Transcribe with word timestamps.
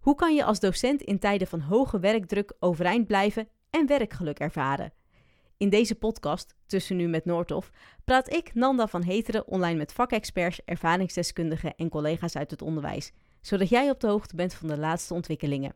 Hoe 0.00 0.14
kan 0.14 0.34
je 0.34 0.44
als 0.44 0.60
docent 0.60 1.02
in 1.02 1.18
tijden 1.18 1.46
van 1.46 1.60
hoge 1.60 1.98
werkdruk 1.98 2.52
overeind 2.58 3.06
blijven 3.06 3.48
en 3.70 3.86
werkgeluk 3.86 4.38
ervaren? 4.38 4.92
In 5.56 5.68
deze 5.68 5.94
podcast, 5.94 6.54
Tussen 6.66 6.96
Nu 6.96 7.08
met 7.08 7.24
Noordhof, 7.24 7.70
praat 8.04 8.32
ik, 8.32 8.54
Nanda 8.54 8.86
van 8.86 9.02
Heteren, 9.02 9.46
online 9.46 9.78
met 9.78 9.92
vakexperts, 9.92 10.60
ervaringsdeskundigen 10.64 11.74
en 11.74 11.88
collega's 11.88 12.36
uit 12.36 12.50
het 12.50 12.62
onderwijs, 12.62 13.12
zodat 13.40 13.68
jij 13.68 13.90
op 13.90 14.00
de 14.00 14.06
hoogte 14.06 14.36
bent 14.36 14.54
van 14.54 14.68
de 14.68 14.78
laatste 14.78 15.14
ontwikkelingen. 15.14 15.74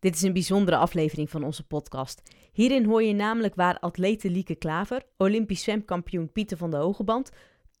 Dit 0.00 0.14
is 0.14 0.22
een 0.22 0.32
bijzondere 0.32 0.76
aflevering 0.76 1.30
van 1.30 1.44
onze 1.44 1.66
podcast. 1.66 2.22
Hierin 2.52 2.84
hoor 2.84 3.02
je 3.02 3.14
namelijk 3.14 3.54
waar 3.54 3.78
atlete 3.78 4.30
Lieke 4.30 4.54
Klaver, 4.54 5.02
Olympisch 5.16 5.62
zwemkampioen 5.62 6.32
Pieter 6.32 6.56
van 6.56 6.70
de 6.70 6.76
Hogeband, 6.76 7.30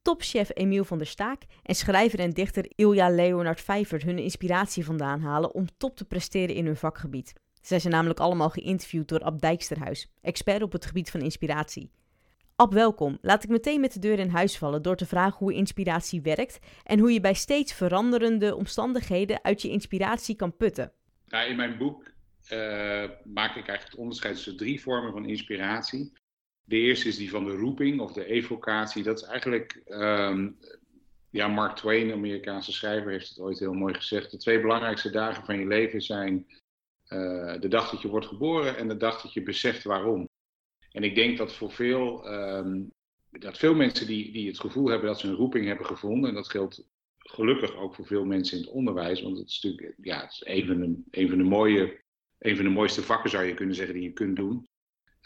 topchef 0.06 0.50
Emiel 0.54 0.84
van 0.84 0.98
der 0.98 1.06
Staak 1.06 1.42
en 1.62 1.74
schrijver 1.74 2.18
en 2.18 2.30
dichter 2.30 2.72
Ilja 2.74 3.10
Leonard 3.10 3.60
Vijvert 3.60 4.02
hun 4.02 4.18
inspiratie 4.18 4.84
vandaan 4.84 5.20
halen 5.20 5.54
om 5.54 5.66
top 5.76 5.96
te 5.96 6.04
presteren 6.04 6.54
in 6.54 6.66
hun 6.66 6.76
vakgebied. 6.76 7.32
Zij 7.60 7.78
zijn 7.78 7.92
namelijk 7.92 8.20
allemaal 8.20 8.50
geïnterviewd 8.50 9.08
door 9.08 9.20
Ab 9.20 9.40
Dijksterhuis, 9.40 10.10
expert 10.20 10.62
op 10.62 10.72
het 10.72 10.86
gebied 10.86 11.10
van 11.10 11.20
inspiratie. 11.20 11.90
Ab, 12.56 12.72
welkom. 12.72 13.18
Laat 13.20 13.44
ik 13.44 13.50
meteen 13.50 13.80
met 13.80 13.92
de 13.92 13.98
deur 13.98 14.18
in 14.18 14.28
huis 14.28 14.58
vallen 14.58 14.82
door 14.82 14.96
te 14.96 15.06
vragen 15.06 15.38
hoe 15.38 15.54
inspiratie 15.54 16.22
werkt 16.22 16.58
en 16.84 16.98
hoe 16.98 17.12
je 17.12 17.20
bij 17.20 17.34
steeds 17.34 17.72
veranderende 17.72 18.56
omstandigheden 18.56 19.44
uit 19.44 19.62
je 19.62 19.68
inspiratie 19.68 20.36
kan 20.36 20.56
putten. 20.56 20.92
Nou, 21.26 21.48
in 21.48 21.56
mijn 21.56 21.78
boek 21.78 22.02
uh, 22.52 22.58
maak 23.24 23.50
ik 23.50 23.68
eigenlijk 23.68 23.90
het 23.90 23.96
onderscheid 23.96 24.34
tussen 24.34 24.56
drie 24.56 24.80
vormen 24.80 25.12
van 25.12 25.26
inspiratie. 25.26 26.12
De 26.68 26.76
eerste 26.76 27.08
is 27.08 27.16
die 27.16 27.30
van 27.30 27.44
de 27.44 27.56
roeping 27.56 28.00
of 28.00 28.12
de 28.12 28.24
evocatie. 28.24 29.02
Dat 29.02 29.20
is 29.20 29.26
eigenlijk, 29.26 29.82
um, 29.86 30.58
ja, 31.30 31.48
Mark 31.48 31.76
Twain, 31.76 32.12
Amerikaanse 32.12 32.72
schrijver, 32.72 33.10
heeft 33.10 33.28
het 33.28 33.38
ooit 33.38 33.58
heel 33.58 33.72
mooi 33.72 33.94
gezegd. 33.94 34.30
De 34.30 34.36
twee 34.36 34.60
belangrijkste 34.60 35.10
dagen 35.10 35.44
van 35.44 35.58
je 35.58 35.66
leven 35.66 36.02
zijn 36.02 36.46
uh, 37.08 37.60
de 37.60 37.68
dag 37.68 37.90
dat 37.90 38.02
je 38.02 38.08
wordt 38.08 38.26
geboren 38.26 38.76
en 38.76 38.88
de 38.88 38.96
dag 38.96 39.22
dat 39.22 39.32
je 39.32 39.42
beseft 39.42 39.84
waarom. 39.84 40.28
En 40.92 41.02
ik 41.02 41.14
denk 41.14 41.38
dat 41.38 41.52
voor 41.52 41.70
veel, 41.70 42.32
um, 42.32 42.92
dat 43.30 43.58
veel 43.58 43.74
mensen 43.74 44.06
die, 44.06 44.32
die 44.32 44.46
het 44.46 44.60
gevoel 44.60 44.88
hebben 44.88 45.08
dat 45.08 45.20
ze 45.20 45.28
een 45.28 45.34
roeping 45.34 45.66
hebben 45.66 45.86
gevonden, 45.86 46.28
en 46.28 46.34
dat 46.34 46.48
geldt 46.48 46.88
gelukkig 47.18 47.76
ook 47.76 47.94
voor 47.94 48.06
veel 48.06 48.24
mensen 48.24 48.58
in 48.58 48.64
het 48.64 48.72
onderwijs, 48.72 49.22
want 49.22 49.38
het 49.38 49.48
is 49.48 49.60
natuurlijk 49.62 49.94
ja, 50.02 50.20
het 50.20 50.32
is 50.32 50.42
een, 50.44 50.66
van 50.66 50.78
de, 50.80 51.20
een, 51.20 51.42
mooie, 51.42 52.00
een 52.38 52.56
van 52.56 52.64
de 52.64 52.70
mooiste 52.70 53.02
vakken 53.02 53.30
zou 53.30 53.44
je 53.44 53.54
kunnen 53.54 53.74
zeggen 53.74 53.94
die 53.94 54.02
je 54.02 54.12
kunt 54.12 54.36
doen. 54.36 54.68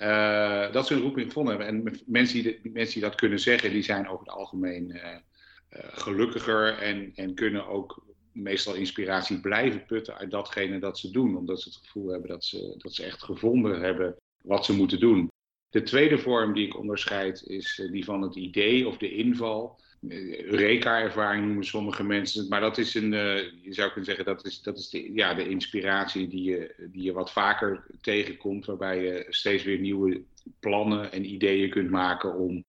Uh, 0.01 0.73
dat 0.73 0.87
ze 0.87 0.95
een 0.95 1.01
roeping 1.01 1.27
gevonden 1.27 1.57
hebben. 1.57 1.87
En 1.87 2.01
mensen 2.07 2.43
die, 2.43 2.61
mensen 2.73 3.01
die 3.01 3.09
dat 3.09 3.15
kunnen 3.15 3.41
zeggen, 3.41 3.71
die 3.71 3.83
zijn 3.83 4.09
over 4.09 4.27
het 4.27 4.35
algemeen 4.35 4.91
uh, 4.91 5.05
uh, 5.05 5.85
gelukkiger 5.93 6.79
en, 6.79 7.13
en 7.15 7.35
kunnen 7.35 7.67
ook 7.67 8.05
meestal 8.33 8.75
inspiratie 8.75 9.41
blijven 9.41 9.85
putten 9.85 10.17
uit 10.17 10.31
datgene 10.31 10.79
dat 10.79 10.99
ze 10.99 11.11
doen. 11.11 11.37
Omdat 11.37 11.61
ze 11.61 11.69
het 11.69 11.79
gevoel 11.79 12.09
hebben 12.09 12.29
dat 12.29 12.45
ze, 12.45 12.75
dat 12.79 12.95
ze 12.95 13.05
echt 13.05 13.23
gevonden 13.23 13.81
hebben 13.81 14.17
wat 14.43 14.65
ze 14.65 14.73
moeten 14.73 15.01
doen. 15.01 15.29
De 15.71 15.83
tweede 15.83 16.19
vorm 16.19 16.55
die 16.55 16.67
ik 16.67 16.79
onderscheid 16.79 17.43
is 17.43 17.89
die 17.91 18.05
van 18.05 18.23
het 18.23 18.37
idee 18.37 18.89
of 18.89 18.97
de 18.97 19.15
inval. 19.15 19.81
Eureka-ervaring 20.09 21.45
noemen 21.45 21.65
sommige 21.65 22.05
mensen. 22.05 22.49
Maar 22.49 22.61
dat 22.61 22.79
is 22.79 22.95
een, 22.95 23.13
uh, 23.13 23.37
je 23.63 23.75
zou 23.75 23.87
kunnen 23.87 24.05
zeggen, 24.05 24.25
dat 24.25 24.45
is, 24.45 24.63
dat 24.63 24.79
is 24.79 24.89
de, 24.89 25.13
ja, 25.13 25.35
de 25.35 25.49
inspiratie 25.49 26.29
die 26.29 26.43
je, 26.43 26.75
die 26.91 27.03
je 27.03 27.13
wat 27.13 27.33
vaker 27.33 27.87
tegenkomt. 28.01 28.67
Waarbij 28.67 29.03
je 29.03 29.27
steeds 29.29 29.65
weer 29.65 29.79
nieuwe 29.79 30.23
plannen 30.61 31.13
en 31.13 31.33
ideeën 31.33 31.71
kunt 31.71 31.91
maken 31.91 32.35
om, 32.35 32.65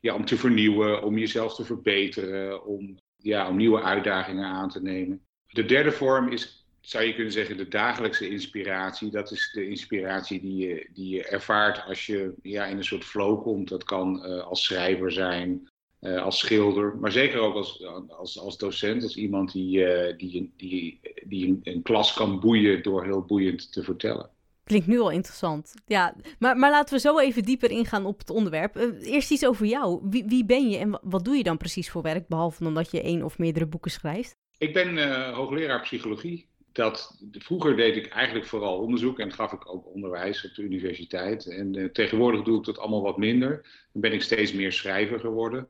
ja, 0.00 0.14
om 0.14 0.24
te 0.24 0.36
vernieuwen, 0.36 1.02
om 1.02 1.18
jezelf 1.18 1.54
te 1.54 1.64
verbeteren, 1.64 2.64
om, 2.64 2.98
ja, 3.16 3.48
om 3.48 3.56
nieuwe 3.56 3.82
uitdagingen 3.82 4.44
aan 4.44 4.68
te 4.68 4.82
nemen. 4.82 5.24
De 5.46 5.64
derde 5.64 5.92
vorm 5.92 6.28
is, 6.28 6.66
zou 6.80 7.04
je 7.04 7.14
kunnen 7.14 7.32
zeggen, 7.32 7.56
de 7.56 7.68
dagelijkse 7.68 8.28
inspiratie. 8.28 9.10
Dat 9.10 9.30
is 9.30 9.50
de 9.52 9.68
inspiratie 9.68 10.40
die 10.40 10.66
je, 10.66 10.88
die 10.92 11.08
je 11.08 11.24
ervaart 11.24 11.84
als 11.86 12.06
je 12.06 12.34
ja, 12.42 12.64
in 12.64 12.76
een 12.76 12.84
soort 12.84 13.04
flow 13.04 13.42
komt. 13.42 13.68
Dat 13.68 13.84
kan 13.84 14.26
uh, 14.26 14.42
als 14.42 14.64
schrijver 14.64 15.12
zijn, 15.12 15.68
uh, 16.04 16.22
als 16.22 16.38
schilder, 16.38 16.96
maar 16.96 17.12
zeker 17.12 17.40
ook 17.40 17.54
als, 17.54 17.84
als, 18.08 18.38
als 18.38 18.58
docent, 18.58 19.02
als 19.02 19.16
iemand 19.16 19.52
die, 19.52 19.78
uh, 19.78 20.16
die, 20.16 20.52
die, 20.56 21.00
die 21.24 21.46
een, 21.46 21.60
een, 21.62 21.82
klas 21.82 22.14
kan 22.14 22.40
boeien 22.40 22.82
door 22.82 23.04
heel 23.04 23.22
boeiend 23.22 23.72
te 23.72 23.82
vertellen. 23.82 24.30
Klinkt 24.64 24.86
nu 24.86 24.98
al 24.98 25.10
interessant. 25.10 25.74
Ja, 25.86 26.14
maar, 26.38 26.56
maar 26.56 26.70
laten 26.70 26.94
we 26.94 27.00
zo 27.00 27.18
even 27.18 27.42
dieper 27.42 27.70
ingaan 27.70 28.06
op 28.06 28.18
het 28.18 28.30
onderwerp. 28.30 28.76
Uh, 28.76 29.12
eerst 29.12 29.30
iets 29.30 29.46
over 29.46 29.66
jou. 29.66 30.00
Wie, 30.02 30.24
wie 30.26 30.44
ben 30.44 30.70
je 30.70 30.78
en 30.78 30.98
wat 31.02 31.24
doe 31.24 31.36
je 31.36 31.42
dan 31.42 31.56
precies 31.56 31.90
voor 31.90 32.02
werk, 32.02 32.28
behalve 32.28 32.62
dan 32.62 32.74
dat 32.74 32.90
je 32.90 33.02
één 33.02 33.22
of 33.22 33.38
meerdere 33.38 33.66
boeken 33.66 33.90
schrijft? 33.90 34.36
Ik 34.58 34.72
ben 34.72 35.32
hoogleraar 35.34 35.80
psychologie. 35.80 36.48
Dat, 36.72 37.18
vroeger 37.32 37.76
deed 37.76 37.96
ik 37.96 38.06
eigenlijk 38.06 38.46
vooral 38.46 38.78
onderzoek 38.78 39.18
en 39.18 39.32
gaf 39.32 39.52
ik 39.52 39.74
ook 39.74 39.94
onderwijs 39.94 40.44
op 40.44 40.54
de 40.54 40.62
universiteit. 40.62 41.46
En 41.46 41.90
tegenwoordig 41.92 42.42
doe 42.42 42.58
ik 42.58 42.64
dat 42.64 42.78
allemaal 42.78 43.02
wat 43.02 43.18
minder. 43.18 43.50
Dan 43.92 44.00
ben 44.02 44.12
ik 44.12 44.22
steeds 44.22 44.52
meer 44.52 44.72
schrijver 44.72 45.20
geworden. 45.20 45.68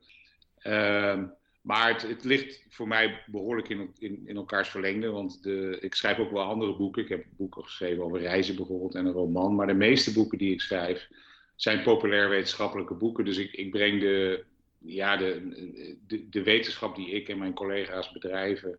Uh, 0.67 1.23
maar 1.61 2.03
het, 2.03 2.25
ligt 2.25 2.65
voor 2.69 2.89
mij 2.89 3.23
behoorlijk 3.27 3.69
in, 3.69 3.95
in, 3.99 4.23
in, 4.27 4.37
elkaars 4.37 4.69
verlengde. 4.69 5.11
Want 5.11 5.43
de, 5.43 5.79
ik 5.81 5.95
schrijf 5.95 6.19
ook 6.19 6.31
wel 6.31 6.43
andere 6.43 6.77
boeken. 6.77 7.03
Ik 7.03 7.09
heb 7.09 7.25
boeken 7.37 7.63
geschreven 7.63 8.05
over 8.05 8.21
reizen 8.21 8.57
bijvoorbeeld 8.57 8.95
en 8.95 9.07
een 9.07 9.13
roman. 9.13 9.55
Maar 9.55 9.67
de 9.67 9.75
meeste 9.75 10.13
boeken 10.13 10.39
die 10.39 10.53
ik 10.53 10.61
schrijf 10.61 11.09
zijn 11.57 11.83
populair 11.83 12.29
wetenschappelijke 12.29 12.95
boeken. 12.95 13.25
Dus 13.25 13.37
ik, 13.37 13.53
ik 13.53 13.71
breng 13.71 14.01
de, 14.01 14.45
ja, 14.79 15.17
de, 15.17 15.97
de, 16.07 16.29
de, 16.29 16.43
wetenschap 16.43 16.97
die 16.97 17.11
ik 17.11 17.29
en 17.29 17.39
mijn 17.39 17.55
collega's 17.55 18.13
bedrijven 18.13 18.79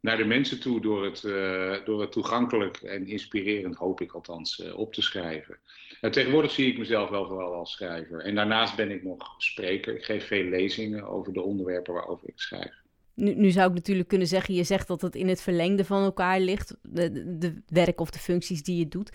naar 0.00 0.16
de 0.16 0.24
mensen 0.24 0.60
toe 0.60 0.80
door 0.80 1.04
het, 1.04 1.22
uh, 1.22 1.84
door 1.84 2.00
het 2.00 2.12
toegankelijk 2.12 2.76
en 2.76 3.06
inspirerend, 3.06 3.76
hoop 3.76 4.00
ik 4.00 4.12
althans, 4.12 4.58
uh, 4.58 4.78
op 4.78 4.92
te 4.92 5.02
schrijven. 5.02 5.58
Nou, 6.04 6.16
tegenwoordig 6.16 6.50
zie 6.50 6.66
ik 6.66 6.78
mezelf 6.78 7.10
wel 7.10 7.26
vooral 7.26 7.54
als 7.54 7.72
schrijver. 7.72 8.20
En 8.20 8.34
daarnaast 8.34 8.76
ben 8.76 8.90
ik 8.90 9.02
nog 9.02 9.34
spreker. 9.38 9.96
Ik 9.96 10.04
geef 10.04 10.26
veel 10.26 10.44
lezingen 10.44 11.08
over 11.08 11.32
de 11.32 11.42
onderwerpen 11.42 11.94
waarover 11.94 12.28
ik 12.28 12.38
schrijf. 12.40 12.72
Nu, 13.14 13.34
nu 13.34 13.50
zou 13.50 13.68
ik 13.68 13.74
natuurlijk 13.74 14.08
kunnen 14.08 14.26
zeggen, 14.26 14.54
je 14.54 14.64
zegt 14.64 14.88
dat 14.88 15.00
het 15.00 15.14
in 15.14 15.28
het 15.28 15.42
verlengde 15.42 15.84
van 15.84 16.02
elkaar 16.02 16.40
ligt, 16.40 16.76
de, 16.82 17.36
de 17.38 17.62
werk 17.66 18.00
of 18.00 18.10
de 18.10 18.18
functies 18.18 18.62
die 18.62 18.78
je 18.78 18.88
doet. 18.88 19.12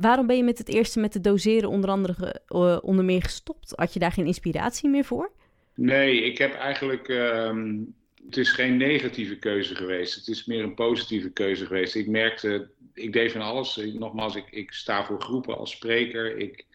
Waarom 0.00 0.26
ben 0.26 0.36
je 0.36 0.44
met 0.44 0.58
het 0.58 0.68
eerste 0.68 1.00
met 1.00 1.12
de 1.12 1.20
doseren 1.20 1.68
onder 1.68 1.90
andere 1.90 2.42
uh, 2.48 2.78
onder 2.80 3.04
meer 3.04 3.22
gestopt? 3.22 3.72
Had 3.76 3.92
je 3.92 3.98
daar 3.98 4.12
geen 4.12 4.26
inspiratie 4.26 4.88
meer 4.88 5.04
voor? 5.04 5.30
Nee, 5.74 6.22
ik 6.22 6.38
heb 6.38 6.54
eigenlijk 6.54 7.08
um, 7.08 7.94
het 8.24 8.36
is 8.36 8.50
geen 8.50 8.76
negatieve 8.76 9.36
keuze 9.36 9.74
geweest. 9.74 10.14
Het 10.14 10.28
is 10.28 10.44
meer 10.44 10.62
een 10.62 10.74
positieve 10.74 11.30
keuze 11.30 11.66
geweest. 11.66 11.94
Ik 11.94 12.06
merkte, 12.06 12.68
ik 12.94 13.12
deed 13.12 13.32
van 13.32 13.40
alles. 13.40 13.76
Nogmaals, 13.76 14.34
ik, 14.34 14.50
ik 14.50 14.72
sta 14.72 15.04
voor 15.04 15.20
groepen 15.20 15.58
als 15.58 15.70
spreker. 15.70 16.36
Ik 16.36 16.66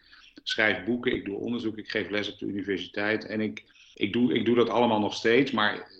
schrijf 0.43 0.83
boeken, 0.83 1.13
ik 1.13 1.25
doe 1.25 1.37
onderzoek, 1.37 1.77
ik 1.77 1.89
geef 1.89 2.09
les 2.09 2.31
op 2.31 2.39
de 2.39 2.45
universiteit. 2.45 3.25
En 3.25 3.41
ik, 3.41 3.63
ik, 3.93 4.13
doe, 4.13 4.33
ik 4.33 4.45
doe 4.45 4.55
dat 4.55 4.69
allemaal 4.69 4.99
nog 4.99 5.13
steeds. 5.13 5.51
Maar 5.51 5.91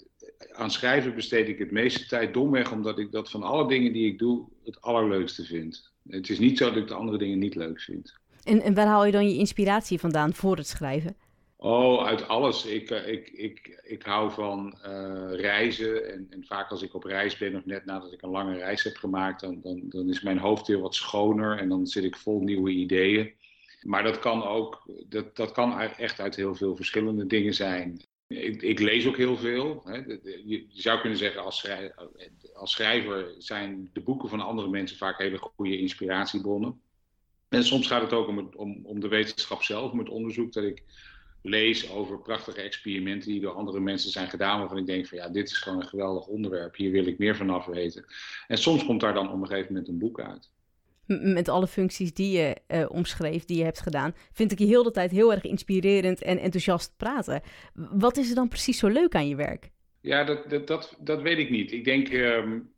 aan 0.51 0.71
schrijven 0.71 1.15
besteed 1.15 1.47
ik 1.47 1.59
het 1.59 1.71
meeste 1.71 2.05
tijd 2.05 2.33
domweg, 2.33 2.71
omdat 2.71 2.99
ik 2.99 3.11
dat 3.11 3.29
van 3.29 3.43
alle 3.43 3.67
dingen 3.67 3.93
die 3.93 4.07
ik 4.07 4.19
doe 4.19 4.45
het 4.66 4.81
allerleukste 4.81 5.45
vind. 5.45 5.91
Het 6.09 6.29
is 6.29 6.39
niet 6.39 6.57
zo 6.57 6.66
dat 6.66 6.77
ik 6.77 6.87
de 6.87 6.93
andere 6.93 7.17
dingen 7.17 7.39
niet 7.39 7.55
leuk 7.55 7.81
vind. 7.81 8.13
En, 8.43 8.61
en 8.61 8.73
waar 8.73 8.87
haal 8.87 9.05
je 9.05 9.11
dan 9.11 9.29
je 9.29 9.37
inspiratie 9.37 9.99
vandaan 9.99 10.33
voor 10.33 10.57
het 10.57 10.67
schrijven? 10.67 11.16
Oh, 11.62 12.06
uit 12.06 12.28
alles. 12.28 12.66
Ik, 12.66 12.90
ik, 12.90 13.30
ik, 13.30 13.81
ik 13.84 14.03
hou 14.03 14.31
van 14.31 14.80
uh, 14.86 15.30
reizen. 15.31 16.14
En, 16.14 16.28
en, 16.30 16.46
vaak 16.46 16.70
als 16.70 16.81
ik 16.81 16.94
op 16.94 17.03
reis 17.03 17.38
ben, 17.38 17.56
of 17.56 17.66
net 17.66 17.86
nadat 17.86 18.14
ik 18.14 18.22
een 18.22 18.30
lange 18.30 18.58
reis 18.58 18.84
heb 18.84 18.96
gemaakt, 18.96 19.42
dan, 19.42 19.62
dan, 19.62 19.81
dan 19.86 20.09
is 20.09 20.22
mijn 20.22 20.38
hoofd 20.38 20.68
heel 20.68 20.81
wat 20.81 20.96
schoner 20.96 21.58
en 21.58 21.70
dan 21.70 21.88
zit 21.88 22.03
ik 22.03 22.16
vol 22.16 22.42
nieuwe 22.42 22.70
ideeën. 22.70 23.34
Maar 23.81 24.03
dat 24.03 24.20
kan 24.20 24.44
ook, 24.44 24.84
dat, 25.08 25.36
dat 25.36 25.52
kan 25.52 25.80
echt 25.80 26.20
uit 26.20 26.36
heel 26.36 26.56
veel 26.56 26.75
verschillende 26.75 27.28
dingen 27.28 27.53
zijn. 27.53 28.02
Ik, 28.28 28.62
ik 28.62 28.80
lees 28.80 29.08
ook 29.08 29.18
heel 29.18 29.38
veel. 29.38 29.81
Hè. 29.86 29.96
Je 30.46 30.66
zou 30.70 31.00
kunnen 31.00 31.18
zeggen, 31.18 31.44
als 31.44 31.58
schrijver, 31.58 32.09
als 32.53 32.72
schrijver 32.72 33.36
zijn 33.38 33.90
de 33.94 34.02
boeken 34.02 34.30
van 34.30 34.41
andere 34.41 34.70
mensen 34.70 34.97
vaak 34.97 35.18
hele 35.18 35.38
goede 35.38 35.78
inspiratiebronnen. 35.78 36.82
En 37.50 37.64
soms 37.64 37.88
gaat 37.88 38.02
het 38.02 38.14
ook 38.14 38.28
om, 38.28 38.50
om, 38.55 38.79
om 38.84 39.00
de 39.00 39.08
wetenschap 39.08 39.64
zelf, 39.64 39.91
om 39.91 40.00
het 40.00 40.09
onderzoek 40.09 40.53
dat 40.53 40.64
ik 40.64 40.84
lees 41.41 41.91
over 41.91 42.20
prachtige 42.20 42.62
experimenten 42.62 43.32
die 43.32 43.41
door 43.41 43.53
andere 43.53 43.80
mensen 43.80 44.12
zijn 44.12 44.30
gedaan, 44.30 44.59
waarvan 44.59 44.78
ik 44.78 44.86
denk 44.86 45.08
van 45.08 45.18
ja, 45.18 45.30
dit 45.30 45.50
is 45.50 45.58
gewoon 45.58 45.82
een 45.82 45.88
geweldig 45.88 46.28
onderwerp, 46.28 46.76
hier 46.76 46.91
wil 46.91 47.06
ik 47.06 47.18
meer 47.18 47.36
vanaf 47.36 47.66
weten. 47.66 48.06
En 48.47 48.58
soms 48.58 48.86
komt 48.86 49.02
daar 49.02 49.14
dan 49.14 49.32
op 49.32 49.41
een 49.41 49.47
gegeven 49.47 49.74
moment 49.74 49.88
een 49.88 49.97
boek 49.97 50.20
uit. 50.20 50.50
Met 51.06 51.50
alle 51.50 51.68
functies 51.68 52.14
die 52.14 52.38
je 52.38 52.56
uh, 52.68 52.86
omschreef, 52.90 53.46
die 53.46 53.58
je 53.58 53.64
hebt 53.64 53.82
gedaan, 53.82 54.16
vind 54.32 54.52
ik 54.52 54.59
je 54.59 54.66
heel 54.66 54.84
de 54.84 54.91
tijd 54.91 55.12
heel 55.12 55.32
erg 55.32 55.44
inspirerend 55.44 56.22
en 56.22 56.38
enthousiast 56.38 56.94
praten. 56.97 57.41
Wat 57.74 58.18
is 58.18 58.30
er 58.30 58.36
dan 58.36 58.47
precies 58.47 58.78
zo 58.78 58.88
leuk 58.88 59.16
aan 59.16 59.28
je 59.28 59.36
werk? 59.36 59.70
Ja, 60.02 60.24
dat, 60.24 60.50
dat, 60.50 60.68
dat, 60.68 60.96
dat 61.00 61.22
weet 61.22 61.38
ik 61.38 61.50
niet. 61.50 61.72
Ik 61.72 61.84
denk, 61.84 62.12
um, 62.12 62.72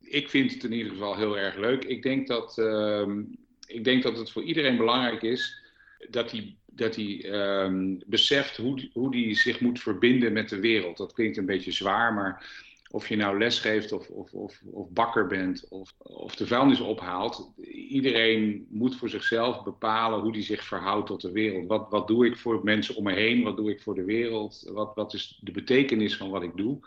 ik 0.00 0.28
vind 0.28 0.52
het 0.52 0.64
in 0.64 0.72
ieder 0.72 0.92
geval 0.92 1.16
heel 1.16 1.38
erg 1.38 1.56
leuk. 1.56 1.84
Ik 1.84 2.02
denk 2.02 2.26
dat, 2.26 2.58
um, 2.58 3.36
ik 3.66 3.84
denk 3.84 4.02
dat 4.02 4.18
het 4.18 4.30
voor 4.30 4.42
iedereen 4.42 4.76
belangrijk 4.76 5.22
is 5.22 5.62
dat 6.10 6.30
hij 6.30 6.56
dat 6.76 6.96
hij 6.96 7.24
um, 7.24 7.98
beseft 8.06 8.56
hoe, 8.56 8.88
hoe 8.92 9.16
hij 9.16 9.34
zich 9.34 9.60
moet 9.60 9.80
verbinden 9.80 10.32
met 10.32 10.48
de 10.48 10.60
wereld. 10.60 10.96
Dat 10.96 11.12
klinkt 11.12 11.36
een 11.36 11.46
beetje 11.46 11.72
zwaar, 11.72 12.14
maar 12.14 12.62
of 12.90 13.08
je 13.08 13.16
nou 13.16 13.38
lesgeeft 13.38 13.92
of, 13.92 14.08
of, 14.08 14.32
of, 14.32 14.62
of 14.72 14.90
bakker 14.90 15.26
bent 15.26 15.68
of, 15.68 15.94
of 15.98 16.34
de 16.34 16.46
vuilnis 16.46 16.80
ophaalt. 16.80 17.52
Iedereen 17.72 18.66
moet 18.70 18.96
voor 18.96 19.08
zichzelf 19.08 19.62
bepalen 19.62 20.20
hoe 20.20 20.32
die 20.32 20.42
zich 20.42 20.64
verhoudt 20.64 21.06
tot 21.06 21.20
de 21.20 21.32
wereld. 21.32 21.66
Wat, 21.66 21.86
wat 21.90 22.08
doe 22.08 22.26
ik 22.26 22.36
voor 22.36 22.60
mensen 22.64 22.96
om 22.96 23.04
me 23.04 23.12
heen? 23.12 23.42
Wat 23.42 23.56
doe 23.56 23.70
ik 23.70 23.82
voor 23.82 23.94
de 23.94 24.04
wereld? 24.04 24.70
Wat, 24.72 24.94
wat 24.94 25.14
is 25.14 25.38
de 25.42 25.50
betekenis 25.50 26.16
van 26.16 26.30
wat 26.30 26.42
ik 26.42 26.56
doe? 26.56 26.78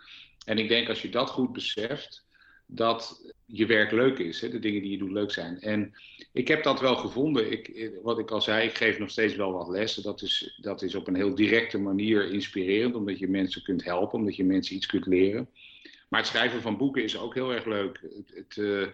En 0.45 0.57
ik 0.57 0.67
denk 0.67 0.89
als 0.89 1.01
je 1.01 1.09
dat 1.09 1.29
goed 1.29 1.53
beseft, 1.53 2.26
dat 2.67 3.33
je 3.45 3.65
werk 3.65 3.91
leuk 3.91 4.19
is. 4.19 4.41
Hè? 4.41 4.49
De 4.49 4.59
dingen 4.59 4.81
die 4.81 4.91
je 4.91 4.97
doet 4.97 5.11
leuk 5.11 5.31
zijn. 5.31 5.59
En 5.59 5.93
ik 6.33 6.47
heb 6.47 6.63
dat 6.63 6.79
wel 6.79 6.95
gevonden. 6.95 7.51
Ik, 7.51 7.91
wat 8.01 8.19
ik 8.19 8.31
al 8.31 8.41
zei, 8.41 8.67
ik 8.67 8.77
geef 8.77 8.99
nog 8.99 9.09
steeds 9.09 9.35
wel 9.35 9.51
wat 9.51 9.67
lessen. 9.67 10.03
Dat 10.03 10.21
is, 10.21 10.59
dat 10.61 10.81
is 10.81 10.95
op 10.95 11.07
een 11.07 11.15
heel 11.15 11.35
directe 11.35 11.77
manier 11.77 12.31
inspirerend, 12.31 12.95
omdat 12.95 13.19
je 13.19 13.27
mensen 13.27 13.63
kunt 13.63 13.83
helpen, 13.83 14.19
omdat 14.19 14.35
je 14.35 14.43
mensen 14.43 14.75
iets 14.75 14.85
kunt 14.85 15.05
leren. 15.05 15.49
Maar 16.07 16.19
het 16.19 16.29
schrijven 16.29 16.61
van 16.61 16.77
boeken 16.77 17.03
is 17.03 17.17
ook 17.17 17.33
heel 17.33 17.53
erg 17.53 17.65
leuk. 17.65 17.99
Het, 18.01 18.31
het, 18.33 18.55
uh, 18.55 18.87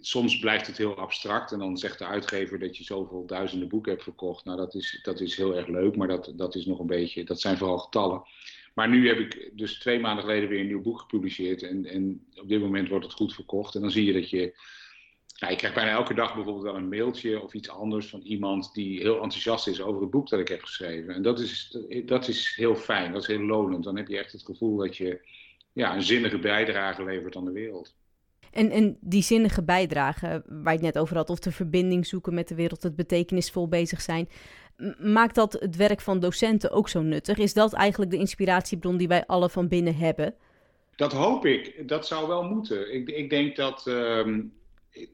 soms 0.00 0.38
blijft 0.38 0.66
het 0.66 0.76
heel 0.76 0.96
abstract 0.96 1.52
en 1.52 1.58
dan 1.58 1.78
zegt 1.78 1.98
de 1.98 2.06
uitgever 2.06 2.58
dat 2.58 2.76
je 2.76 2.84
zoveel 2.84 3.26
duizenden 3.26 3.68
boeken 3.68 3.92
hebt 3.92 4.02
verkocht. 4.02 4.44
Nou, 4.44 4.56
dat 4.56 4.74
is, 4.74 5.00
dat 5.02 5.20
is 5.20 5.36
heel 5.36 5.56
erg 5.56 5.66
leuk, 5.66 5.96
maar 5.96 6.08
dat, 6.08 6.32
dat 6.36 6.54
is 6.54 6.66
nog 6.66 6.78
een 6.78 6.86
beetje, 6.86 7.24
dat 7.24 7.40
zijn 7.40 7.56
vooral 7.56 7.78
getallen. 7.78 8.22
Maar 8.76 8.88
nu 8.88 9.08
heb 9.08 9.18
ik 9.18 9.50
dus 9.52 9.78
twee 9.78 10.00
maanden 10.00 10.24
geleden 10.24 10.48
weer 10.48 10.60
een 10.60 10.66
nieuw 10.66 10.82
boek 10.82 11.00
gepubliceerd. 11.00 11.62
En, 11.62 11.86
en 11.86 12.26
op 12.34 12.48
dit 12.48 12.60
moment 12.60 12.88
wordt 12.88 13.04
het 13.04 13.14
goed 13.14 13.34
verkocht. 13.34 13.74
En 13.74 13.80
dan 13.80 13.90
zie 13.90 14.04
je 14.04 14.12
dat 14.12 14.30
je. 14.30 14.42
Ik 15.48 15.58
krijg 15.58 15.74
bijna 15.74 15.90
elke 15.90 16.14
dag 16.14 16.34
bijvoorbeeld 16.34 16.64
wel 16.64 16.76
een 16.76 16.88
mailtje 16.88 17.42
of 17.42 17.54
iets 17.54 17.68
anders 17.68 18.06
van 18.08 18.20
iemand 18.20 18.74
die 18.74 19.00
heel 19.00 19.22
enthousiast 19.22 19.68
is 19.68 19.80
over 19.80 20.00
het 20.00 20.10
boek 20.10 20.28
dat 20.28 20.40
ik 20.40 20.48
heb 20.48 20.62
geschreven. 20.62 21.14
En 21.14 21.22
dat 21.22 21.40
is, 21.40 21.78
dat 22.04 22.28
is 22.28 22.52
heel 22.56 22.74
fijn, 22.74 23.12
dat 23.12 23.22
is 23.22 23.28
heel 23.28 23.40
lonend. 23.40 23.84
Dan 23.84 23.96
heb 23.96 24.08
je 24.08 24.18
echt 24.18 24.32
het 24.32 24.44
gevoel 24.44 24.76
dat 24.76 24.96
je 24.96 25.28
ja, 25.72 25.94
een 25.94 26.02
zinnige 26.02 26.38
bijdrage 26.38 27.04
levert 27.04 27.36
aan 27.36 27.44
de 27.44 27.52
wereld. 27.52 27.96
En, 28.50 28.70
en 28.70 28.96
die 29.00 29.22
zinnige 29.22 29.62
bijdrage 29.62 30.42
waar 30.46 30.72
je 30.72 30.84
het 30.84 30.94
net 30.94 30.98
over 30.98 31.16
had, 31.16 31.30
of 31.30 31.38
de 31.38 31.52
verbinding 31.52 32.06
zoeken 32.06 32.34
met 32.34 32.48
de 32.48 32.54
wereld, 32.54 32.82
het 32.82 32.96
betekenisvol 32.96 33.68
bezig 33.68 34.00
zijn, 34.00 34.28
maakt 34.98 35.34
dat 35.34 35.52
het 35.52 35.76
werk 35.76 36.00
van 36.00 36.20
docenten 36.20 36.70
ook 36.70 36.88
zo 36.88 37.02
nuttig? 37.02 37.38
Is 37.38 37.54
dat 37.54 37.72
eigenlijk 37.72 38.10
de 38.10 38.16
inspiratiebron 38.16 38.96
die 38.96 39.08
wij 39.08 39.26
alle 39.26 39.50
van 39.50 39.68
binnen 39.68 39.96
hebben? 39.96 40.34
Dat 40.96 41.12
hoop 41.12 41.46
ik. 41.46 41.88
Dat 41.88 42.06
zou 42.06 42.28
wel 42.28 42.42
moeten. 42.42 42.94
Ik, 42.94 43.08
ik 43.08 43.30
denk 43.30 43.56
dat, 43.56 43.86
uh, 43.88 44.26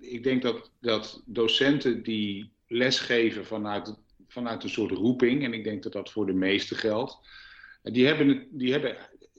ik, 0.01 0.23
denk 0.23 0.43
dat, 0.43 0.71
dat 0.81 1.23
docenten 1.27 2.03
die 2.03 2.53
lesgeven 2.67 3.47
vanuit, 3.47 3.97
vanuit 4.29 4.63
een 4.63 4.71
soort 4.71 4.91
roeping, 4.91 5.45
en 5.45 5.53
ik 5.53 5.65
denk 5.65 5.83
dat 5.83 5.93
dat 5.93 6.11
voor 6.11 6.27
de 6.27 6.33
meesten 6.33 6.77
geldt, 6.77 7.19
die 7.83 8.07
hebben, 8.07 8.47
die 8.51 8.73
hebben 8.73 8.97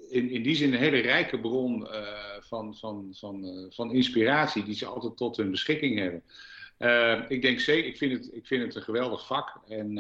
in, 0.10 0.30
in 0.30 0.44
die 0.44 0.56
zin 0.56 0.74
een 0.74 0.80
hele 0.80 1.00
rijke 1.00 1.40
bron 1.40 1.82
uh, 1.82 1.90
van, 2.40 2.76
van, 2.76 3.10
van, 3.12 3.46
uh, 3.46 3.66
van 3.70 3.94
inspiratie 3.94 4.64
die 4.64 4.76
ze 4.76 4.86
altijd 4.86 5.18
tot 5.18 5.38
hun 5.38 5.52
beschikking 5.52 5.98
hebben. 5.98 6.24
Uh, 6.84 7.20
ik 7.28 7.42
denk 7.42 7.60
zeker, 7.60 7.90
ik 7.90 7.98
vind, 7.98 8.12
het, 8.12 8.34
ik 8.34 8.46
vind 8.46 8.64
het 8.64 8.76
een 8.76 8.82
geweldig 8.82 9.26
vak. 9.26 9.60
En 9.68 9.98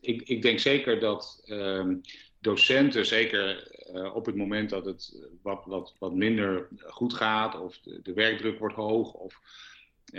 ik, 0.00 0.22
ik 0.22 0.42
denk 0.42 0.58
zeker 0.58 1.00
dat 1.00 1.42
ehm, 1.46 1.96
docenten, 2.40 3.06
zeker 3.06 3.70
op 4.14 4.26
het 4.26 4.36
moment 4.36 4.70
dat 4.70 4.84
het 4.84 5.28
wat, 5.42 5.64
wat, 5.66 5.94
wat 5.98 6.14
minder 6.14 6.68
goed 6.86 7.14
gaat, 7.14 7.60
of 7.60 7.78
de, 7.78 8.12
werkdruk 8.12 8.58
wordt 8.58 8.74
hoog, 8.74 9.12
of 9.12 9.40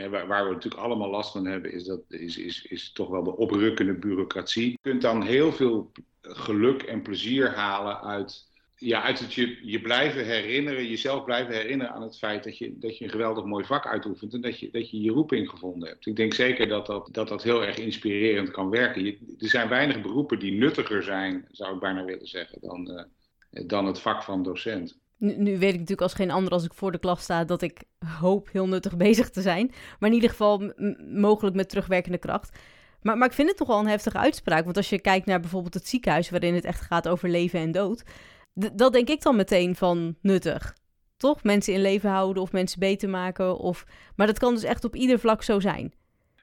waar, 0.09 0.27
waar, 0.27 0.47
we 0.47 0.53
natuurlijk 0.53 0.81
allemaal 0.81 1.09
last 1.09 1.31
van 1.31 1.45
hebben, 1.45 1.71
is, 1.71 1.83
dat, 1.83 2.01
is, 2.07 2.37
is, 2.37 2.65
is 2.65 2.91
toch 2.91 3.09
wel 3.09 3.23
de 3.23 3.37
oprukkende 3.37 3.93
bureaucratie. 3.93 4.71
Je 4.71 4.77
kunt 4.81 5.01
dan 5.01 5.23
heel 5.23 5.51
veel 5.53 5.91
geluk 6.21 6.81
en 6.81 7.01
plezier 7.01 7.55
halen 7.55 8.01
uit 8.01 8.48
ja, 8.79 9.03
uit 9.03 9.19
het 9.19 9.33
je, 9.33 9.59
je 9.61 9.81
blijven 9.81 10.25
herinneren, 10.25 10.87
jezelf 10.87 11.23
blijven 11.23 11.53
herinneren 11.53 11.93
aan 11.93 12.01
het 12.01 12.17
feit 12.17 12.43
dat 12.43 12.57
je, 12.57 12.77
dat 12.77 12.97
je 12.97 13.03
een 13.03 13.09
geweldig 13.09 13.45
mooi 13.45 13.65
vak 13.65 13.87
uitoefent 13.87 14.33
en 14.33 14.41
dat 14.41 14.59
je, 14.59 14.69
dat 14.71 14.89
je 14.89 15.01
je 15.01 15.11
roeping 15.11 15.49
gevonden 15.49 15.89
hebt. 15.89 16.05
Ik 16.05 16.15
denk 16.15 16.33
zeker 16.33 16.67
dat 16.67 16.85
dat, 16.85 17.09
dat, 17.11 17.27
dat 17.27 17.43
heel 17.43 17.65
erg 17.65 17.77
inspirerend 17.77 18.51
kan 18.51 18.69
werken. 18.69 19.05
Er 19.37 19.49
zijn 19.49 19.69
weinig 19.69 20.01
beroepen 20.01 20.39
die 20.39 20.51
nuttiger 20.51 21.03
zijn, 21.03 21.47
zou 21.51 21.73
ik 21.73 21.79
bijna 21.79 22.03
willen 22.03 22.27
zeggen, 22.27 22.57
dan, 22.61 22.91
uh, 23.51 23.67
dan 23.67 23.85
het 23.85 23.99
vak 23.99 24.23
van 24.23 24.43
docent. 24.43 24.97
Nu, 25.17 25.35
nu, 25.35 25.57
weet 25.57 25.73
ik 25.73 25.79
natuurlijk 25.79 26.01
als 26.01 26.13
geen 26.13 26.31
ander 26.31 26.53
als 26.53 26.65
ik 26.65 26.73
voor 26.73 26.91
de 26.91 26.99
klas 26.99 27.21
sta 27.21 27.43
dat 27.43 27.61
ik 27.61 27.83
hoop 28.19 28.49
heel 28.51 28.67
nuttig 28.67 28.97
bezig 29.07 29.29
te 29.29 29.41
zijn. 29.41 29.71
Maar 29.99 30.09
in 30.09 30.15
ieder 30.15 30.29
geval 30.29 30.73
mogelijk 31.13 31.55
met 31.55 31.69
terugwerkende 31.69 32.17
kracht. 32.17 32.59
Maar, 33.01 33.17
maar 33.17 33.27
ik 33.27 33.33
vind 33.33 33.47
het 33.47 33.57
toch 33.57 33.67
wel 33.67 33.79
een 33.79 33.87
heftige 33.87 34.17
uitspraak. 34.17 34.63
Want 34.63 34.77
als 34.77 34.89
je 34.89 35.01
kijkt 35.01 35.25
naar 35.25 35.39
bijvoorbeeld 35.39 35.73
het 35.73 35.87
ziekenhuis, 35.87 36.29
waarin 36.29 36.53
het 36.53 36.65
echt 36.65 36.81
gaat 36.81 37.07
over 37.07 37.29
leven 37.29 37.59
en 37.59 37.71
dood 37.71 38.03
dat 38.73 38.93
denk 38.93 39.09
ik 39.09 39.21
dan 39.21 39.35
meteen 39.35 39.75
van 39.75 40.15
nuttig. 40.21 40.77
Toch? 41.17 41.43
Mensen 41.43 41.73
in 41.73 41.81
leven 41.81 42.09
houden 42.09 42.43
of 42.43 42.51
mensen 42.51 42.79
beter 42.79 43.09
maken. 43.09 43.57
Of... 43.57 43.85
Maar 44.15 44.27
dat 44.27 44.39
kan 44.39 44.53
dus 44.53 44.63
echt 44.63 44.83
op 44.83 44.95
ieder 44.95 45.19
vlak 45.19 45.43
zo 45.43 45.59
zijn. 45.59 45.93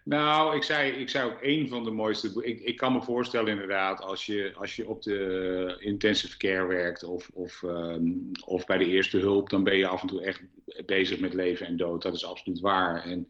Nou, 0.04 0.56
ik 0.56 0.62
zei, 0.62 0.90
ik 0.90 1.08
zei 1.08 1.30
ook 1.30 1.40
één 1.40 1.68
van 1.68 1.84
de 1.84 1.90
mooiste. 1.90 2.44
Ik, 2.44 2.60
ik 2.60 2.76
kan 2.76 2.92
me 2.92 3.02
voorstellen, 3.02 3.52
inderdaad, 3.52 4.00
als 4.00 4.26
je, 4.26 4.52
als 4.56 4.76
je 4.76 4.88
op 4.88 5.02
de 5.02 5.76
intensive 5.80 6.36
care 6.36 6.66
werkt 6.66 7.04
of, 7.04 7.30
of, 7.34 7.62
um, 7.62 8.30
of 8.44 8.66
bij 8.66 8.78
de 8.78 8.86
eerste 8.86 9.18
hulp, 9.18 9.50
dan 9.50 9.64
ben 9.64 9.76
je 9.76 9.86
af 9.86 10.02
en 10.02 10.08
toe 10.08 10.22
echt 10.22 10.42
bezig 10.86 11.20
met 11.20 11.34
leven 11.34 11.66
en 11.66 11.76
dood. 11.76 12.02
Dat 12.02 12.14
is 12.14 12.24
absoluut 12.24 12.60
waar. 12.60 13.04
En, 13.04 13.28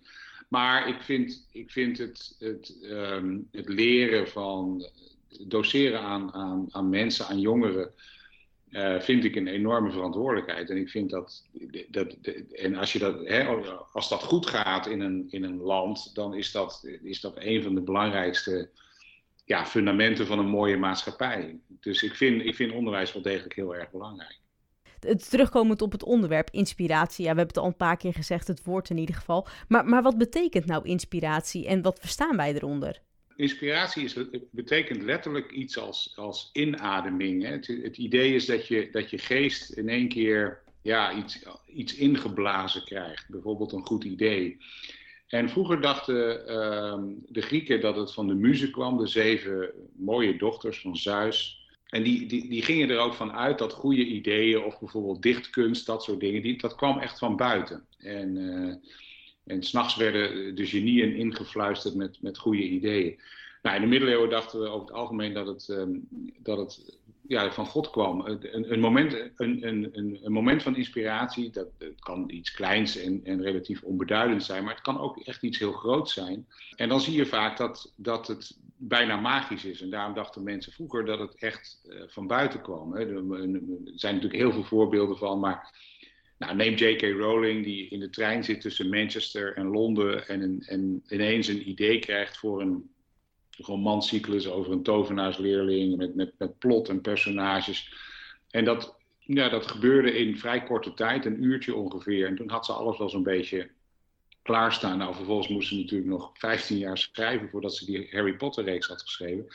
maar 0.49 0.88
ik 0.88 1.03
vind, 1.03 1.47
ik 1.53 1.71
vind 1.71 1.99
het, 1.99 2.37
het, 2.38 2.77
um, 2.83 3.49
het 3.53 3.69
leren 3.69 4.29
van 4.29 4.88
doseren 5.41 6.00
aan, 6.00 6.33
aan, 6.33 6.67
aan 6.71 6.88
mensen, 6.88 7.27
aan 7.27 7.41
jongeren. 7.41 7.91
Uh, 8.76 9.00
vind 9.00 9.25
ik 9.25 9.37
een 9.37 9.46
enorme 9.46 9.90
verantwoordelijkheid. 9.90 10.70
En 10.70 10.76
ik 10.76 10.88
vind 10.88 11.11
dat, 11.11 11.44
dat, 11.88 12.17
en 12.52 12.75
als, 12.75 12.93
je 12.93 12.99
dat, 12.99 13.26
hè, 13.26 13.44
als 13.93 14.08
dat 14.08 14.23
goed 14.23 14.46
gaat 14.46 14.87
in 14.87 15.00
een, 15.00 15.26
in 15.31 15.44
een 15.44 15.61
land, 15.61 16.14
dan 16.14 16.34
is 16.34 16.52
dat, 16.52 16.88
is 17.02 17.20
dat 17.20 17.34
een 17.37 17.62
van 17.62 17.75
de 17.75 17.81
belangrijkste 17.81 18.70
ja, 19.44 19.67
fundamenten 19.67 20.26
van 20.26 20.38
een 20.38 20.49
mooie 20.49 20.76
maatschappij. 20.76 21.58
Dus 21.81 22.02
ik 22.02 22.14
vind, 22.14 22.44
ik 22.44 22.55
vind 22.55 22.73
onderwijs 22.73 23.12
wel 23.12 23.23
degelijk 23.23 23.55
heel 23.55 23.75
erg 23.75 23.90
belangrijk. 23.90 24.38
Terugkomend 25.28 25.82
op 25.82 25.93
het 25.93 26.02
onderwerp 26.02 26.50
inspiratie, 26.50 27.25
ja, 27.25 27.31
we 27.31 27.38
hebben 27.38 27.55
het 27.55 27.64
al 27.64 27.70
een 27.70 27.76
paar 27.76 27.96
keer 27.96 28.14
gezegd, 28.14 28.49
het 28.49 28.64
woord 28.64 28.90
in 28.90 28.99
ieder 28.99 29.14
geval. 29.14 29.46
Maar, 29.69 29.84
maar 29.84 30.02
wat 30.02 30.19
betekent 30.19 30.67
nou 30.67 30.84
inspiratie 30.84 31.67
en 31.67 31.82
wat 31.82 31.99
verstaan 32.00 32.37
wij 32.37 32.55
eronder? 32.55 33.00
Inspiratie 33.37 34.05
is, 34.05 34.17
betekent 34.50 35.03
letterlijk 35.03 35.50
iets 35.50 35.79
als, 35.79 36.12
als 36.17 36.50
inademing. 36.53 37.43
Hè? 37.43 37.50
Het, 37.50 37.97
idee 37.97 38.35
is 38.35 38.47
dat 38.47 38.67
je, 38.67 38.88
dat 38.91 39.11
je 39.11 39.19
geest 39.19 39.71
in 39.71 39.88
één 39.88 40.09
keer 40.09 40.62
ja, 40.83 41.17
iets, 41.17 41.44
iets 41.67 41.94
ingeblazen 41.94 42.85
krijgt. 42.85 43.29
Bijvoorbeeld 43.29 43.73
een 43.73 43.87
goed 43.87 44.05
idee. 44.05 44.56
En 45.27 45.49
vroeger 45.49 45.81
dachten 45.81 46.41
uh, 46.49 47.16
de 47.28 47.40
Grieken 47.40 47.81
dat 47.81 47.97
het 47.97 48.12
van 48.12 48.26
de 48.26 48.35
muze 48.35 48.71
kwam, 48.71 48.99
de 48.99 49.07
zeven 49.07 49.71
mooie 49.97 50.38
dochters 50.38 50.81
van 50.81 50.97
Zeus. 50.97 51.64
En 51.87 52.02
die, 52.02 52.26
die, 52.26 52.49
die 52.49 52.62
gingen 52.62 52.90
er 52.90 52.99
ook 52.99 53.14
van 53.14 53.33
uit 53.33 53.59
dat 53.59 53.73
goede 53.73 54.05
ideeën, 54.05 54.62
of 54.62 54.78
bijvoorbeeld 54.78 55.23
dichtkunst, 55.23 55.87
dat 55.87 56.02
soort 56.02 56.21
dingen, 56.21 56.43
die, 56.43 56.59
dat 56.59 56.75
kwam 56.75 56.99
echt 56.99 57.19
van 57.19 57.37
buiten. 57.37 57.87
En 57.99 58.37
uh, 58.37 58.75
en 59.47 59.62
s'nachts 59.62 59.97
werden 59.97 60.55
de 60.55 60.67
genieën 60.67 61.15
ingefluisterd 61.15 61.95
met, 61.95 62.23
met 62.23 62.38
goede 62.38 62.62
ideeën. 62.62 63.19
Nou, 63.62 63.76
in 63.76 63.83
de 63.83 63.88
middeleeuwen 63.88 64.31
dachten 64.31 64.61
we 64.61 64.69
over 64.69 64.87
het 64.87 64.97
algemeen 64.97 65.33
dat 65.33 65.47
het, 65.47 65.69
um, 65.69 66.09
dat 66.43 66.59
het 66.59 66.99
ja, 67.29 67.53
van 67.53 67.67
God 67.67 67.91
kwam. 67.91 68.21
Een, 68.26 68.73
een, 68.73 68.81
moment, 68.81 69.17
een, 69.37 69.67
een, 69.67 69.91
een, 70.23 70.33
moment 70.33 70.62
van 70.62 70.76
inspiratie, 70.76 71.50
dat, 71.50 71.69
kan 71.99 72.31
iets 72.31 72.53
kleins 72.53 72.97
en, 72.97 73.21
en 73.25 73.43
relatief 73.43 73.83
onbeduidend 73.83 74.45
zijn, 74.45 74.65
maar 74.65 74.75
het 74.75 74.83
kan 74.83 75.00
ook 75.00 75.19
echt 75.19 75.43
iets 75.43 75.59
heel 75.59 75.73
groots 75.73 76.12
zijn. 76.12 76.47
En 76.76 76.88
dan 76.88 77.00
zie 77.00 77.17
je 77.17 77.26
vaak 77.26 77.57
dat, 77.57 77.93
dat 77.97 78.26
het 78.26 78.57
bijna 78.76 79.17
magisch 79.17 79.65
is. 79.65 79.81
En 79.81 79.91
daarom 79.91 80.15
dachten 80.15 80.43
mensen 80.43 80.73
vroeger 80.73 81.05
dat 81.05 81.19
het 81.19 81.35
echt 81.35 81.81
uh, 81.88 82.03
van 82.07 82.26
buiten 82.26 82.61
kwam. 82.61 82.95
Er 82.95 83.07
zijn 83.95 84.15
natuurlijk 84.15 84.43
heel 84.43 84.53
veel 84.53 84.65
voorbeelden 84.65 85.17
van, 85.17 85.38
maar 85.38 85.75
nou, 86.38 86.55
neem 86.55 86.75
J.K. 86.75 87.02
Rowling, 87.02 87.64
die 87.64 87.88
in 87.88 88.00
de 88.00 88.11
trein 88.11 88.45
zit 88.45 88.61
tussen 88.61 88.88
Manchester 88.88 89.57
en 89.57 89.66
Londen 89.66 90.28
en, 90.28 90.62
en 90.66 91.02
ineens 91.09 91.49
een 91.49 91.69
idee 91.69 91.99
krijgt 91.99 92.38
voor 92.38 92.61
een 92.61 92.90
romancyclus 93.50 94.49
over 94.49 94.73
een 94.73 94.83
tovenaarsleerling 94.83 95.97
met, 95.97 96.14
met, 96.14 96.33
met 96.38 96.59
plot 96.59 96.88
en 96.88 97.00
personages. 97.00 97.95
En 98.50 98.64
dat, 98.64 98.97
ja, 99.19 99.49
dat 99.49 99.66
gebeurde 99.66 100.19
in 100.19 100.38
vrij 100.38 100.62
korte 100.62 100.95
tijd, 100.95 101.25
een 101.25 101.43
uurtje 101.43 101.75
ongeveer. 101.75 102.26
En 102.26 102.37
toen 102.37 102.50
had 102.50 102.66
ze 102.66 102.73
alles 102.73 102.99
wel 102.99 103.09
zo'n 103.09 103.23
beetje 103.23 103.71
klaarstaan. 104.47 104.99
Nou, 104.99 105.15
vervolgens 105.15 105.49
moest 105.49 105.69
ze 105.69 105.76
natuurlijk 105.76 106.11
nog 106.11 106.31
15 106.35 106.79
jaar 106.79 106.99
schrijven 106.99 107.49
voordat 107.49 107.75
ze 107.75 107.85
die 107.85 108.09
Harry 108.11 108.35
Potter 108.35 108.65
reeks 108.65 108.88
had 108.88 109.03
geschreven. 109.03 109.47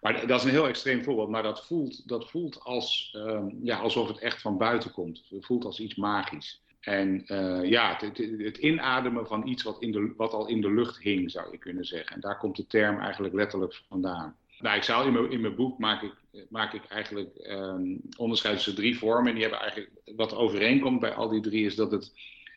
Maar 0.00 0.26
dat 0.26 0.38
is 0.38 0.44
een 0.44 0.50
heel 0.50 0.68
extreem 0.68 1.04
voorbeeld, 1.04 1.28
maar 1.28 1.42
dat 1.42 1.66
voelt, 1.66 2.08
dat 2.08 2.30
voelt 2.30 2.60
als, 2.60 3.14
um, 3.16 3.58
ja, 3.62 3.78
alsof 3.78 4.08
het 4.08 4.18
echt 4.18 4.40
van 4.40 4.58
buiten 4.58 4.92
komt. 4.92 5.24
Het 5.28 5.46
voelt 5.46 5.64
als 5.64 5.80
iets 5.80 5.94
magisch. 5.94 6.62
En 6.80 7.24
uh, 7.26 7.70
ja, 7.70 7.96
het, 7.98 8.18
het, 8.38 8.58
inademen 8.58 9.26
van 9.26 9.46
iets 9.46 9.62
wat, 9.62 9.82
in 9.82 9.92
de, 9.92 10.12
wat 10.16 10.32
al 10.32 10.46
in 10.46 10.60
de 10.60 10.72
lucht 10.72 10.98
hing, 10.98 11.30
zou 11.30 11.50
je 11.50 11.58
kunnen 11.58 11.84
zeggen. 11.84 12.14
En 12.14 12.20
daar 12.20 12.38
komt 12.38 12.56
de 12.56 12.66
term 12.66 13.00
eigenlijk 13.00 13.34
letterlijk 13.34 13.80
vandaan. 13.88 14.36
Nou, 14.58 14.76
ik 14.76 14.82
zou 14.82 15.06
in 15.06 15.12
mijn, 15.12 15.30
in 15.30 15.40
mijn 15.40 15.54
boek 15.54 15.78
maak 15.78 16.02
ik, 16.02 16.12
maak 16.48 16.72
ik 16.72 16.84
eigenlijk 16.84 17.46
um, 17.50 18.00
onderscheid 18.16 18.54
tussen 18.54 18.74
drie 18.74 18.98
vormen. 18.98 19.26
En 19.26 19.32
die 19.32 19.42
hebben 19.42 19.60
eigenlijk, 19.60 19.90
wat 20.16 20.34
overeenkomt 20.34 21.00
bij 21.00 21.14
al 21.14 21.28
die 21.28 21.40
drie, 21.40 21.66
is 21.66 21.74
dat 21.74 21.90
het 21.90 22.12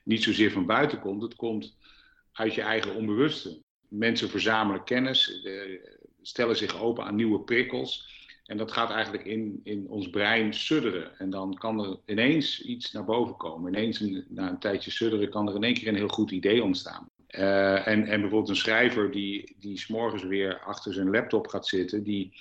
niet 0.08 0.24
zozeer 0.24 0.52
van 0.52 0.66
buiten 0.66 1.00
komt. 1.00 1.22
Het 1.22 1.36
komt 1.36 1.78
uit 2.34 2.54
je 2.54 2.62
eigen 2.62 2.96
onbewuste. 2.96 3.62
Mensen 3.88 4.30
verzamelen 4.30 4.84
kennis, 4.84 5.48
stellen 6.22 6.56
zich 6.56 6.82
open 6.82 7.04
aan 7.04 7.16
nieuwe 7.16 7.40
prikkels. 7.40 8.16
En 8.46 8.58
dat 8.58 8.72
gaat 8.72 8.92
eigenlijk 8.92 9.26
in, 9.26 9.62
in 9.64 9.90
ons 9.90 10.10
brein 10.10 10.54
sudderen. 10.54 11.20
En 11.20 11.30
dan 11.30 11.54
kan 11.54 11.84
er 11.84 11.98
ineens 12.06 12.62
iets 12.62 12.92
naar 12.92 13.06
boven 13.06 13.38
komen. 13.38 13.74
Ineens, 13.74 14.00
na 14.28 14.50
een 14.50 14.60
tijdje 14.60 14.92
sudderen, 14.92 15.30
kan 15.30 15.48
er 15.48 15.56
in 15.56 15.64
één 15.64 15.74
keer 15.74 15.88
een 15.88 15.96
heel 15.96 16.08
goed 16.08 16.32
idee 16.32 16.64
ontstaan. 16.64 17.10
Uh, 17.30 17.88
en, 17.88 18.06
en 18.06 18.22
bijvoorbeeld 18.22 18.50
een 18.50 18.56
schrijver 18.56 19.12
die, 19.12 19.56
die 19.60 19.78
s'morgens 19.78 20.24
weer 20.24 20.60
achter 20.60 20.94
zijn 20.94 21.10
laptop 21.10 21.48
gaat 21.48 21.68
zitten, 21.68 22.04
die, 22.04 22.34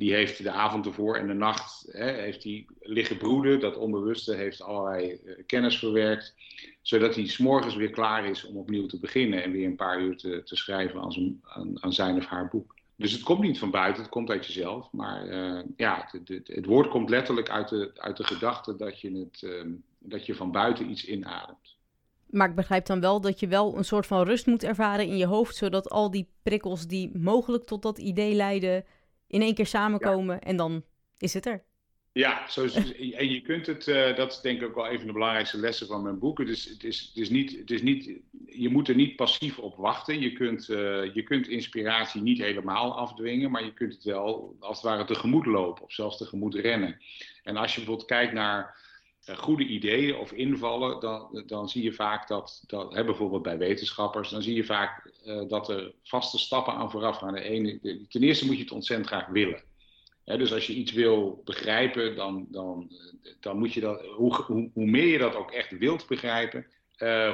die 0.00 0.14
heeft 0.14 0.42
de 0.42 0.50
avond 0.50 0.86
ervoor 0.86 1.16
en 1.16 1.26
de 1.26 1.32
nacht 1.32 1.88
hè, 1.90 2.12
heeft 2.12 2.44
hij 2.44 2.66
liggen 2.80 3.16
broeden. 3.16 3.60
Dat 3.60 3.76
onbewuste 3.76 4.34
heeft 4.34 4.62
allerlei 4.62 5.20
uh, 5.24 5.34
kennis 5.46 5.78
verwerkt, 5.78 6.34
zodat 6.82 7.14
hij 7.14 7.26
s'morgens 7.26 7.74
weer 7.74 7.90
klaar 7.90 8.24
is 8.24 8.44
om 8.44 8.56
opnieuw 8.56 8.86
te 8.86 8.98
beginnen 8.98 9.42
en 9.42 9.52
weer 9.52 9.66
een 9.66 9.76
paar 9.76 10.00
uur 10.00 10.16
te, 10.16 10.42
te 10.44 10.56
schrijven 10.56 11.00
aan 11.00 11.12
zijn, 11.12 11.40
aan, 11.80 11.92
zijn 11.92 12.16
of 12.16 12.26
haar 12.26 12.48
boek. 12.48 12.74
Dus 12.96 13.12
het 13.12 13.22
komt 13.22 13.40
niet 13.40 13.58
van 13.58 13.70
buiten, 13.70 14.02
het 14.02 14.12
komt 14.12 14.30
uit 14.30 14.46
jezelf. 14.46 14.92
Maar 14.92 15.26
uh, 15.26 15.62
ja, 15.76 16.08
het, 16.10 16.28
het, 16.46 16.66
woord 16.66 16.88
komt 16.88 17.10
letterlijk 17.10 17.50
uit 17.50 17.68
de, 17.68 17.90
uit 17.94 18.16
de 18.16 18.24
gedachte 18.24 18.76
dat 18.76 19.00
je, 19.00 19.18
het, 19.18 19.42
uh, 19.42 19.72
dat 19.98 20.26
je 20.26 20.34
van 20.34 20.52
buiten 20.52 20.90
iets 20.90 21.04
inademt. 21.04 21.76
Maar 22.26 22.48
ik 22.48 22.54
begrijp 22.54 22.86
dan 22.86 23.00
wel 23.00 23.20
dat 23.20 23.40
je 23.40 23.48
wel 23.48 23.76
een 23.76 23.84
soort 23.84 24.06
van 24.06 24.22
rust 24.22 24.46
moet 24.46 24.64
ervaren 24.64 25.06
in 25.06 25.16
je 25.16 25.26
hoofd, 25.26 25.56
zodat 25.56 25.90
al 25.90 26.10
die 26.10 26.28
prikkels 26.42 26.86
die 26.86 27.18
mogelijk 27.18 27.64
tot 27.64 27.82
dat 27.82 27.98
idee 27.98 28.34
leiden, 28.34 28.84
in 29.30 29.42
één 29.42 29.54
keer 29.54 29.66
samenkomen 29.66 30.34
ja. 30.34 30.40
en 30.40 30.56
dan 30.56 30.84
is 31.18 31.34
het 31.34 31.46
er. 31.46 31.62
Ja, 32.12 32.48
zo 32.48 32.64
is 32.64 32.74
en 33.14 33.30
je 33.30 33.40
kunt 33.40 33.66
het, 33.66 33.86
uh, 33.86 34.16
dat 34.16 34.32
is 34.32 34.40
denk 34.40 34.60
ik 34.60 34.66
ook 34.66 34.74
wel 34.74 34.90
een 34.90 34.98
van 34.98 35.06
de 35.06 35.12
belangrijkste 35.12 35.58
lessen 35.58 35.86
van 35.86 36.02
mijn 36.02 36.18
boek. 36.18 36.40
Is, 36.40 36.64
het 36.64 36.84
is, 36.84 37.00
het 37.00 37.16
is, 37.16 37.30
niet, 37.30 37.58
het 37.58 37.70
is 37.70 37.82
niet, 37.82 38.20
je 38.46 38.68
moet 38.68 38.88
er 38.88 38.94
niet 38.94 39.16
passief 39.16 39.58
op 39.58 39.76
wachten. 39.76 40.20
Je 40.20 40.32
kunt, 40.32 40.68
uh, 40.68 41.14
je 41.14 41.22
kunt 41.22 41.48
inspiratie 41.48 42.22
niet 42.22 42.38
helemaal 42.38 42.96
afdwingen, 42.96 43.50
maar 43.50 43.64
je 43.64 43.72
kunt 43.72 43.94
het 43.94 44.04
wel 44.04 44.56
als 44.60 44.76
het 44.76 44.86
ware 44.86 45.04
tegemoet 45.04 45.46
lopen 45.46 45.84
of 45.84 45.92
zelfs 45.92 46.16
tegemoet 46.16 46.54
rennen. 46.54 47.00
En 47.42 47.56
als 47.56 47.70
je 47.70 47.76
bijvoorbeeld 47.76 48.08
kijkt 48.08 48.32
naar 48.32 48.78
goede 49.36 49.64
ideeën 49.64 50.16
of 50.16 50.32
invallen, 50.32 51.00
dan, 51.00 51.42
dan 51.46 51.68
zie 51.68 51.82
je 51.82 51.92
vaak 51.92 52.28
dat, 52.28 52.62
dat 52.66 52.94
hè, 52.94 53.04
bijvoorbeeld 53.04 53.42
bij 53.42 53.58
wetenschappers, 53.58 54.30
dan 54.30 54.42
zie 54.42 54.54
je 54.54 54.64
vaak 54.64 55.12
dat 55.48 55.68
er 55.68 55.92
vaste 56.02 56.38
stappen 56.38 56.74
aan 56.74 56.90
vooraf 56.90 57.16
gaan. 57.16 57.34
De 57.34 57.42
ene, 57.42 57.78
de, 57.82 58.06
ten 58.08 58.22
eerste 58.22 58.46
moet 58.46 58.56
je 58.56 58.62
het 58.62 58.72
ontzettend 58.72 59.08
graag 59.08 59.26
willen 59.26 59.62
dus 60.38 60.52
als 60.52 60.66
je 60.66 60.74
iets 60.74 60.92
wil 60.92 61.42
begrijpen, 61.44 62.16
dan, 62.16 62.46
dan, 62.50 62.90
dan 63.40 63.58
moet 63.58 63.72
je 63.72 63.80
dat, 63.80 64.06
hoe, 64.06 64.34
hoe, 64.34 64.70
hoe 64.72 64.86
meer 64.86 65.06
je 65.06 65.18
dat 65.18 65.34
ook 65.34 65.50
echt 65.50 65.78
wilt 65.78 66.06
begrijpen, 66.06 66.66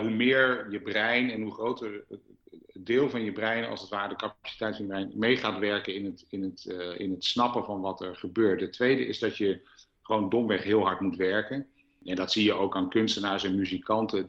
hoe 0.01 0.11
meer 0.11 0.67
je 0.71 0.81
brein 0.81 1.31
en 1.31 1.43
hoe 1.43 1.53
groter 1.53 2.05
het 2.09 2.87
deel 2.87 3.11
van 3.11 3.23
je 3.25 3.33
brein, 3.33 3.65
als 3.65 3.81
het 3.81 3.91
ware 3.91 4.09
de 4.09 4.17
capaciteit 4.17 4.77
van 4.77 4.85
je 4.85 4.91
brein, 4.91 5.13
mee 5.15 5.37
gaat 5.37 5.59
werken 5.59 5.95
in 5.95 6.05
het, 6.05 6.25
in, 6.29 6.43
het, 6.43 6.65
in 6.99 7.11
het 7.11 7.25
snappen 7.25 7.65
van 7.65 7.81
wat 7.81 8.01
er 8.01 8.17
gebeurt. 8.17 8.61
De 8.61 8.69
tweede 8.69 9.07
is 9.07 9.19
dat 9.19 9.37
je 9.37 9.61
gewoon 10.03 10.29
domweg 10.29 10.63
heel 10.63 10.83
hard 10.83 11.01
moet 11.01 11.17
werken. 11.17 11.67
En 12.07 12.17
dat 12.17 12.33
zie 12.33 12.45
je 12.45 12.53
ook 12.53 12.77
aan 12.77 12.91
kunstenaars 12.91 13.45
en 13.45 13.55
muzikanten. 13.55 14.27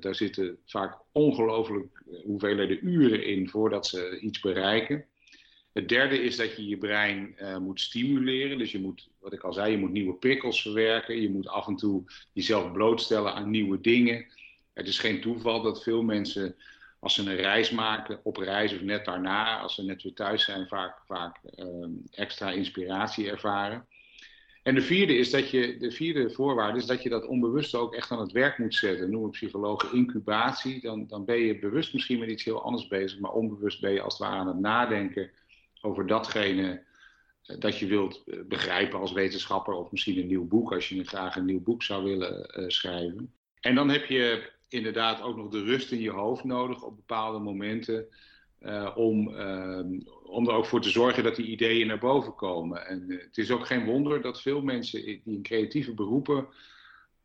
Daar 0.00 0.14
zitten 0.14 0.58
vaak 0.66 0.98
ongelooflijk 1.12 2.02
hoeveelheden 2.24 2.86
uren 2.86 3.26
in 3.26 3.48
voordat 3.48 3.86
ze 3.86 4.18
iets 4.20 4.40
bereiken. 4.40 5.04
Het 5.72 5.88
derde 5.88 6.22
is 6.22 6.36
dat 6.36 6.56
je 6.56 6.68
je 6.68 6.78
brein 6.78 7.34
uh, 7.38 7.56
moet 7.56 7.80
stimuleren. 7.80 8.58
Dus 8.58 8.72
je 8.72 8.80
moet, 8.80 9.08
wat 9.20 9.32
ik 9.32 9.42
al 9.42 9.52
zei, 9.52 9.70
je 9.70 9.78
moet 9.78 9.92
nieuwe 9.92 10.14
prikkels 10.14 10.62
verwerken. 10.62 11.20
Je 11.20 11.30
moet 11.30 11.48
af 11.48 11.66
en 11.66 11.76
toe 11.76 12.04
jezelf 12.32 12.72
blootstellen 12.72 13.34
aan 13.34 13.50
nieuwe 13.50 13.80
dingen. 13.80 14.26
Het 14.72 14.86
is 14.86 14.98
geen 14.98 15.20
toeval 15.20 15.62
dat 15.62 15.82
veel 15.82 16.02
mensen, 16.02 16.56
als 16.98 17.14
ze 17.14 17.30
een 17.30 17.36
reis 17.36 17.70
maken, 17.70 18.20
op 18.22 18.36
reis 18.36 18.74
of 18.74 18.80
net 18.80 19.04
daarna, 19.04 19.58
als 19.58 19.74
ze 19.74 19.84
net 19.84 20.02
weer 20.02 20.14
thuis 20.14 20.44
zijn, 20.44 20.68
vaak, 20.68 20.98
vaak 21.06 21.40
uh, 21.56 21.86
extra 22.10 22.50
inspiratie 22.50 23.30
ervaren. 23.30 23.86
En 24.64 24.74
de 24.74 24.82
vierde, 24.82 25.16
is 25.16 25.30
dat 25.30 25.50
je, 25.50 25.76
de 25.78 25.90
vierde 25.90 26.30
voorwaarde 26.30 26.78
is 26.78 26.86
dat 26.86 27.02
je 27.02 27.08
dat 27.08 27.26
onbewust 27.26 27.74
ook 27.74 27.94
echt 27.94 28.10
aan 28.10 28.20
het 28.20 28.32
werk 28.32 28.58
moet 28.58 28.74
zetten. 28.74 29.10
Noemen 29.10 29.30
psychologen 29.30 29.92
incubatie. 29.92 30.80
Dan, 30.80 31.06
dan 31.06 31.24
ben 31.24 31.38
je 31.38 31.58
bewust 31.58 31.92
misschien 31.92 32.18
met 32.18 32.28
iets 32.28 32.44
heel 32.44 32.62
anders 32.62 32.88
bezig, 32.88 33.18
maar 33.18 33.32
onbewust 33.32 33.80
ben 33.80 33.92
je 33.92 34.00
als 34.00 34.18
het 34.18 34.28
ware 34.28 34.40
aan 34.40 34.46
het 34.46 34.58
nadenken 34.58 35.30
over 35.80 36.06
datgene 36.06 36.82
eh, 37.42 37.58
dat 37.58 37.78
je 37.78 37.86
wilt 37.86 38.22
eh, 38.26 38.38
begrijpen 38.48 38.98
als 38.98 39.12
wetenschapper, 39.12 39.74
of 39.74 39.90
misschien 39.90 40.18
een 40.18 40.26
nieuw 40.26 40.46
boek, 40.46 40.72
als 40.72 40.88
je 40.88 41.04
graag 41.04 41.36
een 41.36 41.44
nieuw 41.44 41.62
boek 41.62 41.82
zou 41.82 42.04
willen 42.04 42.60
uh, 42.60 42.68
schrijven. 42.68 43.32
En 43.60 43.74
dan 43.74 43.88
heb 43.88 44.04
je 44.04 44.50
inderdaad 44.68 45.22
ook 45.22 45.36
nog 45.36 45.48
de 45.48 45.62
rust 45.62 45.92
in 45.92 46.00
je 46.00 46.10
hoofd 46.10 46.44
nodig 46.44 46.82
op 46.82 46.96
bepaalde 46.96 47.38
momenten. 47.38 48.06
Uh, 48.64 48.90
om, 48.94 49.28
uh, 49.28 50.00
om 50.22 50.48
er 50.48 50.54
ook 50.54 50.66
voor 50.66 50.80
te 50.80 50.90
zorgen 50.90 51.22
dat 51.22 51.36
die 51.36 51.46
ideeën 51.46 51.86
naar 51.86 51.98
boven 51.98 52.34
komen. 52.34 52.86
En 52.86 53.04
uh, 53.08 53.20
het 53.20 53.38
is 53.38 53.50
ook 53.50 53.66
geen 53.66 53.84
wonder 53.84 54.22
dat 54.22 54.42
veel 54.42 54.62
mensen 54.62 55.04
die 55.04 55.22
in 55.24 55.42
creatieve 55.42 55.94
beroepen 55.94 56.46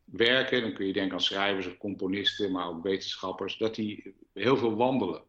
werken, 0.04 0.60
dan 0.60 0.72
kun 0.72 0.86
je 0.86 0.92
denken 0.92 1.12
aan 1.12 1.20
schrijvers 1.20 1.66
of 1.66 1.76
componisten, 1.76 2.52
maar 2.52 2.68
ook 2.68 2.82
wetenschappers, 2.82 3.56
dat 3.56 3.74
die 3.74 4.14
heel 4.32 4.56
veel 4.56 4.76
wandelen. 4.76 5.22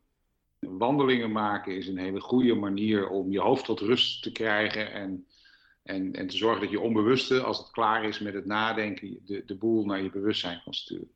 Wandelingen 0.59 1.31
maken 1.31 1.75
is 1.75 1.87
een 1.87 1.97
hele 1.97 2.21
goede 2.21 2.55
manier 2.55 3.09
om 3.09 3.31
je 3.31 3.39
hoofd 3.39 3.65
tot 3.65 3.79
rust 3.79 4.23
te 4.23 4.31
krijgen 4.31 4.91
en, 4.91 5.27
en, 5.83 6.13
en 6.13 6.27
te 6.27 6.37
zorgen 6.37 6.61
dat 6.61 6.71
je 6.71 6.79
onbewuste, 6.79 7.41
als 7.41 7.57
het 7.57 7.71
klaar 7.71 8.03
is 8.03 8.19
met 8.19 8.33
het 8.33 8.45
nadenken, 8.45 9.19
de, 9.25 9.43
de 9.45 9.55
boel 9.55 9.85
naar 9.85 10.01
je 10.01 10.09
bewustzijn 10.09 10.61
kan 10.63 10.73
sturen. 10.73 11.11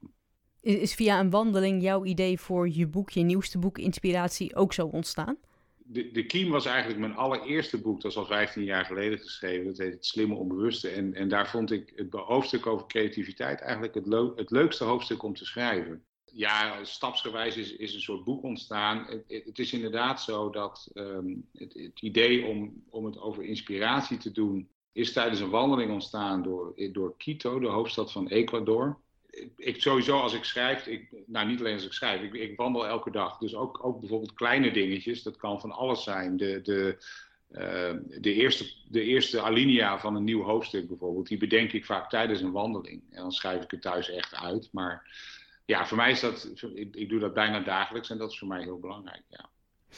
Is 0.66 0.94
via 0.94 1.20
een 1.20 1.30
wandeling 1.30 1.82
jouw 1.82 2.06
idee 2.06 2.40
voor 2.40 2.70
je 2.70 2.88
boek, 2.88 3.10
je 3.10 3.22
nieuwste 3.22 3.58
boek, 3.58 3.78
Inspiratie, 3.78 4.56
ook 4.56 4.74
zo 4.74 4.88
ontstaan? 4.88 5.38
De, 5.78 6.12
de 6.12 6.26
Kiem 6.26 6.50
was 6.50 6.66
eigenlijk 6.66 7.00
mijn 7.00 7.16
allereerste 7.16 7.82
boek, 7.82 8.02
dat 8.02 8.12
is 8.12 8.18
al 8.18 8.26
15 8.26 8.64
jaar 8.64 8.86
geleden 8.86 9.20
geschreven. 9.20 9.66
Dat 9.66 9.78
heet 9.78 9.94
Het 9.94 10.06
Slimme 10.06 10.36
Onbewuste. 10.36 10.90
En, 10.90 11.14
en 11.14 11.28
daar 11.28 11.50
vond 11.50 11.72
ik 11.72 11.94
het 11.96 12.14
hoofdstuk 12.14 12.66
over 12.66 12.88
creativiteit 12.88 13.62
eigenlijk 13.62 13.94
het, 13.94 14.06
het 14.36 14.52
leukste 14.52 14.84
hoofdstuk 14.84 15.24
om 15.24 15.34
te 15.34 15.46
schrijven 15.46 16.04
ja, 16.36 16.84
stapsgewijs 16.84 17.58
is, 17.58 17.76
is 17.76 17.94
een 17.94 18.02
soort 18.02 18.24
boek 18.24 18.44
ontstaan. 18.44 19.06
Het, 19.08 19.46
het 19.46 19.60
is 19.60 19.74
inderdaad 19.74 20.22
zo 20.22 20.50
dat 20.50 20.92
um, 20.94 21.48
het, 21.54 21.74
het, 21.74 22.02
idee 22.02 22.46
om, 22.46 22.84
om 22.90 23.06
het 23.06 23.20
over 23.20 23.44
inspiratie 23.44 24.18
te 24.18 24.32
doen, 24.32 24.70
is 24.92 25.14
tijdens 25.14 25.40
een 25.40 25.50
wandeling 25.50 25.92
ontstaan 25.92 26.44
door, 26.44 26.74
door 26.92 27.18
Quito, 27.18 27.60
de 27.60 27.68
hoofdstad 27.68 28.12
van 28.12 28.28
Ecuador. 28.28 29.00
Ik, 29.58 29.82
sowieso 29.82 30.20
als 30.20 30.34
ik 30.34 30.44
schrijf, 30.44 30.88
ik, 30.88 31.08
nou 31.26 31.48
niet 31.48 31.60
alleen 31.60 31.74
als 31.74 31.86
ik 31.86 31.94
schrijf, 31.94 32.22
ik, 32.22 32.34
ik 32.34 32.58
wandel 32.58 32.88
elke 32.88 33.12
dag. 33.12 33.38
Dus 33.38 33.56
ook, 33.56 33.86
ook 33.86 34.00
bijvoorbeeld 34.00 34.34
kleine 34.34 34.72
dingetjes, 34.72 35.24
dat 35.24 35.38
kan 35.38 35.62
van 35.62 35.72
alles 35.72 36.04
zijn. 36.04 36.38
De, 36.38 36.62
de, 36.62 36.98
uh, 37.52 38.20
de, 38.22 38.34
eerste, 38.34 38.66
de 38.88 39.02
eerste 39.02 39.42
alinea 39.42 40.00
van 40.00 40.16
een 40.16 40.24
nieuw 40.24 40.44
hoofdstuk 40.44 40.88
bijvoorbeeld, 40.88 41.28
die 41.28 41.38
bedenk 41.38 41.72
ik 41.72 41.86
vaak 41.86 42.10
tijdens 42.10 42.42
een 42.42 42.52
wandeling. 42.52 43.04
En 43.12 43.22
dan 43.22 43.32
schrijf 43.32 43.64
ik 43.64 43.72
het 43.72 43.82
thuis 43.82 44.10
echt 44.10 44.36
uit. 44.36 44.70
Maar 44.72 45.18
ja, 45.66 45.86
voor 45.86 45.98
mij 45.98 46.12
is 46.12 46.20
dat, 46.20 46.52
ik, 46.74 46.96
ik, 46.96 47.10
doe 47.10 47.20
dat 47.20 47.34
bijna 47.34 47.60
dagelijks 47.60 48.10
en 48.10 48.18
dat 48.18 48.32
is 48.32 48.40
voor 48.40 48.48
mij 48.48 48.64
heel 48.64 48.80
belangrijk, 48.80 49.24
ja. 49.30 49.50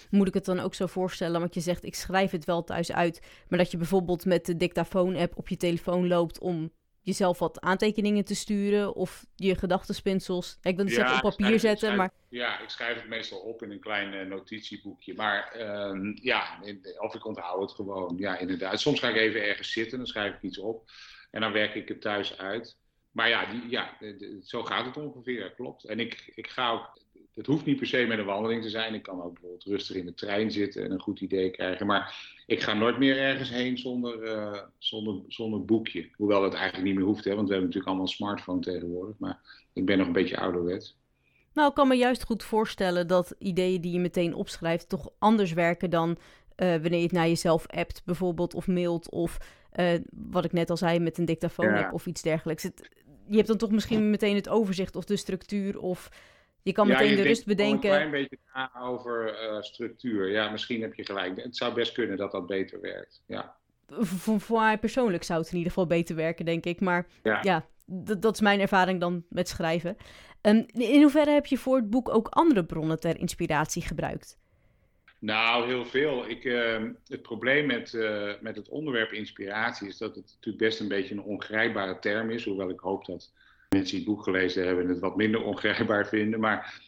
Moet 0.10 0.28
ik 0.28 0.34
het 0.34 0.46
dan 0.46 0.60
ook 0.60 0.74
zo 0.74 0.86
voorstellen, 0.86 1.40
want 1.40 1.54
je 1.54 1.60
zegt 1.60 1.84
ik 1.84 1.96
schrijf 1.96 2.32
het 2.32 2.46
wel 2.46 2.64
thuis 2.64 2.92
uit, 2.92 3.44
maar 3.48 3.60
dat 3.60 3.72
je 3.72 3.78
bijvoorbeeld 3.78 4.26
met 4.26 4.46
de 4.46 4.58
dictafoon-app 4.58 5.38
op 5.38 5.48
je 5.48 5.58
telefoon 5.58 6.08
loopt 6.08 6.40
om 6.40 6.72
jezelf 7.08 7.40
wat 7.40 7.62
aantekeningen 7.62 8.26
te 8.26 8.36
sturen 8.36 8.96
of 8.96 9.26
je 9.36 9.56
gedachtenspinsels, 9.56 10.58
ik 10.62 10.76
wil 10.76 10.86
niet 10.86 10.96
ja, 10.96 11.08
zeggen 11.08 11.24
op 11.24 11.38
papier 11.38 11.60
zetten, 11.60 11.96
maar... 11.96 12.12
Ja, 12.30 12.60
ik 12.60 12.70
schrijf 12.70 12.96
het 12.96 13.08
meestal 13.08 13.40
op 13.40 13.64
in 13.64 13.72
een 13.72 13.80
klein 13.80 14.14
uh, 14.14 14.26
notitieboekje, 14.26 15.14
maar 15.14 15.54
uh, 15.58 16.14
ja, 16.14 16.60
of 16.98 17.16
ik 17.16 17.26
onthoud 17.26 17.62
het 17.62 17.72
gewoon, 17.72 18.16
ja 18.18 18.38
inderdaad. 18.38 18.80
Soms 18.80 19.00
ga 19.00 19.10
ik 19.10 19.16
even 19.16 19.44
ergens 19.44 19.72
zitten, 19.72 19.98
dan 19.98 20.08
schrijf 20.08 20.36
ik 20.36 20.42
iets 20.42 20.58
op 20.58 20.92
en 21.32 21.42
dan 21.42 21.52
werk 21.52 21.76
ik 21.76 21.88
het 21.88 22.02
thuis 22.02 22.38
uit. 22.38 22.78
Maar 23.12 23.30
ja, 23.30 23.46
die, 23.46 23.70
ja, 23.70 23.98
zo 24.44 24.64
gaat 24.64 24.86
het 24.86 24.98
ongeveer, 24.98 25.52
klopt. 25.52 25.84
En 25.84 26.00
ik, 26.00 26.32
ik 26.36 26.48
ga 26.48 26.72
ook, 26.72 27.00
het 27.38 27.46
hoeft 27.46 27.66
niet 27.66 27.78
per 27.78 27.88
se 27.88 28.06
met 28.06 28.20
een 28.20 28.26
wandeling 28.26 28.62
te 28.62 28.70
zijn. 28.70 28.94
Ik 28.94 29.04
kan 29.04 29.22
ook 29.22 29.34
bijvoorbeeld 29.34 29.64
rustig 29.64 29.96
in 29.96 30.06
de 30.06 30.14
trein 30.14 30.52
zitten 30.52 30.84
en 30.84 30.92
een 30.92 31.02
goed 31.02 31.22
idee 31.22 31.50
krijgen. 31.50 31.86
Maar 31.86 32.36
ik 32.46 32.62
ga 32.62 32.74
nooit 32.74 32.98
meer 32.98 33.18
ergens 33.18 33.50
heen 33.50 33.78
zonder, 33.78 34.24
uh, 34.24 34.60
zonder, 34.78 35.22
zonder 35.28 35.66
boekje. 35.66 36.10
Hoewel 36.16 36.42
dat 36.42 36.54
eigenlijk 36.54 36.86
niet 36.86 36.96
meer 36.96 37.06
hoeft, 37.06 37.24
hè, 37.24 37.36
want 37.36 37.48
we 37.48 37.54
hebben 37.54 37.70
natuurlijk 37.70 37.88
allemaal 37.88 38.06
een 38.06 38.18
smartphone 38.18 38.60
tegenwoordig. 38.60 39.16
Maar 39.18 39.40
ik 39.74 39.86
ben 39.86 39.98
nog 39.98 40.08
een 40.08 40.14
beetje 40.14 40.40
ouderwets. 40.40 40.98
Nou, 41.54 41.70
ik 41.70 41.76
kan 41.76 41.88
me 41.88 41.96
juist 41.96 42.24
goed 42.24 42.44
voorstellen 42.44 43.08
dat 43.08 43.36
ideeën 43.40 43.82
die 43.82 43.92
je 43.92 44.00
meteen 44.00 44.34
opschrijft 44.34 44.90
toch 44.90 45.10
anders 45.20 45.54
werken 45.54 45.90
dan 45.90 46.10
uh, 46.10 46.18
wanneer 46.70 46.98
je 46.98 47.04
het 47.04 47.12
naar 47.12 47.28
jezelf 47.28 47.68
appt 47.68 48.02
bijvoorbeeld 48.06 48.54
of 48.54 48.68
mailt 48.68 49.10
of 49.10 49.38
uh, 49.80 49.94
wat 50.12 50.46
ik 50.46 50.52
net 50.52 50.70
al 50.70 50.78
zei 50.78 51.00
met 51.00 51.18
een 51.18 51.26
dictafoon 51.26 51.74
ja. 51.74 51.92
of 51.92 52.06
iets 52.06 52.22
dergelijks. 52.22 52.64
Het, 52.64 52.90
je 53.28 53.36
hebt 53.36 53.48
dan 53.48 53.58
toch 53.58 53.72
misschien 53.72 54.10
meteen 54.10 54.36
het 54.36 54.50
overzicht 54.50 54.96
of 54.96 55.06
de 55.06 55.16
structuur 55.16 55.80
of 55.80 56.10
Je 56.68 56.74
kan 56.74 56.88
meteen 56.88 57.16
de 57.16 57.22
rust 57.22 57.46
bedenken. 57.46 57.90
een 57.90 57.96
klein 57.96 58.12
beetje 58.12 58.38
na 58.54 58.72
over 58.80 59.44
uh, 59.44 59.62
structuur. 59.62 60.30
Ja, 60.32 60.50
misschien 60.50 60.82
heb 60.82 60.94
je 60.94 61.06
gelijk. 61.06 61.42
Het 61.42 61.58
zou 61.58 61.74
best 61.74 61.94
kunnen 61.94 62.18
dat 62.18 62.32
dat 62.32 62.48
beter 62.48 62.82
werkt. 62.82 63.24
Ja. 63.28 63.56
Voor, 63.88 64.40
voor 64.40 64.60
mij 64.60 64.78
persoonlijk 64.78 65.24
zou 65.24 65.40
het 65.40 65.50
in 65.50 65.58
ieder 65.58 65.72
geval 65.72 65.88
beter 65.88 66.16
werken, 66.16 66.46
denk 66.46 66.66
ik. 66.66 66.80
Maar 66.80 67.08
ja, 67.24 67.40
ja 67.42 67.68
dat 67.86 68.34
is 68.34 68.42
mijn 68.42 68.60
ervaring 68.60 69.00
dan 69.00 69.26
met 69.30 69.48
schrijven. 69.48 69.98
Um, 70.42 70.66
in 70.74 71.02
hoeverre 71.02 71.32
heb 71.32 71.46
je 71.46 71.58
voor 71.58 71.76
het 71.76 71.90
boek 71.90 72.10
ook 72.10 72.28
andere 72.28 72.66
bronnen 72.66 73.00
ter 73.00 73.20
inspiratie 73.20 73.82
gebruikt? 73.82 74.38
Nou, 75.20 75.68
heel 75.68 75.86
veel. 75.86 76.30
Ik, 76.30 76.44
uh, 76.44 76.84
het 77.08 77.22
probleem 77.22 77.66
met, 77.66 77.94
uh, 77.94 78.32
met 78.42 78.56
het 78.56 78.70
onderwerp 78.70 79.12
inspiratie 79.12 79.88
is 79.88 79.98
dat 79.98 80.16
het 80.16 80.26
natuurlijk 80.26 80.64
best 80.64 80.80
een 80.80 80.88
beetje 80.88 81.16
een 81.16 81.24
ongrijpbare 81.24 82.00
term 82.00 82.30
is. 82.30 82.46
Hoewel 82.46 82.70
ik 82.70 82.80
hoop 82.80 83.06
dat 83.06 83.34
mensen 83.70 83.98
die 83.98 84.06
het 84.06 84.16
boek 84.16 84.24
gelezen 84.24 84.66
hebben 84.66 84.88
het 84.88 85.00
wat 85.00 85.16
minder 85.16 85.44
ongrijpbaar 85.44 86.08
vinden. 86.18 86.40
Maar 86.40 86.82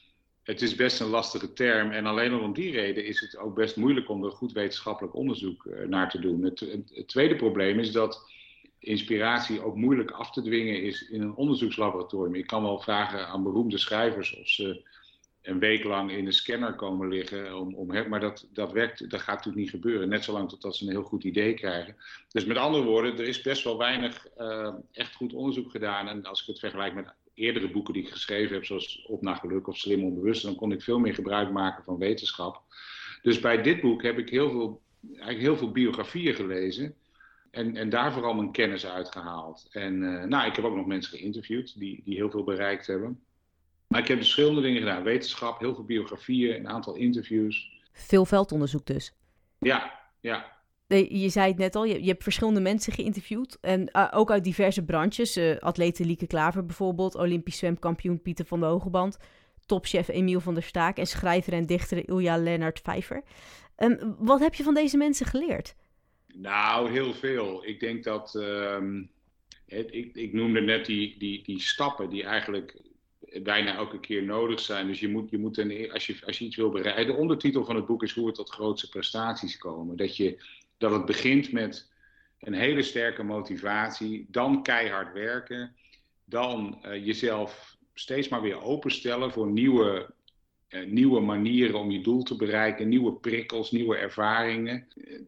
het 0.43 0.61
is 0.61 0.75
best 0.75 0.99
een 0.99 1.07
lastige 1.07 1.53
term. 1.53 1.91
En 1.91 2.05
alleen 2.05 2.33
al 2.33 2.39
om 2.39 2.53
die 2.53 2.71
reden 2.71 3.05
is 3.05 3.19
het 3.19 3.37
ook 3.37 3.55
best 3.55 3.75
moeilijk 3.75 4.09
om 4.09 4.23
er 4.23 4.31
goed 4.31 4.51
wetenschappelijk 4.51 5.15
onderzoek 5.15 5.65
uh, 5.65 5.87
naar 5.87 6.09
te 6.09 6.19
doen. 6.19 6.43
Het, 6.43 6.59
het, 6.59 7.07
tweede 7.07 7.35
probleem 7.35 7.79
is 7.79 7.91
dat 7.91 8.31
inspiratie 8.79 9.61
ook 9.61 9.75
moeilijk 9.75 10.11
af 10.11 10.31
te 10.31 10.41
dwingen 10.41 10.81
is 10.81 11.09
in 11.09 11.21
een 11.21 11.35
onderzoekslaboratorium. 11.35 12.35
Ik 12.35 12.47
kan 12.47 12.61
wel 12.61 12.79
vragen 12.79 13.27
aan 13.27 13.43
beroemde 13.43 13.77
schrijvers 13.77 14.37
of 14.39 14.47
ze 14.47 14.87
een 15.41 15.59
week 15.59 15.83
lang 15.83 16.11
in 16.11 16.25
een 16.25 16.33
scanner 16.33 16.73
komen 16.73 17.07
liggen. 17.07 17.57
Om, 17.57 17.75
om, 17.75 18.09
maar 18.09 18.19
dat, 18.19 18.47
dat 18.53 18.71
werkt, 18.71 19.09
dat 19.09 19.19
gaat 19.19 19.35
natuurlijk 19.35 19.63
niet 19.63 19.69
gebeuren. 19.69 20.09
Net 20.09 20.23
zolang 20.23 20.49
totdat 20.49 20.75
ze 20.75 20.83
een 20.83 20.91
heel 20.91 21.03
goed 21.03 21.23
idee 21.23 21.53
krijgen. 21.53 21.95
Dus 22.31 22.45
met 22.45 22.57
andere 22.57 22.83
woorden, 22.83 23.17
er 23.17 23.27
is 23.27 23.41
best 23.41 23.63
wel 23.63 23.77
weinig 23.77 24.27
uh, 24.37 24.73
echt 24.91 25.15
goed 25.15 25.33
onderzoek 25.33 25.71
gedaan. 25.71 26.07
En 26.07 26.25
als 26.25 26.41
ik 26.41 26.47
het 26.47 26.59
vergelijk 26.59 26.93
met 26.93 27.13
eerdere 27.33 27.71
boeken 27.71 27.93
die 27.93 28.03
ik 28.03 28.11
geschreven 28.11 28.53
heb, 28.53 28.65
zoals 28.65 29.05
Op 29.07 29.21
naar 29.21 29.35
Geluk 29.35 29.67
of 29.67 29.77
Slim 29.77 30.03
Onbewust, 30.03 30.43
dan 30.43 30.55
kon 30.55 30.71
ik 30.71 30.81
veel 30.81 30.99
meer 30.99 31.13
gebruik 31.13 31.51
maken 31.51 31.83
van 31.83 31.97
wetenschap. 31.97 32.61
Dus 33.21 33.39
bij 33.39 33.61
dit 33.61 33.81
boek 33.81 34.03
heb 34.03 34.17
ik 34.17 34.29
heel 34.29 34.49
veel, 34.49 34.81
eigenlijk 35.11 35.39
heel 35.39 35.57
veel 35.57 35.71
biografieën 35.71 36.33
gelezen. 36.33 36.95
En, 37.51 37.75
en 37.75 37.89
daar 37.89 38.13
vooral 38.13 38.33
mijn 38.33 38.51
kennis 38.51 38.85
uitgehaald. 38.85 39.67
En 39.71 40.01
uh, 40.01 40.23
nou, 40.23 40.47
ik 40.47 40.55
heb 40.55 40.65
ook 40.65 40.75
nog 40.75 40.85
mensen 40.85 41.17
geïnterviewd 41.17 41.79
die, 41.79 42.01
die 42.05 42.15
heel 42.15 42.29
veel 42.29 42.43
bereikt 42.43 42.87
hebben. 42.87 43.19
Maar 43.89 44.01
ik 44.01 44.07
heb 44.07 44.17
verschillende 44.17 44.61
dingen 44.61 44.79
gedaan. 44.79 45.03
Wetenschap, 45.03 45.59
heel 45.59 45.75
veel 45.75 45.83
biografieën, 45.83 46.55
een 46.55 46.67
aantal 46.67 46.95
interviews. 46.95 47.69
Veel 47.93 48.25
veldonderzoek 48.25 48.85
dus. 48.85 49.13
Ja, 49.59 49.99
ja. 50.19 50.57
Je 50.87 51.29
zei 51.29 51.47
het 51.47 51.57
net 51.57 51.75
al, 51.75 51.85
je, 51.85 52.01
je 52.01 52.09
hebt 52.09 52.23
verschillende 52.23 52.59
mensen 52.59 52.93
geïnterviewd. 52.93 53.57
En 53.61 53.89
uh, 53.93 54.07
ook 54.11 54.31
uit 54.31 54.43
diverse 54.43 54.85
branches. 54.85 55.37
Uh, 55.37 55.57
atlete 55.57 56.05
Lieke 56.05 56.27
Klaver 56.27 56.65
bijvoorbeeld, 56.65 57.15
Olympisch 57.15 57.57
zwemkampioen 57.57 58.21
Pieter 58.21 58.45
van 58.45 58.59
de 58.59 58.65
Hogeband, 58.65 59.17
topchef 59.65 60.07
Emiel 60.07 60.39
van 60.39 60.53
der 60.53 60.63
Staak 60.63 60.97
en 60.97 61.07
schrijver 61.07 61.53
en 61.53 61.65
dichter 61.65 62.09
Ilja 62.09 62.37
Lennart 62.37 62.79
Vijver. 62.79 63.23
Um, 63.77 64.15
wat 64.19 64.39
heb 64.39 64.53
je 64.53 64.63
van 64.63 64.73
deze 64.73 64.97
mensen 64.97 65.25
geleerd? 65.25 65.75
Nou, 66.33 66.91
heel 66.91 67.13
veel. 67.13 67.65
Ik 67.65 67.79
denk 67.79 68.03
dat, 68.03 68.33
um, 68.35 69.09
het, 69.65 69.87
ik, 69.91 70.15
ik 70.15 70.33
noemde 70.33 70.61
net 70.61 70.85
die, 70.85 71.15
die, 71.17 71.43
die 71.43 71.59
stappen 71.59 72.09
die 72.09 72.23
eigenlijk 72.23 72.75
bijna 73.43 73.75
elke 73.75 73.99
keer 73.99 74.23
nodig 74.23 74.59
zijn. 74.59 74.87
Dus 74.87 74.99
je 74.99 75.09
moet, 75.09 75.29
je 75.29 75.37
moet 75.37 75.57
een, 75.57 75.91
als, 75.91 76.07
je, 76.07 76.17
als 76.25 76.39
je 76.39 76.45
iets 76.45 76.55
wil 76.55 76.69
bereiken. 76.69 77.05
De 77.05 77.19
ondertitel 77.19 77.65
van 77.65 77.75
het 77.75 77.85
boek 77.85 78.03
is 78.03 78.13
hoe 78.13 78.25
we 78.25 78.31
tot 78.31 78.49
grootste 78.49 78.89
prestaties 78.89 79.57
komen. 79.57 79.97
Dat, 79.97 80.17
je, 80.17 80.43
dat 80.77 80.91
het 80.91 81.05
begint 81.05 81.51
met 81.51 81.91
een 82.39 82.53
hele 82.53 82.81
sterke 82.81 83.23
motivatie, 83.23 84.25
dan 84.29 84.63
keihard 84.63 85.13
werken, 85.13 85.75
dan 86.25 86.79
uh, 86.85 87.05
jezelf 87.05 87.77
steeds 87.93 88.27
maar 88.27 88.41
weer 88.41 88.61
openstellen 88.61 89.31
voor 89.31 89.47
nieuwe, 89.47 90.13
uh, 90.69 90.85
nieuwe 90.85 91.19
manieren 91.19 91.79
om 91.79 91.91
je 91.91 92.01
doel 92.01 92.23
te 92.23 92.35
bereiken, 92.35 92.87
nieuwe 92.87 93.13
prikkels, 93.13 93.71
nieuwe 93.71 93.97
ervaringen. 93.97 94.87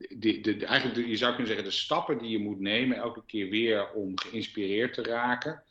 De, 0.10 0.42
de, 0.42 0.66
eigenlijk, 0.66 1.08
je 1.08 1.16
zou 1.16 1.32
kunnen 1.32 1.48
zeggen, 1.48 1.70
de 1.70 1.76
stappen 1.76 2.18
die 2.18 2.30
je 2.30 2.40
moet 2.40 2.60
nemen 2.60 2.98
elke 2.98 3.24
keer 3.26 3.50
weer 3.50 3.92
om 3.92 4.20
geïnspireerd 4.20 4.94
te 4.94 5.04
raken. 5.04 5.64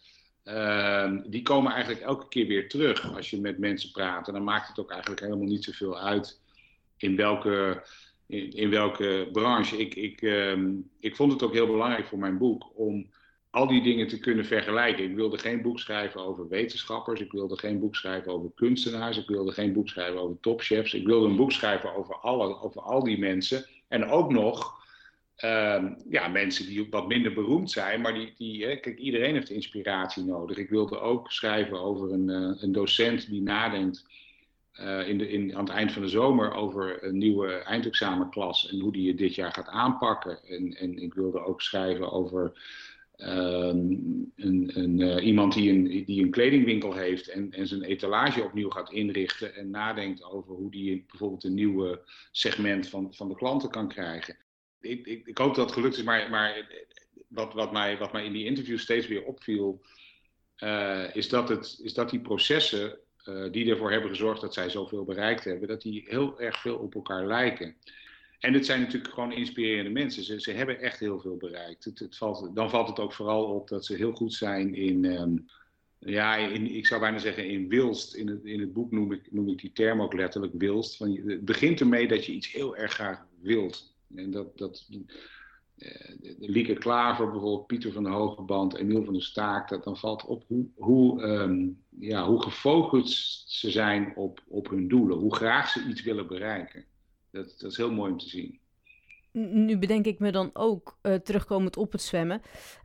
Ehm, 0.54 1.20
die 1.26 1.42
komen 1.42 1.72
eigenlijk 1.72 2.02
elke 2.02 2.28
keer 2.28 2.46
weer 2.46 2.68
terug 2.68 3.14
als 3.16 3.30
je 3.30 3.40
met 3.40 3.58
mensen 3.58 3.90
praat. 3.90 4.26
En 4.26 4.32
dan 4.32 4.44
maakt 4.44 4.68
het 4.68 4.78
ook 4.78 4.90
eigenlijk 4.90 5.20
helemaal 5.20 5.46
niet 5.46 5.64
zoveel 5.64 5.98
uit 5.98 6.40
in 6.96 7.16
welke, 7.16 7.84
in, 8.26 8.70
welke 8.70 9.28
branche. 9.32 9.76
Ik, 9.76 9.94
ik, 9.94 10.20
uh, 10.20 10.58
ik 11.00 11.16
vond 11.16 11.32
het 11.32 11.42
ook 11.42 11.52
heel 11.52 11.66
belangrijk 11.66 12.06
voor 12.06 12.18
mijn 12.18 12.38
boek 12.38 12.70
om 12.74 13.10
al 13.50 13.66
die 13.66 13.82
dingen 13.82 14.08
te 14.08 14.18
kunnen 14.18 14.44
vergelijken. 14.44 15.04
Ik 15.04 15.14
wilde 15.14 15.38
geen 15.38 15.62
boek 15.62 15.78
schrijven 15.78 16.20
over 16.20 16.48
wetenschappers, 16.48 17.20
ik 17.20 17.32
wilde 17.32 17.58
geen 17.58 17.78
boek 17.78 17.96
schrijven 17.96 18.32
over 18.32 18.50
kunstenaars, 18.54 19.18
ik 19.18 19.28
wilde 19.28 19.52
geen 19.52 19.72
boek 19.72 19.88
schrijven 19.88 20.20
over 20.20 20.40
topchefs. 20.40 20.94
Ik 20.94 21.06
wilde 21.06 21.26
een 21.26 21.36
boek 21.36 21.52
schrijven 21.52 21.94
over, 21.94 22.16
alle, 22.16 22.60
over 22.60 22.82
al 22.82 23.04
die 23.04 23.18
mensen. 23.18 23.66
En 23.88 24.04
ook 24.04 24.32
nog 24.32 24.79
Ehm, 25.40 25.94
ja, 26.08 26.28
mensen 26.28 26.66
die 26.66 26.86
wat 26.90 27.08
minder 27.08 27.32
beroemd 27.32 27.70
zijn, 27.70 28.00
maar 28.00 28.14
die, 28.14 28.32
die 28.36 28.64
hè, 28.64 28.76
kijk, 28.76 28.98
iedereen 28.98 29.34
heeft 29.34 29.50
inspiratie 29.50 30.24
nodig. 30.24 30.56
Ik 30.56 30.68
wilde 30.68 30.98
ook 30.98 31.30
schrijven 31.30 31.80
over 31.80 32.12
een, 32.12 32.28
uh, 32.28 32.62
een 32.62 32.72
docent 32.72 33.28
die 33.28 33.42
nadenkt 33.42 34.04
uh, 34.80 35.08
in 35.08 35.18
de, 35.18 35.28
in, 35.28 35.56
aan 35.56 35.64
het 35.64 35.74
eind 35.74 35.92
van 35.92 36.02
de 36.02 36.08
zomer 36.08 36.52
over 36.52 37.04
een 37.04 37.18
nieuwe 37.18 37.52
eindexamenklas 37.52 38.68
en 38.70 38.80
hoe 38.80 38.92
die 38.92 39.02
je 39.02 39.14
dit 39.14 39.34
jaar 39.34 39.52
gaat 39.52 39.68
aanpakken. 39.68 40.38
En, 40.44 40.76
en 40.76 40.98
ik 40.98 41.14
wilde 41.14 41.44
ook 41.44 41.62
schrijven 41.62 42.12
over 42.12 42.52
um, 43.16 44.32
een, 44.36 44.70
een, 44.74 44.98
uh, 45.00 45.24
iemand 45.24 45.54
die 45.54 45.70
een, 45.70 46.04
die 46.04 46.22
een 46.22 46.30
kledingwinkel 46.30 46.94
heeft 46.94 47.28
en, 47.28 47.52
en 47.52 47.66
zijn 47.66 47.82
etalage 47.82 48.42
opnieuw 48.42 48.70
gaat 48.70 48.92
inrichten 48.92 49.54
en 49.54 49.70
nadenkt 49.70 50.24
over 50.24 50.54
hoe 50.54 50.70
die 50.70 51.04
bijvoorbeeld 51.08 51.44
een 51.44 51.54
nieuwe 51.54 52.00
segment 52.30 52.88
van, 52.88 53.14
van 53.14 53.28
de 53.28 53.34
klanten 53.34 53.70
kan 53.70 53.88
krijgen 53.88 54.36
ik, 54.80 55.06
ik, 55.06 55.26
ik, 55.26 55.38
hoop 55.38 55.54
dat 55.54 55.64
het 55.64 55.74
gelukt 55.74 55.96
is, 55.96 56.02
maar, 56.02 56.30
maar 56.30 56.66
wat, 57.28 57.52
wat, 57.52 57.72
mij, 57.72 57.98
wat 57.98 58.12
mij 58.12 58.24
in 58.24 58.32
die 58.32 58.44
interview 58.44 58.78
steeds 58.78 59.06
weer 59.06 59.24
opviel, 59.24 59.82
uh, 60.58 61.14
is, 61.14 61.28
dat 61.28 61.48
het, 61.48 61.78
is 61.82 61.94
dat 61.94 62.10
die 62.10 62.20
processen 62.20 62.98
uh, 63.24 63.52
die 63.52 63.70
ervoor 63.70 63.90
hebben 63.90 64.10
gezorgd 64.10 64.40
dat 64.40 64.54
zij 64.54 64.70
zoveel 64.70 65.04
bereikt 65.04 65.44
hebben, 65.44 65.68
dat 65.68 65.82
die 65.82 66.04
heel 66.06 66.40
erg 66.40 66.60
veel 66.60 66.76
op 66.76 66.94
elkaar 66.94 67.26
lijken. 67.26 67.76
En 68.38 68.52
het 68.52 68.66
zijn 68.66 68.80
natuurlijk 68.80 69.14
gewoon 69.14 69.32
inspirerende 69.32 69.90
mensen. 69.90 70.22
Ze, 70.22 70.40
ze 70.40 70.52
hebben 70.52 70.80
echt 70.80 70.98
heel 70.98 71.20
veel 71.20 71.36
bereikt. 71.36 71.84
Het, 71.84 72.16
valt, 72.16 72.50
dan 72.54 72.70
valt 72.70 72.88
het 72.88 72.98
ook 72.98 73.12
vooral 73.12 73.44
op 73.44 73.68
dat 73.68 73.84
ze 73.84 73.94
heel 73.94 74.12
goed 74.12 74.34
zijn 74.34 74.74
in, 74.74 75.04
um, 75.04 75.46
ja, 75.98 76.36
in, 76.36 76.66
ik 76.66 76.86
zou 76.86 77.00
bijna 77.00 77.18
zeggen 77.18 77.48
in 77.48 77.68
wilst. 77.68 78.14
In 78.14 78.28
het, 78.28 78.44
in 78.44 78.60
het 78.60 78.72
boek 78.72 78.90
noem 78.90 79.12
ik, 79.12 79.32
noem 79.32 79.48
ik 79.48 79.60
die 79.60 79.72
term 79.72 80.02
ook 80.02 80.14
letterlijk 80.14 80.52
wilst. 80.56 80.96
Van, 80.96 81.16
het 81.26 81.44
begint 81.44 81.80
ermee 81.80 82.08
dat 82.08 82.26
je 82.26 82.32
iets 82.32 82.52
heel 82.52 82.76
erg 82.76 82.92
graag 82.92 83.26
wilt. 83.40 83.89
En 84.16 84.30
dat, 84.30 84.58
dat 84.58 84.88
uh, 85.76 85.88
Lieke 86.38 86.74
Klaver, 86.74 87.30
bijvoorbeeld 87.30 87.66
Pieter 87.66 87.92
van 87.92 88.02
de 88.02 88.10
Hogeband, 88.10 88.76
Emiel 88.76 89.04
van 89.04 89.12
der 89.12 89.22
Staak, 89.22 89.68
dat 89.68 89.84
dan 89.84 89.96
valt 89.96 90.24
op 90.24 90.44
hoe, 90.46 90.66
hoe, 90.76 91.22
um, 91.22 91.82
ja, 91.98 92.26
hoe 92.26 92.42
gefocust 92.42 93.50
ze 93.50 93.70
zijn 93.70 94.16
op, 94.16 94.42
op 94.48 94.70
hun 94.70 94.88
doelen, 94.88 95.18
hoe 95.18 95.34
graag 95.34 95.68
ze 95.68 95.86
iets 95.88 96.02
willen 96.02 96.26
bereiken. 96.26 96.84
Dat, 97.30 97.54
dat 97.58 97.70
is 97.70 97.76
heel 97.76 97.92
mooi 97.92 98.12
om 98.12 98.18
te 98.18 98.28
zien. 98.28 98.58
Nu 99.32 99.78
bedenk 99.78 100.06
ik 100.06 100.18
me 100.18 100.32
dan 100.32 100.50
ook, 100.52 100.98
uh, 101.02 101.14
terugkomend 101.14 101.76
op 101.76 101.92
het 101.92 102.02
zwemmen, 102.02 102.42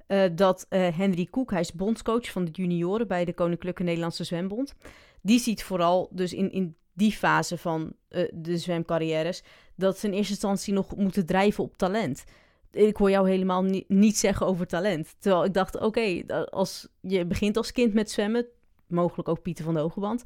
uh, 0.07 0.25
dat 0.35 0.65
Henry 0.69 1.25
Koek, 1.25 1.51
hij 1.51 1.59
is 1.59 1.73
bondscoach 1.73 2.31
van 2.31 2.45
de 2.45 2.51
junioren 2.51 3.07
bij 3.07 3.25
de 3.25 3.33
Koninklijke 3.33 3.83
Nederlandse 3.83 4.23
Zwembond. 4.23 4.75
Die 5.21 5.39
ziet 5.39 5.63
vooral 5.63 6.09
dus 6.11 6.33
in, 6.33 6.51
in 6.51 6.75
die 6.95 7.11
fase 7.11 7.57
van 7.57 7.93
de 8.33 8.57
zwemcarrières 8.57 9.43
dat 9.75 9.99
ze 9.99 10.07
in 10.07 10.13
eerste 10.13 10.31
instantie 10.31 10.73
nog 10.73 10.95
moeten 10.95 11.25
drijven 11.25 11.63
op 11.63 11.77
talent. 11.77 12.23
Ik 12.71 12.97
hoor 12.97 13.09
jou 13.09 13.29
helemaal 13.29 13.63
ni 13.63 13.83
niet 13.87 14.17
zeggen 14.17 14.45
over 14.45 14.67
talent. 14.67 15.15
Terwijl 15.19 15.45
ik 15.45 15.53
dacht, 15.53 15.79
oké, 15.79 16.23
als 16.49 16.87
je 17.01 17.25
begint 17.25 17.57
als 17.57 17.71
kind 17.71 17.93
met 17.93 18.11
zwemmen, 18.11 18.45
mogelijk 18.87 19.29
ook 19.29 19.41
Pieter 19.41 19.65
van 19.65 19.73
de 19.73 19.79
Hogeband, 19.79 20.23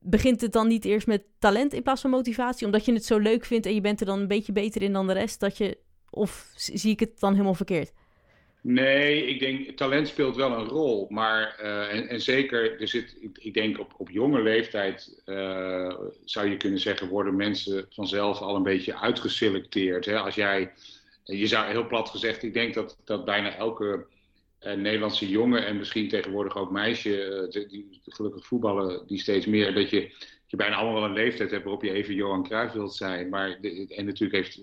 begint 0.00 0.40
het 0.40 0.52
dan 0.52 0.68
niet 0.68 0.84
eerst 0.84 1.06
met 1.06 1.22
talent 1.38 1.72
in 1.72 1.82
plaats 1.82 2.00
van 2.00 2.10
motivatie? 2.10 2.66
Omdat 2.66 2.84
je 2.84 2.92
het 2.92 3.04
zo 3.04 3.18
leuk 3.18 3.44
vindt 3.44 3.66
en 3.66 3.74
je 3.74 3.80
bent 3.80 4.00
er 4.00 4.06
dan 4.06 4.20
een 4.20 4.28
beetje 4.28 4.52
beter 4.52 4.82
in 4.82 4.92
dan 4.92 5.06
de 5.06 5.12
rest, 5.12 5.40
dat 5.40 5.56
je, 5.56 5.78
of 6.10 6.50
zie 6.54 6.90
ik 6.90 7.00
het 7.00 7.20
dan 7.20 7.32
helemaal 7.32 7.54
verkeerd? 7.54 7.92
Nee, 8.68 9.26
ik 9.26 9.40
denk 9.40 9.70
talent 9.70 10.08
speelt 10.08 10.36
wel 10.36 10.52
een 10.52 10.68
rol. 10.68 11.06
Maar 11.08 11.58
uh, 11.62 12.12
en, 12.12 12.20
zeker, 12.20 12.80
er 12.80 12.88
zit, 12.88 13.16
ik, 13.38 13.54
denk 13.54 13.78
op, 13.78 13.94
op 13.96 14.10
jonge 14.10 14.42
leeftijd 14.42 15.22
uh, 15.26 15.94
zou 16.24 16.50
je 16.50 16.56
kunnen 16.56 16.78
zeggen, 16.78 17.08
worden 17.08 17.36
mensen 17.36 17.86
vanzelf 17.90 18.40
al 18.40 18.56
een 18.56 18.62
beetje 18.62 18.98
uitgeselecteerd. 18.98 20.04
Hè? 20.04 20.18
Als 20.18 20.34
jij, 20.34 20.72
je 21.24 21.46
zou 21.46 21.66
heel 21.66 21.86
plat 21.86 22.08
gezegd, 22.08 22.42
ik 22.42 22.54
denk 22.54 22.74
dat, 22.74 22.98
dat 23.04 23.24
bijna 23.24 23.56
elke 23.56 24.06
uh, 24.62 24.72
Nederlandse 24.72 25.28
jongen 25.28 25.66
en 25.66 25.76
misschien 25.76 26.08
tegenwoordig 26.08 26.56
ook 26.56 26.70
meisje, 26.70 27.46
die 27.68 28.00
gelukkig 28.04 28.46
voetballen 28.46 29.06
die 29.06 29.18
steeds 29.18 29.46
meer, 29.46 29.74
dat 29.74 29.90
je, 29.90 30.12
je 30.46 30.56
bijna 30.56 30.76
allemaal 30.76 31.00
wel 31.00 31.04
een 31.04 31.24
leeftijd 31.24 31.50
hebt 31.50 31.64
waarop 31.64 31.82
je 31.82 31.92
even 31.92 32.14
Johan 32.14 32.44
Cruijff 32.44 32.72
wilt 32.72 32.94
zijn. 32.94 33.28
Maar 33.28 33.58
en 33.88 34.04
natuurlijk 34.04 34.32
heeft 34.32 34.60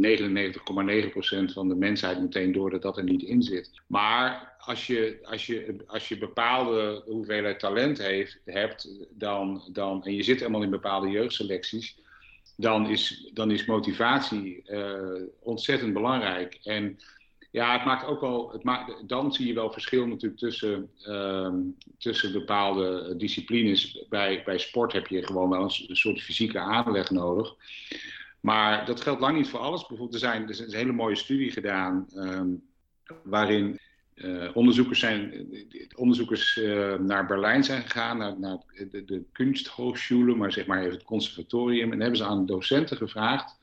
99,9% 0.00 1.52
van 1.52 1.68
de 1.68 1.74
mensheid 1.74 2.20
meteen 2.20 2.52
door 2.52 2.70
dat 2.70 2.82
dat 2.82 2.96
er 2.96 3.04
niet 3.04 3.22
in 3.22 3.42
zit. 3.42 3.70
Maar 3.86 4.54
als 4.58 4.86
je, 4.86 5.18
als 5.22 5.46
je, 5.46 5.76
als 5.86 6.08
je 6.08 6.18
bepaalde 6.18 7.02
hoeveelheid 7.06 7.58
talent 7.58 7.98
heeft, 7.98 8.40
hebt 8.44 8.88
dan, 9.10 9.62
dan, 9.72 10.04
en 10.04 10.14
je 10.14 10.22
zit 10.22 10.38
helemaal 10.38 10.62
in 10.62 10.70
bepaalde 10.70 11.08
jeugdselecties, 11.08 12.00
dan 12.56 12.88
is, 12.88 13.30
dan 13.32 13.50
is 13.50 13.64
motivatie 13.64 14.62
uh, 14.66 15.22
ontzettend 15.40 15.92
belangrijk. 15.92 16.58
En 16.62 16.98
ja, 17.52 17.72
het 17.72 17.84
maakt 17.84 18.06
ook 18.06 18.20
wel, 18.20 18.52
het 18.52 18.62
maakt, 18.62 19.08
dan 19.08 19.32
zie 19.32 19.46
je 19.46 19.54
wel 19.54 19.72
verschil 19.72 20.06
natuurlijk 20.06 20.40
tussen, 20.40 20.90
uh, 21.06 21.54
tussen 21.98 22.32
bepaalde 22.32 23.14
disciplines. 23.16 24.04
Bij, 24.08 24.42
bij 24.44 24.58
sport 24.58 24.92
heb 24.92 25.06
je 25.06 25.26
gewoon 25.26 25.50
wel 25.50 25.62
een, 25.62 25.96
soort 25.96 26.20
fysieke 26.22 26.58
aanleg 26.58 27.10
nodig. 27.10 27.54
Maar 28.42 28.86
dat 28.86 29.00
geldt 29.00 29.20
lang 29.20 29.36
niet 29.36 29.48
voor 29.48 29.60
alles. 29.60 29.86
Bijvoorbeeld, 29.86 30.14
er, 30.14 30.28
zijn, 30.28 30.42
er 30.42 30.50
is 30.50 30.58
een 30.58 30.74
hele 30.74 30.92
mooie 30.92 31.16
studie 31.16 31.50
gedaan 31.50 32.06
um, 32.14 32.62
waarin 33.22 33.78
uh, 34.14 34.50
onderzoekers, 34.56 35.00
zijn, 35.00 35.48
onderzoekers 35.96 36.56
uh, 36.56 36.94
naar 36.94 37.26
Berlijn 37.26 37.64
zijn 37.64 37.82
gegaan, 37.82 38.18
naar, 38.18 38.38
naar 38.38 38.58
de, 38.90 39.04
de 39.04 40.34
maar 40.36 40.52
zeg 40.52 40.66
maar 40.66 40.80
even 40.80 40.92
het 40.92 41.02
conservatorium. 41.02 41.92
En 41.92 42.00
hebben 42.00 42.18
ze 42.18 42.24
aan 42.24 42.46
docenten 42.46 42.96
gevraagd 42.96 43.60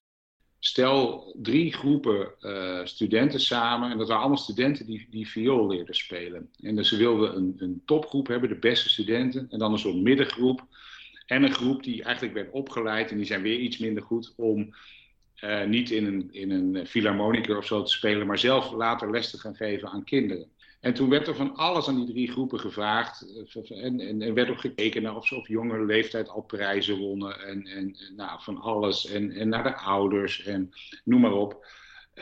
stel 0.60 1.34
drie 1.42 1.74
groepen 1.74 2.32
uh, 2.42 2.86
studenten 2.86 3.40
samen. 3.40 3.92
En 3.92 3.98
dat 3.98 4.08
waren 4.08 4.22
allemaal 4.22 4.44
studenten 4.44 4.86
die, 4.86 5.08
die 5.10 5.28
viool 5.28 5.68
leerden 5.68 5.96
spelen. 5.96 6.50
En 6.62 6.76
dus 6.76 6.90
ze 6.90 6.98
wilden 6.98 7.36
een, 7.36 7.56
een 7.58 7.82
topgroep 7.86 8.28
hebben, 8.28 8.50
de 8.50 8.56
beste 8.56 8.90
studenten. 8.90 9.48
En 9.50 9.60
dan 9.60 9.72
een 9.72 9.80
soort 9.80 10.02
middengroep. 10.02 10.66
En 11.30 11.44
een 11.44 11.54
groep 11.54 11.84
die 11.84 12.04
eigenlijk 12.04 12.36
werd 12.36 12.52
opgeleid. 12.52 13.12
En 13.12 13.18
die 13.18 13.26
zijn 13.26 13.42
weer 13.42 13.60
iets 13.60 13.78
minder 13.78 14.04
goed 14.04 14.34
om 14.36 14.76
uh, 15.44 15.66
niet 15.66 15.92
in 15.92 16.06
een, 16.06 16.30
in 16.32 16.52
een 16.52 17.58
of 17.58 17.66
zo 17.66 17.84
te 17.84 17.92
spelen. 17.92 18.28
Maar 18.28 18.38
zelf 18.38 18.72
later 18.72 19.12
les 19.12 19.30
te 19.30 19.38
gaan 19.38 19.56
geven 19.56 19.90
aan 19.90 20.04
kinderen. 20.04 20.48
En 20.80 20.94
toen 20.94 21.10
werd 21.10 21.28
er 21.28 21.36
van 21.36 21.56
alles 21.56 21.88
aan 21.88 21.96
die 21.96 22.14
drie 22.14 22.32
groepen 22.32 22.60
gevraagd. 22.60 23.26
Eh, 23.54 23.84
en, 23.84 24.00
en, 24.00 24.22
en 24.22 24.34
werd 24.34 24.50
ook 24.50 24.60
gekeken 24.60 25.02
naar 25.02 25.16
of 25.16 25.28
ze 25.28 25.36
op 25.36 25.48
jongere 25.48 25.86
leeftijd 25.86 26.30
al 26.30 26.42
prijzen 26.42 26.98
wonnen. 26.98 27.40
En, 27.40 27.66
en 27.68 27.96
nou, 28.16 28.42
van 28.42 28.58
alles. 28.58 29.06
En, 29.06 29.32
en 29.32 29.50
naar 29.50 29.64
de 29.64 29.78
ouders 29.78 30.44
en 30.44 30.72
noem 31.04 31.22
maar 31.22 31.34
op. 31.34 31.66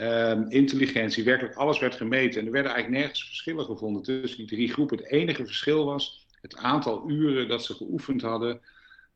Um, 0.01 0.49
intelligentie, 0.49 1.23
werkelijk 1.23 1.55
alles 1.55 1.79
werd 1.79 1.95
gemeten. 1.95 2.39
En 2.39 2.45
er 2.45 2.51
werden 2.51 2.71
eigenlijk 2.71 3.01
nergens 3.01 3.25
verschillen 3.27 3.65
gevonden 3.65 4.03
tussen 4.03 4.37
die 4.37 4.47
drie 4.47 4.71
groepen. 4.71 4.97
Het 4.97 5.11
enige 5.11 5.45
verschil 5.45 5.85
was 5.85 6.25
het 6.41 6.57
aantal 6.57 7.09
uren 7.09 7.47
dat 7.47 7.65
ze 7.65 7.73
geoefend 7.73 8.21
hadden 8.21 8.61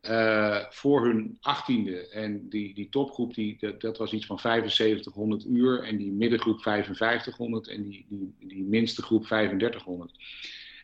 uh, 0.09 0.57
voor 0.69 1.05
hun 1.05 1.37
achttiende. 1.41 2.07
En 2.07 2.49
die, 2.49 2.73
die 2.73 2.89
topgroep, 2.89 3.33
die, 3.33 3.75
dat, 3.77 3.97
was 3.97 4.13
iets 4.13 4.25
van 4.25 4.39
7500 4.39 5.45
uur. 5.45 5.83
En 5.83 5.97
die 5.97 6.11
middengroep 6.11 6.61
5500 6.61 7.67
en 7.67 7.83
die, 7.83 8.05
die, 8.09 8.35
die 8.39 8.63
minste 8.63 9.01
groep 9.01 9.25
3500. 9.25 10.11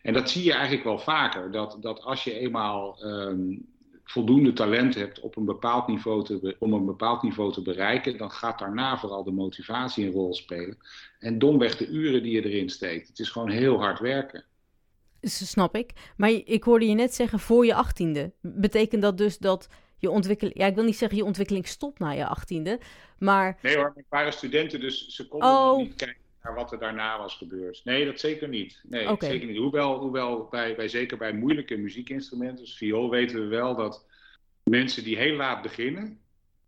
En 0.01 0.13
dat 0.13 0.29
zie 0.29 0.43
je 0.43 0.53
eigenlijk 0.53 0.83
wel 0.83 0.99
vaker. 0.99 1.51
Dat, 1.51 1.77
dat 1.81 2.01
als 2.01 2.23
je 2.23 2.39
eenmaal 2.39 3.05
um, 3.05 3.65
voldoende 4.03 4.53
talent 4.53 4.95
hebt 4.95 5.19
op 5.19 5.35
een 5.35 5.45
bepaald 5.45 5.87
niveau 5.87 6.23
te, 6.25 6.55
om 6.59 6.73
een 6.73 6.85
bepaald 6.85 7.23
niveau 7.23 7.53
te 7.53 7.61
bereiken, 7.61 8.17
dan 8.17 8.31
gaat 8.31 8.59
daarna 8.59 8.97
vooral 8.97 9.23
de 9.23 9.31
motivatie 9.31 10.05
een 10.05 10.11
rol 10.11 10.33
spelen. 10.33 10.77
En 11.19 11.39
domweg 11.39 11.77
de 11.77 11.87
uren 11.87 12.23
die 12.23 12.31
je 12.31 12.49
erin 12.49 12.69
steekt. 12.69 13.07
Het 13.07 13.19
is 13.19 13.29
gewoon 13.29 13.49
heel 13.49 13.79
hard 13.79 13.99
werken. 13.99 14.43
Snap 15.29 15.75
ik. 15.75 15.91
Maar 16.17 16.29
ik 16.29 16.63
hoorde 16.63 16.87
je 16.87 16.93
net 16.93 17.13
zeggen 17.13 17.39
voor 17.39 17.65
je 17.65 17.73
achttiende. 17.73 18.31
Betekent 18.41 19.01
dat 19.01 19.17
dus 19.17 19.37
dat 19.37 19.69
je 19.97 20.09
ontwikkeling... 20.09 20.57
Ja, 20.57 20.65
ik 20.65 20.75
wil 20.75 20.83
niet 20.83 20.97
zeggen 20.97 21.17
je 21.17 21.25
ontwikkeling 21.25 21.67
stopt 21.67 21.99
na 21.99 22.11
je 22.11 22.25
achttiende, 22.25 22.79
maar... 23.17 23.57
Nee 23.61 23.75
hoor, 23.75 23.93
het 23.95 24.05
waren 24.09 24.33
studenten, 24.33 24.79
dus 24.79 25.07
ze 25.07 25.27
konden 25.27 25.49
oh. 25.49 25.67
nog 25.67 25.77
niet 25.77 25.95
kijken 25.95 26.21
naar 26.43 26.55
wat 26.55 26.71
er 26.71 26.79
daarna 26.79 27.17
was 27.17 27.35
gebeurd. 27.35 27.81
Nee, 27.83 28.05
dat 28.05 28.19
zeker 28.19 28.47
niet. 28.47 28.81
Nee, 28.83 29.15
zeker 29.19 29.47
niet. 29.47 29.57
Hoewel, 29.57 29.99
hoewel 29.99 30.47
bij, 30.49 30.75
bij, 30.75 30.87
zeker 30.87 31.17
bij 31.17 31.33
moeilijke 31.33 31.77
muziekinstrumenten, 31.77 32.65
dus 32.65 32.77
viool, 32.77 33.09
weten 33.09 33.39
we 33.39 33.45
wel 33.45 33.75
dat 33.75 34.05
mensen 34.63 35.03
die 35.03 35.17
heel 35.17 35.35
laat 35.35 35.61
beginnen, 35.61 36.19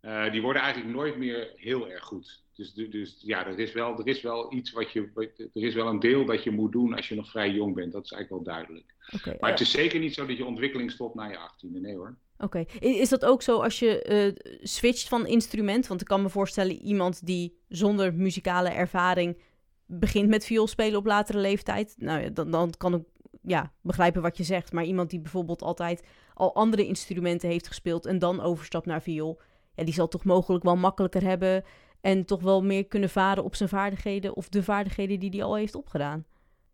uh, 0.02 0.30
die 0.32 0.42
worden 0.42 0.62
eigenlijk 0.62 0.94
nooit 0.94 1.16
meer 1.16 1.52
heel 1.56 1.90
erg 1.90 2.04
goed. 2.04 2.42
Dus, 2.60 2.90
dus 2.90 3.16
ja, 3.18 3.46
er 3.46 3.58
is, 3.58 3.72
wel, 3.72 3.98
er 3.98 4.06
is 4.06 4.20
wel 4.22 4.52
iets 4.52 4.72
wat 4.72 4.90
je. 4.90 5.08
Er 5.54 5.62
is 5.62 5.74
wel 5.74 5.86
een 5.86 6.00
deel 6.00 6.24
dat 6.24 6.44
je 6.44 6.50
moet 6.50 6.72
doen 6.72 6.94
als 6.94 7.08
je 7.08 7.14
nog 7.14 7.30
vrij 7.30 7.50
jong 7.50 7.74
bent. 7.74 7.92
Dat 7.92 8.04
is 8.04 8.12
eigenlijk 8.12 8.44
wel 8.44 8.54
duidelijk. 8.54 8.94
Okay, 9.14 9.36
maar 9.40 9.50
het 9.50 9.60
is 9.60 9.70
zeker 9.70 10.00
niet 10.00 10.14
zo 10.14 10.26
dat 10.26 10.36
je 10.36 10.44
ontwikkeling 10.44 10.90
stopt 10.90 11.14
na 11.14 11.28
je 11.28 11.38
achttiende. 11.38 11.80
Nee 11.80 11.96
hoor. 11.96 12.16
Oké. 12.38 12.64
Is 12.80 13.08
dat 13.08 13.24
ook 13.24 13.42
zo 13.42 13.60
als 13.60 13.78
je 13.78 14.34
uh, 14.36 14.52
switcht 14.62 15.08
van 15.08 15.26
instrument? 15.26 15.86
Want 15.86 16.00
ik 16.00 16.06
kan 16.06 16.22
me 16.22 16.28
voorstellen, 16.28 16.82
iemand 16.82 17.26
die 17.26 17.58
zonder 17.68 18.14
muzikale 18.14 18.68
ervaring 18.68 19.38
begint 19.86 20.28
met 20.28 20.44
viool 20.44 20.66
spelen 20.66 20.98
op 20.98 21.06
latere 21.06 21.38
leeftijd. 21.38 21.94
Nou 21.98 22.22
ja, 22.22 22.28
dan, 22.28 22.50
dan 22.50 22.72
kan 22.76 22.94
ik 22.94 23.02
ja, 23.42 23.72
begrijpen 23.80 24.22
wat 24.22 24.36
je 24.36 24.44
zegt. 24.44 24.72
Maar 24.72 24.84
iemand 24.84 25.10
die 25.10 25.20
bijvoorbeeld 25.20 25.62
altijd 25.62 26.06
al 26.34 26.54
andere 26.54 26.86
instrumenten 26.86 27.48
heeft 27.48 27.66
gespeeld 27.66 28.06
en 28.06 28.18
dan 28.18 28.40
overstapt 28.40 28.86
naar 28.86 29.02
viool. 29.02 29.40
Ja, 29.74 29.84
die 29.84 29.94
zal 29.94 30.08
toch 30.08 30.24
mogelijk 30.24 30.64
wel 30.64 30.76
makkelijker 30.76 31.22
hebben 31.22 31.64
en 32.00 32.24
toch 32.24 32.42
wel 32.42 32.62
meer 32.62 32.86
kunnen 32.86 33.10
varen 33.10 33.44
op 33.44 33.54
zijn 33.54 33.68
vaardigheden 33.68 34.36
of 34.36 34.48
de 34.48 34.62
vaardigheden 34.62 35.20
die 35.20 35.30
hij 35.30 35.42
al 35.42 35.56
heeft 35.56 35.74
opgedaan. 35.74 36.24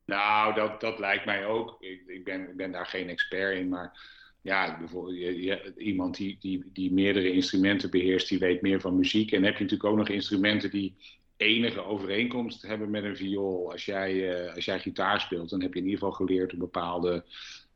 Nou, 0.04 0.54
dat, 0.54 0.80
dat 0.80 0.98
lijkt 0.98 1.24
mij 1.24 1.46
ook. 1.46 1.76
Ik, 1.80 2.02
ik, 2.06 2.24
ben, 2.24 2.48
ik 2.48 2.56
ben 2.56 2.72
daar 2.72 2.86
geen 2.86 3.08
expert 3.08 3.58
in, 3.58 3.68
maar 3.68 4.00
ja, 4.42 4.78
bijvoorbeeld 4.78 5.16
je, 5.16 5.74
iemand 5.76 6.16
die, 6.16 6.36
die, 6.40 6.70
die 6.72 6.92
meerdere 6.92 7.32
instrumenten 7.32 7.90
beheerst, 7.90 8.28
die 8.28 8.38
weet 8.38 8.62
meer 8.62 8.80
van 8.80 8.96
muziek. 8.96 9.32
En 9.32 9.42
heb 9.42 9.56
je 9.56 9.62
natuurlijk 9.62 9.90
ook 9.90 9.98
nog 9.98 10.08
instrumenten 10.08 10.70
die 10.70 10.96
enige 11.36 11.84
overeenkomst 11.84 12.62
hebben 12.62 12.90
met 12.90 13.04
een 13.04 13.16
viool. 13.16 13.72
Als 13.72 13.84
jij, 13.84 14.12
uh, 14.14 14.54
als 14.54 14.64
jij 14.64 14.80
gitaar 14.80 15.20
speelt, 15.20 15.50
dan 15.50 15.62
heb 15.62 15.72
je 15.72 15.78
in 15.78 15.84
ieder 15.84 15.98
geval 15.98 16.14
geleerd 16.14 16.52
om 16.52 16.58
bepaalde 16.58 17.24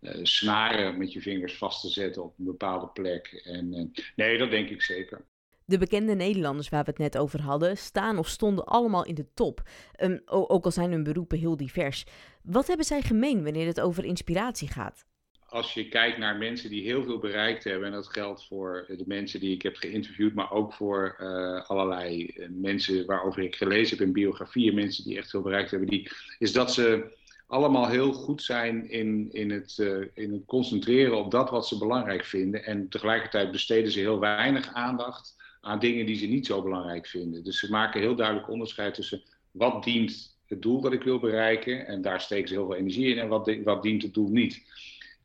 uh, 0.01 0.15
snaren 0.23 0.99
met 0.99 1.13
je 1.13 1.21
vingers 1.21 1.57
vast 1.57 1.81
te 1.81 1.89
zetten 1.89 2.25
op 2.25 2.39
een 2.39 2.45
bepaalde 2.45 2.87
plek. 2.87 3.43
En, 3.45 3.75
uh, 3.75 4.03
nee, 4.17 4.39
dat 4.39 4.51
denk 4.51 4.69
ik 4.69 4.83
zeker. 4.83 5.25
De 5.71 5.79
bekende 5.79 6.15
Nederlanders 6.15 6.69
waar 6.69 6.85
we 6.85 6.91
het 6.91 6.99
net 6.99 7.19
over 7.19 7.41
hadden, 7.41 7.77
staan 7.77 8.19
of 8.19 8.29
stonden 8.29 8.65
allemaal 8.65 9.05
in 9.05 9.15
de 9.15 9.27
top. 9.35 9.63
Um, 10.01 10.21
ook 10.25 10.65
al 10.65 10.71
zijn 10.71 10.91
hun 10.91 11.03
beroepen 11.03 11.39
heel 11.39 11.57
divers. 11.57 12.05
Wat 12.43 12.67
hebben 12.67 12.87
zij 12.87 13.03
gemeen 13.03 13.45
wanneer 13.45 13.67
het 13.67 13.81
over 13.81 14.05
inspiratie 14.05 14.69
gaat? 14.69 15.05
Als 15.47 15.75
je 15.75 15.89
kijkt 15.89 16.19
naar 16.19 16.37
mensen 16.37 16.71
die 16.71 16.83
heel 16.83 17.03
veel 17.03 17.19
bereikt 17.19 17.65
hebben, 17.65 17.87
en 17.87 17.93
dat 17.93 18.09
geldt 18.09 18.47
voor 18.47 18.85
de 18.89 19.05
mensen 19.07 19.41
die 19.41 19.55
ik 19.55 19.63
heb 19.63 19.77
geïnterviewd, 19.77 20.35
maar 20.35 20.53
ook 20.53 20.73
voor 20.73 21.17
uh, 21.21 21.69
allerlei 21.69 22.27
eh, 22.27 22.49
mensen 22.49 23.07
waarover 23.07 23.43
ik 23.43 23.57
gelezen 23.57 23.99
heb 23.99 24.07
in 24.07 24.13
biografieën, 24.13 24.75
mensen 24.75 25.05
die 25.05 25.19
echt 25.19 25.31
veel 25.31 25.43
bereikt 25.43 25.71
hebben, 25.71 25.89
die, 25.89 26.11
is 26.39 26.53
dat 26.53 26.73
ze 26.73 27.17
allemaal 27.47 27.89
heel 27.89 28.13
goed 28.13 28.43
zijn 28.43 28.91
in, 28.91 29.29
in, 29.33 29.51
het, 29.51 29.77
uh, 29.81 30.07
in 30.15 30.33
het 30.33 30.45
concentreren 30.47 31.19
op 31.19 31.31
dat 31.31 31.51
wat 31.51 31.67
ze 31.67 31.79
belangrijk 31.79 32.25
vinden. 32.25 32.65
En 32.65 32.89
tegelijkertijd 32.89 33.51
besteden 33.51 33.93
ze 33.93 33.99
heel 33.99 34.21
weinig 34.21 34.73
aandacht 34.73 35.39
aan 35.61 35.79
dingen 35.79 36.07
die 36.07 36.17
ze 36.17 36.27
niet 36.27 36.47
zo 36.47 36.63
belangrijk 36.63 37.07
vinden. 37.07 37.45
Dus 37.45 37.59
ze 37.59 37.71
maken 37.71 38.01
heel 38.01 38.17
duidelijk 38.17 38.51
onderscheid 38.51 38.95
tussen 38.95 39.23
wat 39.51 39.85
dient 39.85 40.39
het 40.47 40.63
doel 40.63 40.81
dat 40.81 40.93
ik 40.93 41.03
wil 41.03 41.19
bereiken, 41.19 41.87
en 41.87 42.03
daar 42.03 42.21
steken 42.21 42.49
ze 42.49 42.55
heel 42.55 42.67
veel 42.67 42.77
energie 42.77 43.07
in, 43.07 43.19
en 43.19 43.29
wat, 43.29 43.57
wat 43.65 43.83
dient 43.83 44.03
het 44.03 44.15
doel 44.15 44.29
niet. 44.29 44.63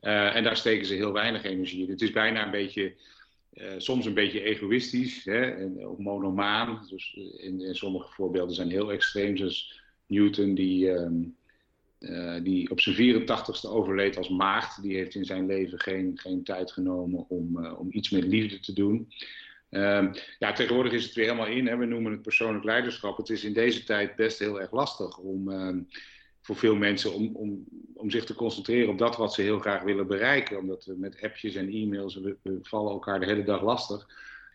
Uh, 0.01 0.35
en 0.35 0.43
daar 0.43 0.57
steken 0.57 0.85
ze 0.85 0.93
heel 0.93 1.11
weinig 1.11 1.43
energie 1.43 1.83
in. 1.83 1.89
Het 1.89 2.01
is 2.01 2.11
bijna 2.11 2.45
een 2.45 2.51
beetje, 2.51 2.93
uh, 3.53 3.71
soms 3.77 4.05
een 4.05 4.13
beetje 4.13 4.43
egoïstisch, 4.43 5.23
hè, 5.23 5.41
en, 5.41 5.95
monomaan. 5.97 6.85
Dus 6.89 7.13
in, 7.37 7.61
in, 7.61 7.75
sommige 7.75 8.13
voorbeelden 8.13 8.55
zijn 8.55 8.69
heel 8.69 8.91
extreem, 8.91 9.37
zoals 9.37 9.81
Newton, 10.07 10.53
die, 10.53 10.89
uh, 11.99 12.43
die 12.43 12.69
op 12.71 12.79
zijn 12.79 12.95
84ste 12.95 13.69
overleed 13.69 14.17
als 14.17 14.29
maagd. 14.29 14.81
Die 14.81 14.95
heeft 14.95 15.15
in 15.15 15.25
zijn 15.25 15.45
leven 15.45 15.79
geen, 15.79 16.11
geen 16.15 16.43
tijd 16.43 16.71
genomen 16.71 17.25
om, 17.29 17.67
om 17.67 17.87
iets 17.91 18.09
met 18.09 18.23
liefde 18.23 18.59
te 18.59 18.73
doen. 18.73 19.07
Um, 19.69 20.11
ja, 20.39 20.53
tegenwoordig 20.53 20.93
is 20.93 21.03
het 21.03 21.13
weer 21.13 21.25
helemaal 21.25 21.47
in. 21.47 21.67
Hè. 21.67 21.77
We 21.77 21.85
noemen 21.85 22.11
het 22.11 22.21
persoonlijk 22.21 22.63
leiderschap. 22.63 23.17
Het 23.17 23.29
is 23.29 23.43
in 23.43 23.53
deze 23.53 23.83
tijd 23.83 24.15
best 24.15 24.39
heel 24.39 24.61
erg 24.61 24.71
lastig 24.71 25.17
om 25.17 25.49
um, 25.49 25.87
voor 26.41 26.55
veel 26.55 26.75
mensen 26.75 27.13
om, 27.13 27.35
om, 27.35 27.65
om 27.93 28.09
zich 28.09 28.25
te 28.25 28.35
concentreren 28.35 28.89
op 28.89 28.97
dat 28.97 29.17
wat 29.17 29.33
ze 29.33 29.41
heel 29.41 29.59
graag 29.59 29.83
willen 29.83 30.07
bereiken. 30.07 30.57
Omdat 30.57 30.85
we 30.85 30.95
met 30.97 31.21
appjes 31.21 31.55
en 31.55 31.69
e-mails, 31.69 32.15
we, 32.15 32.59
vallen 32.61 32.91
elkaar 32.91 33.19
de 33.19 33.25
hele 33.25 33.43
dag 33.43 33.61
lastig. 33.61 34.07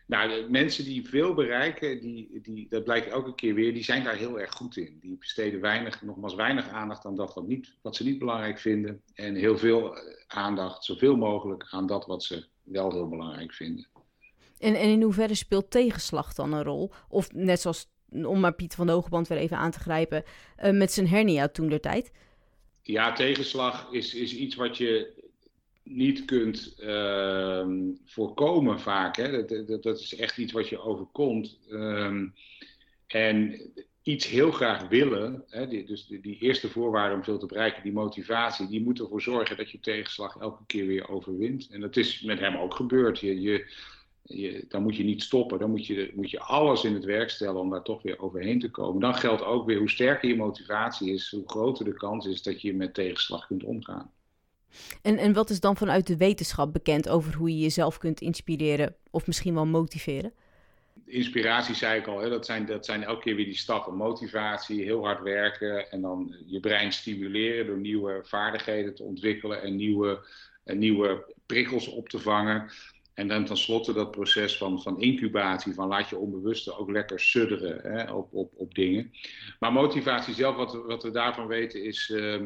Nou, 0.05 0.49
mensen 0.49 0.83
die 0.83 1.07
veel 1.07 1.33
bereiken, 1.33 1.99
die, 1.99 2.39
die, 2.41 2.67
dat 2.69 2.83
blijkt 2.83 3.07
elke 3.07 3.35
keer 3.35 3.53
weer, 3.53 3.73
die 3.73 3.83
zijn 3.83 4.03
daar 4.03 4.15
heel 4.15 4.39
erg 4.39 4.53
goed 4.53 4.77
in. 4.77 4.97
Die 5.01 5.17
besteden 5.17 5.61
weinig, 5.61 6.01
nogmaals 6.01 6.35
weinig 6.35 6.69
aandacht 6.69 7.05
aan 7.05 7.15
dat 7.15 7.33
wat, 7.33 7.47
niet, 7.47 7.77
wat 7.81 7.95
ze 7.95 8.03
niet 8.03 8.19
belangrijk 8.19 8.59
vinden. 8.59 9.01
En 9.13 9.35
heel 9.35 9.57
veel 9.57 9.95
eh, 9.95 10.01
aandacht, 10.27 10.83
zoveel 10.83 11.15
mogelijk, 11.15 11.67
aan 11.69 11.87
dat 11.87 12.05
wat 12.05 12.23
ze 12.23 12.45
wel 12.63 12.91
heel 12.91 13.09
belangrijk 13.09 13.53
vinden. 13.53 13.87
En, 14.61 14.75
en 14.75 14.89
in 14.89 15.01
hoeverre 15.01 15.35
speelt 15.35 15.71
tegenslag 15.71 16.33
dan 16.33 16.53
een 16.53 16.63
rol? 16.63 16.91
Of 17.09 17.33
net 17.33 17.61
zoals, 17.61 17.89
om 18.09 18.39
maar 18.39 18.53
Piet 18.53 18.75
van 18.75 18.87
de 18.87 18.93
Hogeband 18.93 19.27
weer 19.27 19.37
even 19.37 19.57
aan 19.57 19.71
te 19.71 19.79
grijpen, 19.79 20.23
uh, 20.63 20.71
met 20.71 20.91
zijn 20.91 21.07
hernia 21.07 21.47
toen 21.47 21.69
der 21.69 21.81
tijd? 21.81 22.11
Ja, 22.81 23.13
tegenslag 23.13 23.87
is, 23.91 24.13
is 24.13 24.35
iets 24.35 24.55
wat 24.55 24.77
je 24.77 25.19
niet 25.83 26.25
kunt 26.25 26.75
uh, 26.79 27.67
voorkomen 28.05 28.79
vaak. 28.79 29.15
Hè? 29.15 29.45
Dat, 29.45 29.67
dat, 29.67 29.83
dat, 29.83 29.99
is 29.99 30.15
echt 30.15 30.37
iets 30.37 30.51
wat 30.51 30.69
je 30.69 30.79
overkomt. 30.79 31.57
Um, 31.69 32.33
En 33.07 33.61
iets 34.03 34.27
heel 34.27 34.51
graag 34.51 34.87
willen, 34.87 35.43
hè, 35.47 35.67
dus 35.67 36.07
die, 36.07 36.37
eerste 36.39 36.69
voorwaarde 36.69 37.15
om 37.15 37.23
veel 37.23 37.37
te 37.37 37.45
bereiken, 37.45 37.83
die 37.83 37.91
motivatie, 37.91 38.67
die 38.67 38.81
moet 38.81 38.99
ervoor 38.99 39.21
zorgen 39.21 39.57
dat 39.57 39.71
je 39.71 39.79
tegenslag 39.79 40.37
elke 40.37 40.63
keer 40.65 40.87
weer 40.87 41.09
overwint. 41.09 41.69
En 41.71 41.81
dat 41.81 41.97
is 41.97 42.21
met 42.21 42.39
hem 42.39 42.57
ook 42.57 42.73
gebeurd. 42.73 43.19
Je, 43.19 43.65
je, 44.23 44.65
dan 44.67 44.81
moet 44.81 44.95
je 44.95 45.03
niet 45.03 45.23
stoppen, 45.23 45.59
dan 45.59 45.69
moet 45.69 45.85
je, 45.85 46.11
moet 46.15 46.29
je 46.29 46.39
alles 46.39 46.83
in 46.83 46.93
het 46.93 47.03
werk 47.03 47.29
stellen 47.29 47.61
om 47.61 47.69
daar 47.69 47.83
toch 47.83 48.01
weer 48.01 48.19
overheen 48.19 48.59
te 48.59 48.69
komen. 48.69 49.01
Dan 49.01 49.15
geldt 49.15 49.43
ook 49.43 49.65
weer 49.65 49.77
hoe 49.77 49.89
sterker 49.89 50.29
je 50.29 50.35
motivatie 50.35 51.13
is, 51.13 51.31
hoe 51.31 51.43
groter 51.45 51.85
de 51.85 51.93
kans 51.93 52.25
is 52.25 52.43
dat 52.43 52.61
je 52.61 52.73
met 52.73 52.93
tegenslag 52.93 53.47
kunt 53.47 53.63
omgaan. 53.63 54.11
En, 55.01 55.17
en 55.17 55.33
wat 55.33 55.49
is 55.49 55.59
dan 55.59 55.77
vanuit 55.77 56.07
de 56.07 56.17
wetenschap 56.17 56.73
bekend 56.73 57.09
over 57.09 57.35
hoe 57.35 57.49
je 57.49 57.59
jezelf 57.59 57.97
kunt 57.97 58.21
inspireren 58.21 58.95
of 59.09 59.27
misschien 59.27 59.53
wel 59.53 59.65
motiveren? 59.65 60.33
Inspiratie 61.05 61.75
zei 61.75 61.99
ik 61.99 62.07
al, 62.07 62.19
hè, 62.19 62.29
dat, 62.29 62.45
zijn, 62.45 62.65
dat 62.65 62.85
zijn 62.85 63.03
elke 63.03 63.21
keer 63.21 63.35
weer 63.35 63.45
die 63.45 63.57
stappen. 63.57 63.95
Motivatie, 63.95 64.83
heel 64.83 65.05
hard 65.05 65.21
werken 65.21 65.91
en 65.91 66.01
dan 66.01 66.35
je 66.45 66.59
brein 66.59 66.91
stimuleren 66.91 67.65
door 67.65 67.77
nieuwe 67.77 68.21
vaardigheden 68.23 68.95
te 68.95 69.03
ontwikkelen 69.03 69.61
en 69.61 69.75
nieuwe, 69.75 70.25
en 70.63 70.77
nieuwe 70.77 71.33
prikkels 71.45 71.87
op 71.87 72.09
te 72.09 72.19
vangen. 72.19 72.69
En 73.13 73.27
dan 73.27 73.45
tenslotte 73.45 73.93
dat 73.93 74.11
proces 74.11 74.57
van, 74.57 74.81
van 74.81 75.01
incubatie, 75.01 75.73
van 75.73 75.87
laat 75.87 76.09
je 76.09 76.17
onbewuste 76.17 76.77
ook 76.77 76.91
lekker 76.91 77.19
sudderen 77.19 77.91
hè, 77.91 78.11
op, 78.11 78.33
op, 78.33 78.51
op 78.55 78.75
dingen. 78.75 79.11
Maar 79.59 79.73
motivatie 79.73 80.33
zelf, 80.33 80.55
wat, 80.55 80.73
wat 80.85 81.03
we 81.03 81.11
daarvan 81.11 81.47
weten, 81.47 81.83
is, 81.83 82.09
uh, 82.09 82.41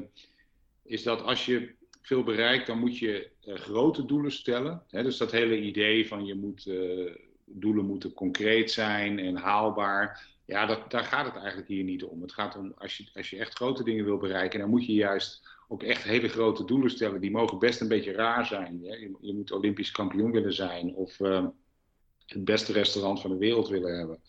is 0.84 1.04
dat 1.04 1.22
als 1.22 1.46
je 1.46 1.74
veel 2.02 2.24
bereikt, 2.24 2.68
dan 2.68 2.80
moet 2.80 2.98
je 2.98 3.30
uh, 3.46 3.56
grote 3.56 4.06
doelen 4.06 4.32
stellen. 4.32 4.84
Hè, 4.90 5.04
dus 5.04 5.18
dat 5.18 5.32
hele 5.32 5.62
idee 5.62 6.08
van 6.08 6.26
je 6.26 6.36
moet, 6.36 6.66
uh, 6.66 7.16
doelen 7.46 7.86
moeten 7.86 8.14
concreet 8.14 8.72
zijn 8.72 9.20
en 9.20 9.36
haalbaar. 9.36 10.28
Ja, 10.46 10.66
dat, 10.66 10.92
daar 10.92 11.04
gaat 11.04 11.26
het 11.26 11.36
eigenlijk 11.36 11.68
hier 11.68 11.84
niet 11.84 12.04
om. 12.04 12.22
Het 12.22 12.34
gaat 12.34 12.58
om, 12.58 12.74
als 12.78 12.98
je, 12.98 13.06
als 13.14 13.30
je 13.30 13.38
echt 13.38 13.54
grote 13.54 13.84
dingen 13.84 14.06
wil 14.06 14.18
bereiken, 14.18 14.60
dan 14.60 14.70
moet 14.70 14.86
je 14.86 14.94
juist 14.94 15.55
ook 15.68 15.84
echt 15.84 16.04
hele 16.04 16.28
grote 16.28 16.66
doelen 16.66 16.92
stellen. 16.92 17.22
Die 17.22 17.32
mogen 17.32 17.60
best 17.60 17.82
een 17.82 17.88
beetje 17.88 18.12
raar 18.12 18.46
zijn. 18.46 18.80
Hè? 18.84 18.96
Je, 19.20 19.34
moet 19.34 19.52
Olympisch 19.52 19.92
kampioen 19.92 20.32
willen 20.32 20.54
zijn 20.54 20.94
of 20.94 21.20
uh, 21.20 21.48
het 22.26 22.46
beste 22.46 22.72
restaurant 22.72 23.22
van 23.22 23.30
de 23.30 23.38
wereld 23.38 23.68
willen 23.68 23.98
hebben. 23.98 24.20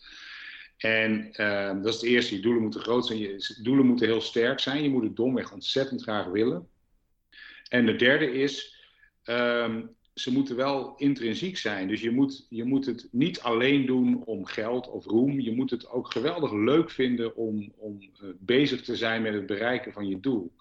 En 0.77 1.29
uh, 1.31 1.83
dat 1.83 1.93
is 1.93 2.01
het 2.01 2.09
eerste. 2.09 2.35
Je 2.35 2.41
doelen 2.41 2.61
moeten 2.61 2.81
groot 2.81 3.05
zijn. 3.05 3.19
Je 3.19 3.57
doelen 3.61 3.85
moeten 3.85 4.07
heel 4.07 4.21
sterk 4.21 4.59
zijn. 4.59 4.83
Je 4.83 4.89
moet 4.89 5.03
het 5.03 5.15
domweg 5.15 5.53
ontzettend 5.53 6.01
graag 6.01 6.25
willen. 6.25 6.67
En 7.69 7.85
de 7.85 7.95
derde 7.95 8.31
is, 8.31 8.75
um, 9.23 9.95
ze 10.13 10.31
moeten 10.31 10.55
wel 10.55 10.95
intrinsiek 10.95 11.57
zijn. 11.57 11.87
Dus 11.87 12.01
je 12.01 12.11
moet, 12.11 12.45
je 12.49 12.63
moet 12.63 12.85
het 12.85 13.07
niet 13.11 13.39
alleen 13.39 13.85
doen 13.85 14.23
om 14.23 14.45
geld 14.45 14.89
of 14.89 15.05
roem. 15.05 15.39
Je 15.39 15.55
moet 15.55 15.69
het 15.69 15.89
ook 15.89 16.11
geweldig 16.11 16.51
leuk 16.51 16.89
vinden 16.89 17.35
om, 17.35 17.73
om 17.75 18.01
uh, 18.01 18.29
bezig 18.39 18.81
te 18.81 18.95
zijn 18.95 19.21
met 19.21 19.33
het 19.33 19.45
bereiken 19.45 19.93
van 19.93 20.07
je 20.07 20.19
doel. 20.19 20.51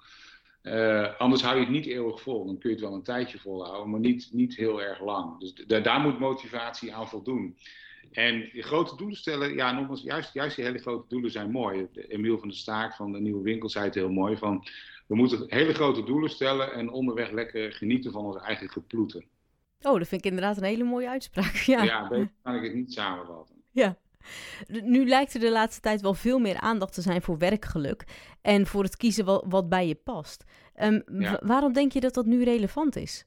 Uh, 0.66 1.18
anders 1.18 1.42
hou 1.42 1.55
je 1.55 1.61
het 1.61 1.70
niet 1.70 1.87
eeuwig 1.87 2.20
vol. 2.20 2.46
Dan 2.46 2.59
kun 2.59 2.70
je 2.70 2.76
het 2.76 2.85
wel 2.85 2.94
een 2.94 3.02
tijdje 3.02 3.38
volhouden, 3.38 3.90
maar 3.90 4.00
niet, 4.00 4.29
niet 4.33 4.57
heel 4.57 4.83
erg 4.83 5.00
lang. 5.00 5.40
Dus 5.40 5.55
daar 5.83 6.00
moet 6.00 6.18
motivatie 6.18 6.94
aan 6.94 7.09
voldoen. 7.09 7.57
En 8.12 8.48
grote 8.52 8.96
doelen 8.96 9.16
stellen, 9.16 9.55
ja, 9.55 9.72
nogmaals, 9.72 10.02
juist, 10.02 10.33
juist 10.33 10.57
die 10.57 10.64
hele 10.64 10.79
grote 10.79 11.09
doelen 11.09 11.31
zijn 11.31 11.50
mooi. 11.50 11.88
Emiel 12.09 12.38
van 12.38 12.48
der 12.48 12.57
Staak 12.57 12.94
van 12.94 13.12
de 13.12 13.20
Nieuwe 13.20 13.42
Winkel 13.42 13.68
zei 13.68 13.85
het 13.85 13.94
heel 13.94 14.11
mooi. 14.11 14.37
Van, 14.37 14.66
we 15.07 15.14
moeten 15.14 15.44
hele 15.46 15.74
grote 15.74 16.05
doelen 16.05 16.31
stellen 16.31 16.72
en 16.72 16.90
onderweg 16.90 17.31
lekker 17.31 17.72
genieten 17.72 18.12
van 18.12 18.24
ons 18.24 18.37
eigen 18.37 18.68
geploeten. 18.68 19.24
Oh, 19.81 19.98
dat 19.98 20.09
vind 20.09 20.24
ik 20.24 20.31
inderdaad 20.31 20.57
een 20.57 20.64
hele 20.64 20.85
mooie 20.85 21.09
uitspraak. 21.09 21.55
Ja, 21.66 21.83
ja 21.83 22.09
beter 22.09 22.33
kan 22.42 22.55
ik 22.55 22.62
het 22.62 22.74
niet 22.74 22.92
samenvatten. 22.92 23.57
Ja. 23.70 23.98
Nu 24.69 25.09
lijkt 25.09 25.35
er 25.35 25.41
de 25.41 25.51
laatste 25.51 25.81
tijd 25.81 26.01
wel 26.01 26.15
veel 26.15 26.39
meer 26.39 26.61
aandacht 26.61 26.95
te 26.95 27.03
zijn 27.03 27.23
voor 27.23 27.39
werkgeluk 27.39 28.05
en 28.43 28.67
voor 28.67 28.83
het 28.83 28.97
kiezen 28.97 29.25
wat, 29.25 29.45
wat 29.49 29.69
bij 29.69 29.87
je 29.87 29.95
past. 29.95 30.45
Um, 30.83 31.03
ja. 31.19 31.41
Waarom 31.45 31.73
denk 31.73 31.93
je 31.93 32.01
dat 32.01 32.15
dat 32.15 32.27
nu 32.27 32.45
relevant 32.45 32.97
is? 32.97 33.27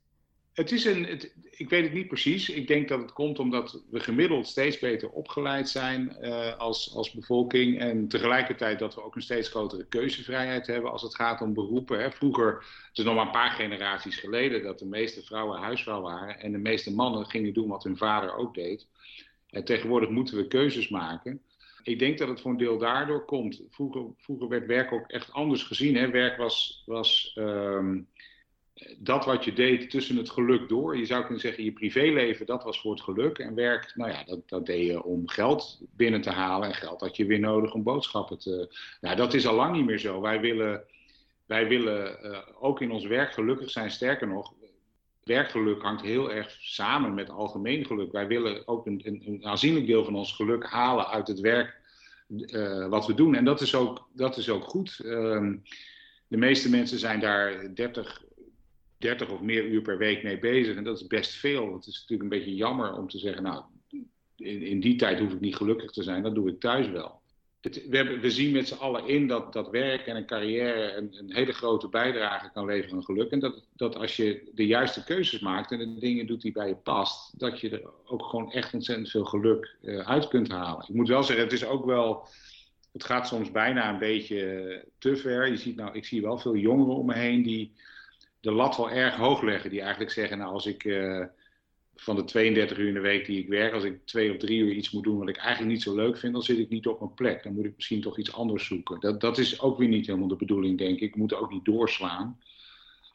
Het 0.54 0.72
is 0.72 0.86
een, 0.86 1.06
het, 1.06 1.36
ik 1.52 1.70
weet 1.70 1.84
het 1.84 1.94
niet 1.94 2.08
precies. 2.08 2.50
Ik 2.50 2.68
denk 2.68 2.88
dat 2.88 3.02
het 3.02 3.14
komt 3.14 3.40
omdat 3.40 3.84
we 3.90 4.00
gemiddeld 4.00 4.48
steeds 4.48 4.80
beter 4.80 5.10
opgeleid 5.10 5.70
zijn 5.70 6.18
uh, 6.22 6.58
als, 6.58 6.96
als 6.96 7.12
bevolking. 7.12 7.80
En 7.80 8.08
tegelijkertijd 8.08 8.80
dat 8.80 8.96
we 8.96 9.04
ook 9.04 9.16
een 9.16 9.22
steeds 9.22 9.50
grotere 9.50 9.86
keuzevrijheid 9.86 10.68
hebben 10.68 10.92
als 10.92 11.02
het 11.02 11.16
gaat 11.16 11.42
om 11.42 11.54
beroepen. 11.54 12.00
Hè. 12.00 12.12
Vroeger, 12.12 12.54
het 12.88 12.98
is 12.98 13.04
nog 13.04 13.16
maar 13.16 13.26
een 13.26 13.32
paar 13.32 13.52
generaties 13.52 14.18
geleden, 14.18 14.64
dat 14.64 14.80
de 14.80 14.86
meeste 14.86 15.24
vrouwen 15.24 15.60
huisvrouw 15.60 16.02
waren. 16.02 16.40
En 16.40 16.52
de 16.52 16.58
meeste 16.58 16.94
mannen 16.94 17.26
gingen 17.26 17.54
doen 17.54 17.68
wat 17.68 17.84
hun 17.84 17.98
vader 17.98 18.36
ook 18.36 18.54
deed. 18.54 18.88
En 19.50 19.64
tegenwoordig 19.64 20.10
moeten 20.10 20.38
we 20.38 20.48
keuzes 20.48 20.90
maken. 20.90 21.42
Ik 21.84 22.00
denk 22.00 22.18
dat 22.18 22.28
het 22.28 22.42
voor 22.42 22.52
een 22.52 22.58
deel 22.58 22.78
daardoor 22.78 23.26
komt. 23.26 23.62
Vroeger, 23.70 24.06
vroeger 24.18 24.48
werd 24.48 24.66
werk 24.66 24.92
ook 24.92 25.08
echt 25.08 25.32
anders 25.32 25.64
gezien. 25.64 25.96
Hè. 25.96 26.10
Werk 26.10 26.38
was. 26.38 26.84
was 26.86 27.36
um, 27.36 28.08
dat 28.98 29.26
wat 29.26 29.46
je 29.46 29.54
deed 29.54 29.90
tussen 29.90 30.18
het 30.18 30.30
geluk 30.30 30.70
door. 30.70 30.98
Je 30.98 31.06
zou 31.06 31.22
kunnen 31.22 31.40
zeggen, 31.40 31.64
je 31.64 31.72
privéleven, 31.72 32.46
dat 32.46 32.64
was 32.64 32.82
voor 32.82 32.92
het 32.92 33.02
geluk. 33.02 33.38
En 33.38 33.56
werk, 33.56 33.92
nou 33.96 34.12
ja, 34.12 34.24
dat, 34.24 34.50
dat 34.50 34.66
deed 34.66 34.86
je 34.86 35.04
om 35.04 35.28
geld 35.28 35.82
binnen 35.96 36.22
te 36.22 36.30
halen. 36.30 36.68
En 36.68 36.76
geld 36.76 37.02
had 37.02 37.16
je 37.16 37.26
weer 37.26 37.40
nodig 37.40 37.74
om 37.74 37.84
boodschappen 37.84 38.40
te... 38.40 38.76
Nou, 39.02 39.16
dat 39.16 39.34
is 39.34 39.48
al 39.48 39.56
lang 39.56 39.76
niet 39.76 39.86
meer 39.86 40.00
zo. 40.00 40.22
Wij 40.22 40.40
willen, 40.40 40.84
wij 41.46 41.68
willen 41.68 42.18
uh, 42.24 42.38
ook 42.60 42.82
in 42.82 42.92
ons 42.92 43.06
werk 43.06 43.34
gelukkig 43.34 43.70
zijn. 43.70 43.92
Sterker 43.92 44.28
nog, 44.28 44.54
werkgeluk 45.30 45.82
hangt 45.82 46.02
heel 46.02 46.32
erg 46.32 46.58
samen 46.60 47.13
met 47.13 47.30
algemeen 47.30 47.86
geluk. 47.86 48.12
Wij 48.12 48.28
willen 48.28 48.68
ook 48.68 48.86
een, 48.86 49.02
een, 49.04 49.22
een 49.26 49.46
aanzienlijk 49.46 49.86
deel 49.86 50.04
van 50.04 50.15
ons 50.15 50.34
geluk 50.34 50.65
halen 50.65 51.08
uit 51.08 51.28
het 51.28 51.39
werk 51.39 51.78
uh, 52.28 52.88
wat 52.88 53.08
we 53.08 53.13
doen. 53.13 53.36
En 53.36 53.46
dat 53.46 53.62
is 53.62 53.76
ook, 53.76 54.10
dat 54.13 54.38
is 54.38 54.50
ook 54.50 54.63
goed. 54.63 55.00
Uh, 55.04 55.54
de 56.28 56.38
meeste 56.38 56.70
mensen 56.70 57.00
zijn 57.00 57.20
daar 57.20 57.76
30 57.76 58.24
30 59.00 59.30
of 59.30 59.42
meer 59.42 59.65
uur 59.65 59.82
per 59.82 59.98
week 59.98 60.24
mee 60.24 60.39
bezig. 60.39 60.76
En 60.76 60.84
dat 60.84 61.02
is 61.02 61.08
best 61.08 61.32
veel. 61.32 61.74
Het 61.74 61.86
is 61.86 62.00
natuurlijk 62.00 62.22
een 62.22 62.38
beetje 62.39 62.56
jammer 62.56 62.98
om 62.98 63.08
te 63.08 63.18
zeggen, 63.18 63.44
nou, 63.44 63.63
in, 64.36 64.62
in 64.62 64.80
die 64.80 64.96
tijd 64.96 65.20
hoef 65.20 65.34
ik 65.34 65.39
niet 65.39 65.56
gelukkig 65.56 65.92
te 65.92 66.04
zijn, 66.04 66.24
dat 66.24 66.36
doe 66.36 66.50
ik 66.50 66.60
thuis 66.60 66.89
wel. 66.89 67.19
We, 67.62 68.19
we, 68.19 68.32
zien 68.32 68.52
met 68.52 68.67
z'n 68.67 68.80
allen 68.80 69.08
in 69.08 69.28
dat, 69.28 69.54
dat 69.54 69.69
werk 69.69 70.06
en 70.06 70.15
een 70.15 70.26
carrière 70.26 70.93
een, 70.93 71.15
een, 71.17 71.34
hele 71.34 71.54
grote 71.54 71.88
bijdrage 71.89 72.52
kan 72.52 72.65
leveren 72.65 72.95
aan 72.95 73.04
geluk. 73.04 73.32
En 73.32 73.39
dat, 73.39 73.63
dat 73.76 73.95
als 73.95 74.15
je 74.15 74.52
de 74.54 74.65
juiste 74.65 75.04
keuzes 75.04 75.39
maakt 75.39 75.72
en 75.72 75.78
de 75.78 76.00
dingen 76.00 76.28
doet 76.28 76.41
die 76.41 76.52
bij 76.52 76.67
je 76.67 76.76
past, 76.76 77.39
dat 77.39 77.60
je 77.60 77.69
er 77.69 77.89
ook 78.06 78.26
gewoon 78.26 78.52
echt 78.52 78.74
ontzettend 78.74 79.10
veel 79.10 79.26
geluk 79.26 79.76
uh, 79.82 80.00
uit 80.00 80.28
kunt 80.28 80.52
halen. 80.52 80.86
Ik 80.88 80.95
moet 80.95 81.08
wel 81.08 81.24
zeggen, 81.24 81.45
het 81.45 81.54
is 81.54 81.65
ook 81.65 81.86
wel. 81.86 82.28
Het 82.91 83.04
gaat 83.04 83.28
soms 83.28 83.52
bijna 83.52 83.89
een 83.89 84.00
beetje 84.00 84.86
te 84.98 85.15
ver. 85.15 85.48
Je 85.48 85.58
ziet 85.58 85.76
nou, 85.76 85.95
ik 85.95 86.06
zie 86.06 86.22
wel 86.22 86.38
veel 86.38 86.56
jongeren 86.56 86.95
om 86.95 87.06
me 87.06 87.13
heen 87.13 87.43
die 87.43 87.74
de 88.39 88.52
lat 88.52 88.78
wel 88.78 88.89
erg 88.89 89.15
hoog 89.15 89.41
leggen. 89.41 89.69
Die 89.69 89.82
eigenlijk 89.82 90.12
zeggen, 90.12 90.38
nou 90.38 90.54
als 90.54 90.65
ik 90.65 90.84
uh, 90.84 91.26
van 92.00 92.16
de 92.16 92.24
32 92.24 92.78
uur 92.78 92.88
in 92.88 92.94
de 92.94 93.00
week 93.00 93.26
die 93.26 93.40
ik 93.40 93.48
werk, 93.48 93.74
als 93.74 93.84
ik 93.84 94.06
twee 94.06 94.32
of 94.32 94.38
drie 94.38 94.60
uur 94.60 94.72
iets 94.72 94.92
moet 94.92 95.04
doen 95.04 95.18
wat 95.18 95.30
ik 95.30 95.38
eigenlijk 95.38 95.72
niet 95.72 95.84
zo 95.84 95.96
leuk 95.96 96.18
vind, 96.18 96.34
dan 96.34 96.42
zit 96.42 96.58
ik 96.58 96.70
niet 96.70 96.88
op 96.88 97.00
mijn 97.00 97.14
plek. 97.14 97.44
Dan 97.44 97.54
moet 97.54 97.66
ik 97.66 97.76
misschien 97.76 98.02
toch 98.02 98.18
iets 98.18 98.34
anders 98.34 98.66
zoeken. 98.66 99.00
Dat, 99.00 99.22
dat 99.22 99.38
is 99.38 99.62
ook 99.62 99.78
weer 99.78 99.88
niet 99.88 100.06
helemaal 100.06 100.28
de 100.28 100.36
bedoeling, 100.36 100.78
denk 100.78 100.96
ik. 100.96 101.02
Ik 101.02 101.16
moet 101.16 101.34
ook 101.34 101.52
niet 101.52 101.66
doorslaan. 101.66 102.40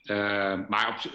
Uh, 0.05 0.69
maar 0.69 1.11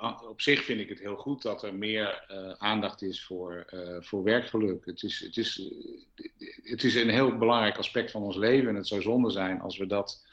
op, 0.00 0.28
op, 0.28 0.40
zich 0.40 0.64
vind 0.64 0.80
ik 0.80 0.88
het 0.88 1.00
heel 1.00 1.16
goed 1.16 1.42
dat 1.42 1.62
er 1.62 1.74
meer 1.74 2.24
uh, 2.30 2.52
aandacht 2.58 3.02
is 3.02 3.24
voor, 3.24 3.66
voor 4.00 4.22
werkgeluk. 4.22 4.84
Het 4.84 5.02
is, 5.02 5.20
het, 5.20 5.36
is, 5.36 5.70
het 6.62 6.84
is 6.84 6.94
een 6.94 7.10
heel 7.10 7.36
belangrijk 7.36 7.78
aspect 7.78 8.10
van 8.10 8.22
ons 8.22 8.36
leven 8.36 8.68
en 8.68 8.74
het 8.74 8.86
zou 8.86 9.02
zonde 9.02 9.30
zijn 9.30 9.60
als 9.60 9.76
we 9.76 9.86
dat 9.86 10.24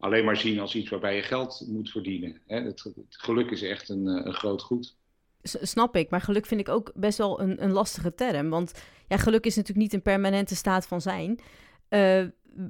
alleen 0.00 0.24
maar 0.24 0.36
zien 0.36 0.58
als 0.58 0.74
iets 0.74 0.90
waarbij 0.90 1.16
je 1.16 1.22
geld 1.22 1.64
moet 1.66 1.90
verdienen. 1.90 2.40
Hè? 2.46 2.60
Het, 2.60 2.82
het, 2.82 2.94
geluk 3.08 3.50
is 3.50 3.62
echt 3.62 3.88
een, 3.88 4.08
eh, 4.08 4.24
een 4.24 4.34
groot 4.34 4.62
goed. 4.62 4.96
Snap 5.42 5.96
ik, 5.96 6.10
maar 6.10 6.20
geluk 6.20 6.46
vind 6.46 6.60
ik 6.60 6.68
ook 6.68 6.92
best 6.94 7.18
wel 7.18 7.40
een, 7.40 7.62
een 7.62 7.72
lastige 7.72 8.14
term. 8.14 8.48
Want 8.50 8.72
ja, 9.08 9.16
geluk 9.16 9.46
is 9.46 9.56
natuurlijk 9.56 9.84
niet 9.84 9.94
een 9.94 10.02
permanente 10.02 10.56
staat 10.56 10.86
van 10.86 11.00
zijn. 11.00 11.40
Uh, 11.88 12.24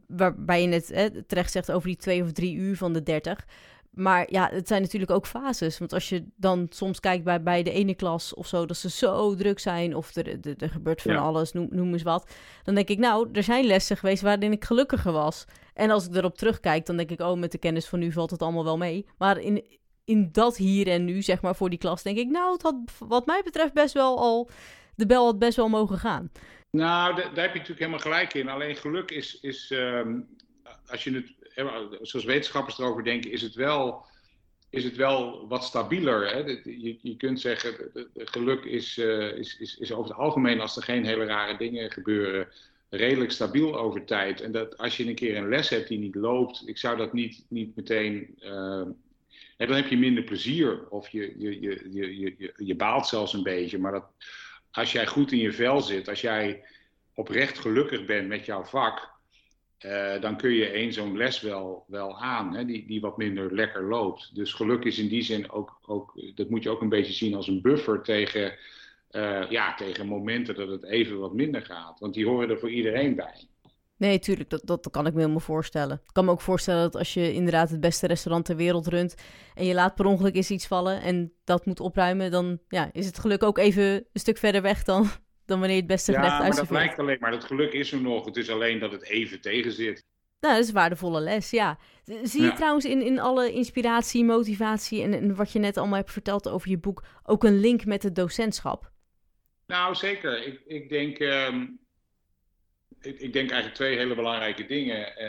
waarbij 0.07 0.63
je 0.63 0.69
het 0.69 1.29
terecht 1.29 1.53
zegt 1.53 1.73
over 1.73 1.89
die 1.89 1.97
twee 1.97 2.23
of 2.23 2.33
drie 2.33 2.55
uur 2.55 2.77
van 2.77 2.93
de 2.93 3.03
dertig. 3.03 3.47
Maar 3.91 4.27
ja, 4.31 4.49
het 4.53 4.69
zijn 4.69 4.83
natuurlijk 4.83 5.11
ook 5.11 5.27
fases. 5.27 5.79
Want 5.79 5.93
als 5.93 6.09
je 6.09 6.25
dan 6.37 6.67
soms 6.71 7.01
kijkt 7.01 7.25
bij, 7.25 7.43
bij 7.43 7.63
de 7.63 7.71
ene 7.71 7.95
klas 7.95 8.35
of 8.35 8.47
zo, 8.47 8.67
dat 8.67 8.77
ze 8.77 8.91
zo 8.91 9.35
druk 9.35 9.59
zijn 9.59 9.97
of 9.97 10.17
er, 10.17 10.29
er, 10.29 10.55
er 10.59 10.71
gebeurt 10.71 11.03
van 11.03 11.13
ja. 11.13 11.19
alles, 11.19 11.53
noem, 11.53 11.69
noem 11.71 11.93
eens 11.93 12.03
wat. 12.03 12.31
Dan 12.65 12.75
denk 12.75 12.89
ik, 12.89 12.99
nou, 12.99 13.29
er 13.33 13.43
zijn 13.43 13.65
lessen 13.65 13.97
geweest 13.97 14.23
waarin 14.23 14.53
ik 14.53 14.65
gelukkiger 14.65 15.13
was. 15.13 15.45
En 15.75 15.91
als 15.91 16.07
ik 16.07 16.15
erop 16.15 16.37
terugkijk, 16.37 16.87
dan 16.87 16.97
denk 16.97 17.11
ik, 17.11 17.21
oh, 17.21 17.39
met 17.39 17.53
de 17.53 17.59
kennis 17.59 17.87
van 17.87 17.99
nu 17.99 18.13
valt 18.13 18.31
het 18.31 18.43
allemaal 18.43 18.65
wel 18.65 18.77
mee. 18.77 19.07
Maar 19.19 19.39
in, 19.39 19.65
in 20.05 20.29
dat 20.33 20.57
hier 20.57 20.89
en 20.89 21.05
nu, 21.05 21.23
zeg 21.23 21.43
maar, 21.43 21.57
voor 21.57 21.71
die 21.71 21.79
klas, 21.79 22.03
denk 22.03 22.19
ik, 22.19 22.29
nou, 22.29 22.53
het 22.53 22.63
had 22.63 22.75
wat 22.99 23.27
mij 23.27 23.41
betreft 23.45 23.73
best 23.73 23.95
wel 23.95 24.19
al, 24.19 24.51
de 24.95 25.07
bel 25.07 25.25
had 25.25 25.39
best 25.39 25.57
wel 25.57 25.69
mogen 25.69 25.99
gaan. 25.99 26.31
Nou, 26.71 27.15
daar 27.15 27.25
heb 27.25 27.35
je 27.35 27.41
natuurlijk 27.43 27.79
helemaal 27.79 27.99
gelijk 27.99 28.35
in. 28.35 28.49
Alleen 28.49 28.77
geluk 28.77 29.11
is, 29.11 29.41
is 29.41 29.71
um, 29.71 30.29
als 30.87 31.05
je 31.05 31.13
het 31.15 31.33
zoals 32.01 32.27
wetenschappers 32.27 32.79
erover 32.79 33.05
denken, 33.05 33.31
is 33.31 33.43
het 33.43 33.55
wel, 33.55 34.05
is 34.71 34.85
het 34.85 34.97
wel 34.97 35.49
wat 35.49 35.65
stabieler. 35.65 36.31
Hè? 36.31 36.39
Je, 36.65 36.99
je 37.03 37.17
kunt 37.17 37.41
zeggen, 37.41 37.75
geluk 38.15 38.65
is, 38.65 38.99
uh, 38.99 39.37
is, 39.37 39.59
is, 39.59 39.79
is 39.79 39.93
over 39.93 40.11
het 40.11 40.21
algemeen, 40.21 40.61
als 40.61 40.77
er 40.77 40.83
geen 40.83 41.05
hele 41.05 41.25
rare 41.25 41.57
dingen 41.57 41.91
gebeuren, 41.91 42.49
redelijk 42.89 43.31
stabiel 43.31 43.79
over 43.79 44.05
tijd. 44.05 44.41
En 44.41 44.53
dat 44.53 44.79
als 44.79 44.97
je 44.97 45.07
een 45.07 45.15
keer 45.15 45.37
een 45.37 45.49
les 45.49 45.69
hebt 45.69 45.89
die 45.89 45.99
niet 45.99 46.15
loopt, 46.15 46.63
ik 46.67 46.79
zou 46.79 46.97
dat 46.97 47.13
niet, 47.13 47.45
niet 47.49 47.77
meteen. 47.77 48.39
Uh, 48.45 48.83
dan 49.67 49.77
heb 49.77 49.89
je 49.89 49.99
minder 49.99 50.25
plezier 50.25 50.89
of 50.89 51.09
je, 51.09 51.35
je, 51.39 51.61
je, 51.61 51.89
je, 51.91 52.35
je, 52.39 52.53
je 52.57 52.75
baalt 52.77 53.07
zelfs 53.07 53.33
een 53.33 53.43
beetje. 53.43 53.79
Maar 53.79 53.93
dat, 53.93 54.07
als 54.71 54.93
jij 54.93 55.07
goed 55.07 55.33
in 55.33 55.39
je 55.39 55.53
vel 55.53 55.81
zit, 55.81 56.09
als 56.09 56.21
jij 56.21 56.65
oprecht 57.15 57.59
gelukkig 57.59 58.05
bent 58.05 58.29
met 58.29 58.47
jouw 58.47 58.65
vak, 58.65 59.11
uh, 59.85 60.21
dan 60.21 60.37
kun 60.37 60.51
je 60.51 60.67
één 60.67 60.93
zo'n 60.93 61.17
les 61.17 61.41
wel, 61.41 61.85
wel 61.87 62.19
aan, 62.19 62.55
hè, 62.55 62.65
die, 62.65 62.87
die 62.87 63.01
wat 63.01 63.17
minder 63.17 63.55
lekker 63.55 63.85
loopt. 63.85 64.35
Dus 64.35 64.53
geluk 64.53 64.85
is 64.85 64.99
in 64.99 65.09
die 65.09 65.23
zin 65.23 65.51
ook, 65.51 65.79
ook, 65.87 66.21
dat 66.35 66.51
moet 66.51 66.63
je 66.63 66.71
ook 66.71 66.81
een 66.81 66.89
beetje 66.89 67.13
zien 67.13 67.35
als 67.35 67.49
een 67.49 67.63
buffer 67.63 68.03
tegen, 68.03 68.57
uh, 69.11 69.51
ja, 69.51 69.75
tegen 69.75 70.07
momenten 70.07 70.55
dat 70.55 70.69
het 70.69 70.85
even 70.85 71.19
wat 71.19 71.35
minder 71.35 71.63
gaat. 71.63 72.01
Want 72.01 72.15
die 72.15 72.27
horen 72.27 72.51
er 72.51 72.59
voor 72.59 72.71
iedereen 72.71 73.15
bij. 73.15 73.49
Nee, 74.01 74.19
tuurlijk, 74.19 74.51
dat, 74.51 74.67
dat 74.67 74.89
kan 74.91 75.07
ik 75.07 75.13
me 75.13 75.19
helemaal 75.19 75.41
voorstellen. 75.41 76.01
Ik 76.07 76.13
kan 76.13 76.25
me 76.25 76.31
ook 76.31 76.41
voorstellen 76.41 76.83
dat 76.83 76.97
als 76.97 77.15
je 77.15 77.33
inderdaad 77.33 77.71
het 77.71 77.81
beste 77.81 78.07
restaurant 78.07 78.45
ter 78.45 78.57
wereld 78.57 78.87
runt 78.87 79.15
en 79.55 79.65
je 79.65 79.75
laat 79.75 79.95
per 79.95 80.05
ongeluk 80.05 80.35
eens 80.35 80.51
iets 80.51 80.67
vallen 80.67 81.03
en 81.03 81.33
dat 81.45 81.67
moet 81.67 81.81
opruimen, 81.81 82.31
dan 82.31 82.61
ja, 82.69 82.91
is 82.93 83.07
het 83.07 83.19
geluk 83.19 83.43
ook 83.43 83.59
even 83.59 83.83
een 83.83 84.07
stuk 84.13 84.39
verder 84.39 84.63
weg 84.63 84.83
dan, 84.85 85.09
dan 85.47 85.59
wanneer 85.59 85.77
je 85.77 85.83
het 85.83 85.87
beste 85.87 86.13
gerecht 86.13 86.33
Ja, 86.33 86.39
maar 86.39 86.57
dat 86.57 86.71
lijkt 86.71 86.99
alleen 86.99 87.17
maar. 87.21 87.33
Het 87.33 87.45
geluk 87.45 87.73
is 87.73 87.93
er 87.93 88.01
nog. 88.01 88.25
Het 88.25 88.37
is 88.37 88.51
alleen 88.51 88.79
dat 88.79 88.93
het 88.93 89.03
even 89.03 89.41
tegen 89.41 89.73
zit. 89.73 90.05
Nou, 90.41 90.55
dat 90.55 90.63
is 90.63 90.69
een 90.69 90.75
waardevolle 90.75 91.21
les, 91.21 91.51
ja. 91.51 91.79
Zie 92.23 92.43
je 92.43 92.53
trouwens 92.53 92.85
in, 92.85 93.03
in 93.03 93.21
alle 93.21 93.53
inspiratie, 93.53 94.25
motivatie 94.25 95.03
en, 95.03 95.13
en, 95.13 95.35
wat 95.35 95.53
je 95.53 95.59
net 95.59 95.77
allemaal 95.77 95.99
hebt 95.99 96.13
verteld 96.13 96.49
over 96.49 96.71
je 96.71 96.79
boek 96.79 97.05
ook 97.23 97.45
een 97.45 97.61
link 97.61 97.85
met 97.85 98.03
het 98.03 98.15
docentschap? 98.15 98.91
Nou, 99.67 99.95
zeker. 99.95 100.47
Ik, 100.47 100.61
ik 100.67 100.89
denk, 100.89 101.19
um, 101.19 101.81
ik, 103.01 103.21
ik, 103.21 103.33
denk 103.33 103.51
eigenlijk 103.51 103.75
twee 103.75 103.97
hele 103.97 104.15
belangrijke 104.15 104.67
dingen. 104.67 105.25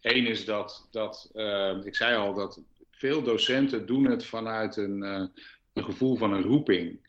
Eén 0.00 0.24
uh, 0.24 0.30
is 0.30 0.44
dat, 0.44 0.88
dat 0.90 1.30
uh, 1.34 1.76
ik 1.84 1.96
zei 1.96 2.16
al, 2.16 2.34
dat 2.34 2.60
veel 2.90 3.22
docenten 3.22 3.86
doen 3.86 4.04
het 4.04 4.24
vanuit 4.24 4.76
een, 4.76 5.02
uh, 5.02 5.24
een 5.72 5.84
gevoel 5.84 6.16
van 6.16 6.32
een 6.32 6.42
roeping. 6.42 7.06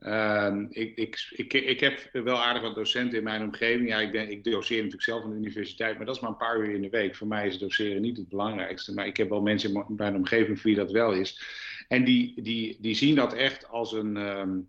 Uh, 0.00 0.54
ik, 0.68 0.96
ik, 0.96 1.28
ik, 1.30 1.52
ik 1.52 1.80
heb 1.80 2.08
wel 2.12 2.42
aardig 2.42 2.62
wat 2.62 2.74
docenten 2.74 3.18
in 3.18 3.24
mijn 3.24 3.42
omgeving. 3.42 3.88
Ja, 3.88 3.98
ik, 3.98 4.12
ben, 4.12 4.30
ik 4.30 4.44
doseer 4.44 4.76
natuurlijk 4.76 5.02
zelf 5.02 5.24
aan 5.24 5.30
de 5.30 5.36
universiteit, 5.36 5.96
maar 5.96 6.06
dat 6.06 6.14
is 6.14 6.20
maar 6.20 6.30
een 6.30 6.36
paar 6.36 6.58
uur 6.58 6.74
in 6.74 6.82
de 6.82 6.88
week. 6.88 7.16
Voor 7.16 7.26
mij 7.26 7.46
is 7.46 7.58
doseren 7.58 8.02
niet 8.02 8.16
het 8.16 8.28
belangrijkste. 8.28 8.94
Maar 8.94 9.06
ik 9.06 9.16
heb 9.16 9.28
wel 9.28 9.40
mensen 9.40 9.74
in 9.74 9.94
mijn 9.96 10.16
omgeving 10.16 10.60
voor 10.60 10.70
wie 10.70 10.78
dat 10.78 10.90
wel 10.90 11.12
is. 11.12 11.42
En 11.88 12.04
die, 12.04 12.42
die, 12.42 12.76
die 12.80 12.94
zien 12.94 13.14
dat 13.14 13.32
echt 13.32 13.68
als 13.68 13.92
een, 13.92 14.16
um, 14.16 14.68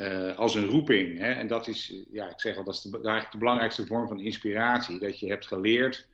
uh, 0.00 0.38
als 0.38 0.54
een 0.54 0.66
roeping. 0.66 1.18
Hè? 1.18 1.32
En 1.32 1.46
dat 1.46 1.68
is, 1.68 1.94
ja, 2.10 2.30
ik 2.30 2.40
zeg 2.40 2.56
al, 2.56 2.64
dat 2.64 2.74
is 2.74 2.80
de, 2.80 2.90
eigenlijk 2.96 3.32
de 3.32 3.38
belangrijkste 3.38 3.86
vorm 3.86 4.08
van 4.08 4.20
inspiratie. 4.20 4.98
Dat 4.98 5.18
je 5.18 5.28
hebt 5.28 5.46
geleerd 5.46 6.06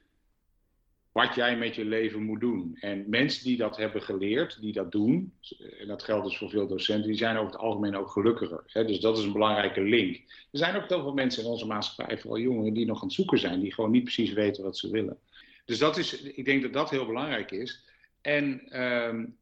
wat 1.12 1.34
jij 1.34 1.56
met 1.56 1.74
je 1.74 1.84
leven 1.84 2.22
moet 2.22 2.40
doen. 2.40 2.76
En 2.80 3.04
mensen 3.08 3.44
die 3.44 3.56
dat 3.56 3.76
hebben 3.76 4.02
geleerd, 4.02 4.60
die 4.60 4.72
dat 4.72 4.92
doen, 4.92 5.32
en 5.80 5.86
dat 5.86 6.02
geldt 6.02 6.24
dus 6.24 6.38
voor 6.38 6.50
veel 6.50 6.66
docenten, 6.66 7.08
die 7.08 7.16
zijn 7.16 7.36
over 7.36 7.52
het 7.52 7.60
algemeen 7.60 7.96
ook 7.96 8.10
gelukkiger. 8.10 8.62
Hè? 8.66 8.84
Dus 8.84 9.00
dat 9.00 9.18
is 9.18 9.24
een 9.24 9.32
belangrijke 9.32 9.80
link. 9.80 10.16
Er 10.52 10.58
zijn 10.58 10.76
ook 10.76 10.88
heel 10.88 11.02
veel 11.02 11.12
mensen 11.12 11.42
in 11.42 11.48
onze 11.48 11.66
maatschappij, 11.66 12.18
vooral 12.18 12.40
jongeren, 12.40 12.72
die 12.72 12.86
nog 12.86 13.00
aan 13.00 13.06
het 13.06 13.16
zoeken 13.16 13.38
zijn, 13.38 13.60
die 13.60 13.74
gewoon 13.74 13.90
niet 13.90 14.02
precies 14.02 14.32
weten 14.32 14.64
wat 14.64 14.76
ze 14.76 14.90
willen. 14.90 15.18
Dus 15.64 15.78
dat 15.78 15.96
is, 15.96 16.22
ik 16.22 16.44
denk 16.44 16.62
dat 16.62 16.72
dat 16.72 16.90
heel 16.90 17.06
belangrijk 17.06 17.50
is. 17.50 17.84
En 18.20 18.80
um, 18.82 19.36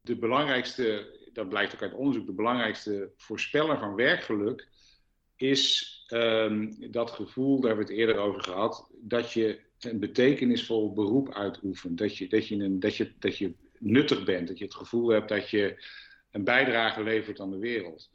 de 0.00 0.16
belangrijkste, 0.16 1.06
dat 1.38 1.48
blijkt 1.48 1.74
ook 1.74 1.82
uit 1.82 1.94
onderzoek, 1.94 2.26
de 2.26 2.32
belangrijkste 2.32 3.10
voorspeller 3.16 3.78
van 3.78 3.94
werkgeluk 3.94 4.68
is 5.36 5.94
um, 6.12 6.90
dat 6.90 7.10
gevoel, 7.10 7.60
daar 7.60 7.68
hebben 7.68 7.86
we 7.86 7.92
het 7.92 8.00
eerder 8.00 8.22
over 8.22 8.42
gehad, 8.42 8.88
dat 9.00 9.32
je 9.32 9.60
een 9.78 9.98
betekenisvol 9.98 10.92
beroep 10.92 11.34
uitoefent. 11.34 11.98
Dat 11.98 12.16
je, 12.16 12.28
dat, 12.28 12.48
je 12.48 12.54
een, 12.56 12.80
dat, 12.80 12.96
je, 12.96 13.12
dat 13.18 13.38
je 13.38 13.52
nuttig 13.78 14.24
bent, 14.24 14.48
dat 14.48 14.58
je 14.58 14.64
het 14.64 14.74
gevoel 14.74 15.08
hebt 15.08 15.28
dat 15.28 15.50
je 15.50 15.84
een 16.30 16.44
bijdrage 16.44 17.02
levert 17.02 17.40
aan 17.40 17.50
de 17.50 17.58
wereld. 17.58 18.10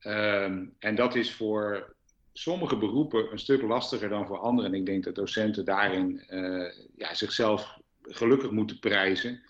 Um, 0.00 0.74
en 0.78 0.94
dat 0.94 1.14
is 1.14 1.32
voor 1.34 1.94
sommige 2.32 2.76
beroepen 2.76 3.32
een 3.32 3.38
stuk 3.38 3.62
lastiger 3.62 4.08
dan 4.08 4.26
voor 4.26 4.38
anderen. 4.38 4.72
En 4.72 4.78
ik 4.78 4.86
denk 4.86 5.04
dat 5.04 5.14
docenten 5.14 5.64
daarin 5.64 6.24
uh, 6.28 6.72
ja, 6.96 7.14
zichzelf 7.14 7.78
gelukkig 8.02 8.50
moeten 8.50 8.78
prijzen. 8.78 9.42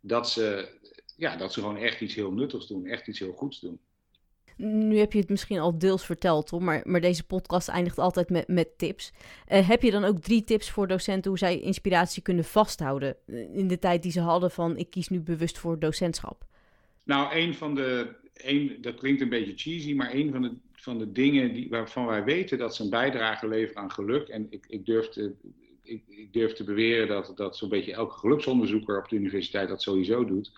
Dat 0.00 0.30
ze, 0.30 0.78
ja, 1.16 1.36
dat 1.36 1.52
ze 1.52 1.60
gewoon 1.60 1.76
echt 1.76 2.00
iets 2.00 2.14
heel 2.14 2.32
nuttigs 2.32 2.66
doen, 2.66 2.86
echt 2.86 3.08
iets 3.08 3.18
heel 3.18 3.32
goeds 3.32 3.60
doen. 3.60 3.78
Nu 4.56 4.98
heb 4.98 5.12
je 5.12 5.18
het 5.18 5.28
misschien 5.28 5.58
al 5.58 5.78
deels 5.78 6.04
verteld, 6.04 6.50
hoor, 6.50 6.62
maar, 6.62 6.82
maar 6.84 7.00
deze 7.00 7.26
podcast 7.26 7.68
eindigt 7.68 7.98
altijd 7.98 8.30
met, 8.30 8.48
met 8.48 8.78
tips. 8.78 9.12
Uh, 9.52 9.68
heb 9.68 9.82
je 9.82 9.90
dan 9.90 10.04
ook 10.04 10.18
drie 10.18 10.44
tips 10.44 10.70
voor 10.70 10.86
docenten 10.86 11.30
hoe 11.30 11.38
zij 11.38 11.60
inspiratie 11.60 12.22
kunnen 12.22 12.44
vasthouden 12.44 13.16
in 13.52 13.68
de 13.68 13.78
tijd 13.78 14.02
die 14.02 14.12
ze 14.12 14.20
hadden 14.20 14.50
van 14.50 14.76
ik 14.76 14.90
kies 14.90 15.08
nu 15.08 15.20
bewust 15.20 15.58
voor 15.58 15.78
docentschap? 15.78 16.44
Nou, 17.04 17.36
een 17.36 17.54
van 17.54 17.74
de, 17.74 18.14
een, 18.34 18.78
dat 18.80 18.94
klinkt 18.94 19.20
een 19.20 19.28
beetje 19.28 19.56
cheesy, 19.56 19.94
maar 19.94 20.14
een 20.14 20.30
van 20.32 20.42
de, 20.42 20.52
van 20.72 20.98
de 20.98 21.12
dingen 21.12 21.52
die, 21.52 21.68
waarvan 21.68 22.06
wij 22.06 22.24
weten 22.24 22.58
dat 22.58 22.74
ze 22.74 22.82
een 22.82 22.90
bijdrage 22.90 23.48
leveren 23.48 23.82
aan 23.82 23.92
geluk, 23.92 24.28
en 24.28 24.46
ik, 24.50 24.64
ik 24.68 24.86
durf 24.86 25.08
te, 25.08 25.32
ik, 25.82 26.02
ik, 26.08 26.32
durf 26.32 26.52
te 26.52 26.64
beweren 26.64 27.08
dat, 27.08 27.32
dat 27.36 27.56
zo'n 27.56 27.68
beetje 27.68 27.92
elke 27.92 28.18
geluksonderzoeker 28.18 28.98
op 28.98 29.08
de 29.08 29.16
universiteit 29.16 29.68
dat 29.68 29.82
sowieso 29.82 30.24
doet, 30.24 30.52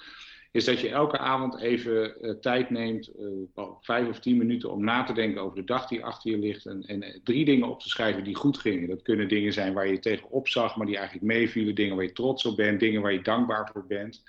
is 0.56 0.64
dat 0.64 0.80
je 0.80 0.88
elke 0.88 1.18
avond 1.18 1.60
even 1.60 2.14
uh, 2.20 2.30
tijd 2.30 2.70
neemt, 2.70 3.10
uh, 3.56 3.64
vijf 3.80 4.08
of 4.08 4.18
tien 4.18 4.36
minuten, 4.36 4.72
om 4.72 4.84
na 4.84 5.02
te 5.02 5.12
denken 5.12 5.40
over 5.40 5.56
de 5.56 5.64
dag 5.64 5.86
die 5.88 6.04
achter 6.04 6.30
je 6.30 6.38
ligt. 6.38 6.66
En, 6.66 6.82
en, 6.82 7.20
drie 7.24 7.44
dingen 7.44 7.68
op 7.68 7.80
te 7.80 7.88
schrijven 7.88 8.24
die 8.24 8.34
goed 8.34 8.58
gingen. 8.58 8.88
Dat 8.88 9.02
kunnen 9.02 9.28
dingen 9.28 9.52
zijn 9.52 9.72
waar 9.72 9.88
je 9.88 9.98
tegenop 9.98 10.48
zag, 10.48 10.76
maar 10.76 10.86
die 10.86 10.96
eigenlijk 10.96 11.26
meevielen. 11.26 11.74
Dingen 11.74 11.96
waar 11.96 12.04
je 12.04 12.12
trots 12.12 12.44
op 12.44 12.56
bent, 12.56 12.80
dingen 12.80 13.02
waar 13.02 13.12
je 13.12 13.22
dankbaar 13.22 13.70
voor 13.72 13.86
bent. 13.86 14.22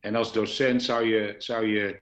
En 0.00 0.14
als 0.14 0.32
docent 0.32 0.82
zou 0.82 1.06
je, 1.06 1.34
zou 1.38 1.66
je 1.66 2.00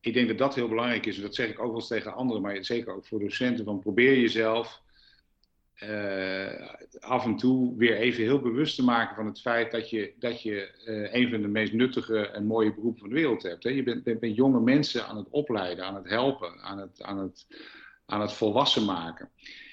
ik 0.00 0.14
denk 0.14 0.28
dat 0.28 0.38
dat 0.38 0.54
heel 0.54 0.68
belangrijk 0.68 1.06
is. 1.06 1.20
Dat 1.20 1.34
zeg 1.34 1.48
ik 1.48 1.58
ook 1.58 1.66
wel 1.66 1.74
eens 1.74 1.86
tegen 1.86 2.14
anderen, 2.14 2.42
maar 2.42 2.64
zeker 2.64 2.94
ook 2.94 3.06
voor 3.06 3.20
docenten. 3.20 3.64
Van 3.64 3.78
probeer 3.78 4.18
jezelf 4.18 4.81
af 7.00 7.24
en 7.24 7.36
toe 7.36 7.76
weer 7.76 7.96
even 7.96 8.22
heel 8.22 8.40
bewust 8.40 8.76
te 8.76 8.84
maken 8.84 9.16
van 9.16 9.26
het 9.26 9.40
feit 9.40 9.70
dat 9.70 9.90
je, 9.90 10.12
dat 10.18 10.42
je 10.42 10.70
uh, 10.86 11.14
een 11.14 11.30
van 11.30 11.42
de 11.42 11.48
meest 11.48 11.72
nuttige 11.72 12.28
en 12.28 12.46
mooie 12.46 12.74
beroepen 12.74 13.00
van 13.00 13.08
de 13.08 13.14
wereld 13.14 13.42
hebt. 13.42 13.64
Hè? 13.64 13.70
Je 13.70 13.82
bent, 13.82 14.02
bent, 14.02 14.20
bent, 14.20 14.36
jonge 14.36 14.60
mensen 14.60 15.06
aan 15.06 15.16
het 15.16 15.28
opleiden, 15.30 15.84
aan 15.84 15.94
het 15.94 16.08
helpen, 16.08 16.60
aan 16.60 16.78
het, 16.78 17.02
aan 17.02 17.18
het, 17.18 17.46
aan 18.06 18.20
het 18.20 18.32
volwassen 18.32 18.84
maken. 18.84 19.30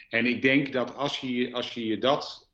En 0.09 0.25
ik 0.25 0.41
denk 0.41 0.73
dat 0.73 0.95
als 0.95 1.19
je, 1.19 1.53
als 1.53 1.73
je 1.73 1.85
je 1.85 1.97
dat 1.97 2.49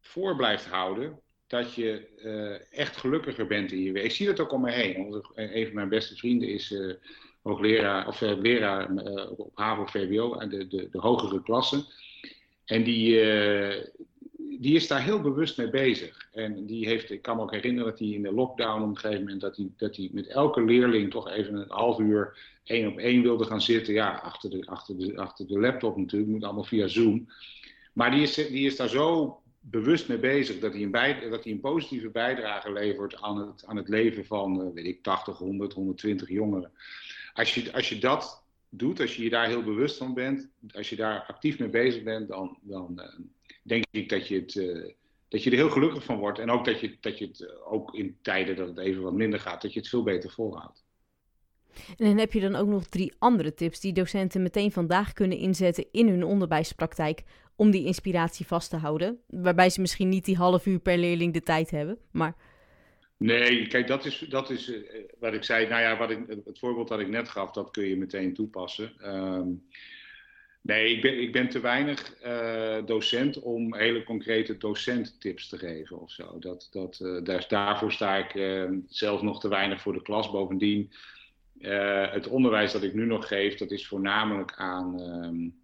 voor 0.00 0.36
blijft 0.36 0.66
houden, 0.66 1.20
dat 1.46 1.74
je 1.74 2.08
uh, 2.24 2.78
echt 2.78 2.96
gelukkiger 2.96 3.46
bent 3.46 3.72
in 3.72 3.82
je 3.82 3.92
werk. 3.92 4.04
Ik 4.04 4.12
zie 4.12 4.26
dat 4.26 4.40
ook 4.40 4.52
om 4.52 4.60
me 4.60 4.70
heen. 4.70 5.22
Een 5.34 5.66
van 5.66 5.74
mijn 5.74 5.88
beste 5.88 6.16
vrienden 6.16 6.48
is 6.48 6.74
hoogleraar, 7.42 8.06
of 8.06 8.20
leraar 8.20 8.90
op 9.36 9.50
HAVO, 9.54 9.86
VWO, 9.86 10.48
de, 10.48 10.68
de, 10.68 10.88
de 10.90 10.98
hogere 10.98 11.42
klassen. 11.42 11.84
En 12.70 12.82
die, 12.82 13.22
uh, 13.22 13.84
die 14.58 14.74
is 14.74 14.86
daar 14.86 15.02
heel 15.02 15.20
bewust 15.20 15.56
mee 15.58 15.70
bezig. 15.70 16.28
En 16.32 16.66
die 16.66 16.86
heeft, 16.86 17.10
ik 17.10 17.22
kan 17.22 17.36
me 17.36 17.42
ook 17.42 17.52
herinneren 17.52 17.90
dat 17.90 17.98
hij 17.98 18.08
in 18.08 18.22
de 18.22 18.32
lockdown 18.32 18.82
op 18.82 18.88
een 18.88 18.98
gegeven 18.98 19.22
moment, 19.22 19.40
dat 19.40 19.56
hij, 19.56 19.68
dat 19.76 19.96
hij 19.96 20.08
met 20.12 20.26
elke 20.26 20.64
leerling 20.64 21.10
toch 21.10 21.30
even 21.30 21.54
een 21.54 21.64
half 21.68 21.98
uur 21.98 22.38
één 22.64 22.88
op 22.88 22.98
één 22.98 23.22
wilde 23.22 23.44
gaan 23.44 23.62
zitten. 23.62 23.94
Ja, 23.94 24.10
achter 24.14 24.50
de, 24.50 24.66
achter 24.66 24.98
de, 24.98 25.16
achter 25.16 25.46
de 25.46 25.58
laptop 25.58 25.96
natuurlijk, 25.96 26.30
moet 26.30 26.44
allemaal 26.44 26.64
via 26.64 26.86
Zoom. 26.86 27.28
Maar 27.92 28.10
die 28.10 28.22
is, 28.22 28.34
die 28.34 28.66
is 28.66 28.76
daar 28.76 28.88
zo 28.88 29.40
bewust 29.60 30.08
mee 30.08 30.18
bezig 30.18 30.58
dat 30.58 30.72
hij 30.72 30.82
een, 30.82 30.90
bij, 30.90 31.28
dat 31.30 31.44
hij 31.44 31.52
een 31.52 31.60
positieve 31.60 32.08
bijdrage 32.08 32.72
levert 32.72 33.22
aan 33.22 33.38
het, 33.38 33.64
aan 33.66 33.76
het 33.76 33.88
leven 33.88 34.24
van, 34.24 34.60
uh, 34.60 34.74
weet 34.74 34.86
ik, 34.86 35.02
80, 35.02 35.38
100, 35.38 35.72
120 35.72 36.28
jongeren. 36.28 36.72
Als 37.32 37.54
je, 37.54 37.72
als 37.72 37.88
je 37.88 37.98
dat 37.98 38.44
doet, 38.70 39.00
als 39.00 39.16
je 39.16 39.22
je 39.22 39.30
daar 39.30 39.46
heel 39.46 39.62
bewust 39.62 39.96
van 39.96 40.14
bent, 40.14 40.48
als 40.72 40.90
je 40.90 40.96
daar 40.96 41.24
actief 41.26 41.58
mee 41.58 41.68
bezig 41.68 42.02
bent, 42.02 42.28
dan, 42.28 42.58
dan 42.62 42.92
uh, 42.96 43.26
denk 43.62 43.84
ik 43.90 44.08
dat 44.08 44.28
je, 44.28 44.34
het, 44.34 44.54
uh, 44.54 44.92
dat 45.28 45.42
je 45.42 45.50
er 45.50 45.56
heel 45.56 45.70
gelukkig 45.70 46.04
van 46.04 46.18
wordt. 46.18 46.38
En 46.38 46.50
ook 46.50 46.64
dat 46.64 46.80
je, 46.80 46.96
dat 47.00 47.18
je 47.18 47.26
het 47.26 47.40
uh, 47.40 47.72
ook 47.72 47.94
in 47.94 48.16
tijden 48.22 48.56
dat 48.56 48.68
het 48.68 48.78
even 48.78 49.02
wat 49.02 49.12
minder 49.12 49.40
gaat, 49.40 49.62
dat 49.62 49.72
je 49.72 49.78
het 49.78 49.88
veel 49.88 50.02
beter 50.02 50.30
volhoudt. 50.30 50.84
En 51.74 52.06
dan 52.06 52.18
heb 52.18 52.32
je 52.32 52.40
dan 52.40 52.56
ook 52.56 52.68
nog 52.68 52.86
drie 52.86 53.12
andere 53.18 53.54
tips 53.54 53.80
die 53.80 53.92
docenten 53.92 54.42
meteen 54.42 54.72
vandaag 54.72 55.12
kunnen 55.12 55.38
inzetten 55.38 55.86
in 55.92 56.08
hun 56.08 56.24
onderwijspraktijk 56.24 57.22
om 57.56 57.70
die 57.70 57.84
inspiratie 57.84 58.46
vast 58.46 58.70
te 58.70 58.76
houden. 58.76 59.18
Waarbij 59.26 59.70
ze 59.70 59.80
misschien 59.80 60.08
niet 60.08 60.24
die 60.24 60.36
half 60.36 60.66
uur 60.66 60.78
per 60.78 60.98
leerling 60.98 61.32
de 61.32 61.42
tijd 61.42 61.70
hebben, 61.70 61.98
maar 62.10 62.36
Nee, 63.22 63.66
kijk, 63.66 63.86
dat 63.86 64.04
is, 64.04 64.18
dat 64.18 64.50
is 64.50 64.68
uh, 64.68 64.78
wat 65.18 65.34
ik 65.34 65.44
zei. 65.44 65.68
Nou 65.68 65.80
ja, 65.80 65.96
wat 65.96 66.10
ik, 66.10 66.18
het 66.44 66.58
voorbeeld 66.58 66.88
dat 66.88 67.00
ik 67.00 67.08
net 67.08 67.28
gaf, 67.28 67.50
dat 67.50 67.70
kun 67.70 67.84
je 67.84 67.96
meteen 67.96 68.34
toepassen. 68.34 68.92
Um, 69.14 69.64
nee, 70.60 70.94
ik 70.96 71.02
ben, 71.02 71.20
ik 71.20 71.32
ben 71.32 71.48
te 71.48 71.60
weinig 71.60 72.24
uh, 72.24 72.86
docent 72.86 73.40
om 73.40 73.74
hele 73.74 74.02
concrete 74.02 74.56
docenttips 74.56 75.48
te 75.48 75.58
geven 75.58 76.00
of 76.00 76.10
zo. 76.10 76.38
Dat, 76.38 76.68
dat, 76.70 77.00
uh, 77.02 77.24
daar, 77.24 77.44
daarvoor 77.48 77.92
sta 77.92 78.16
ik 78.16 78.34
ehm, 78.34 78.78
zelf 78.86 79.22
nog 79.22 79.40
te 79.40 79.48
weinig 79.48 79.80
voor 79.80 79.92
de 79.92 80.02
klas. 80.02 80.30
Bovendien, 80.30 80.92
het 82.10 82.28
onderwijs 82.28 82.72
dat 82.72 82.82
ik 82.82 82.94
nu 82.94 83.06
nog 83.06 83.28
geef, 83.28 83.54
dat 83.54 83.70
is 83.70 83.86
voornamelijk 83.86 84.52
aan, 84.56 85.00
um, 85.00 85.59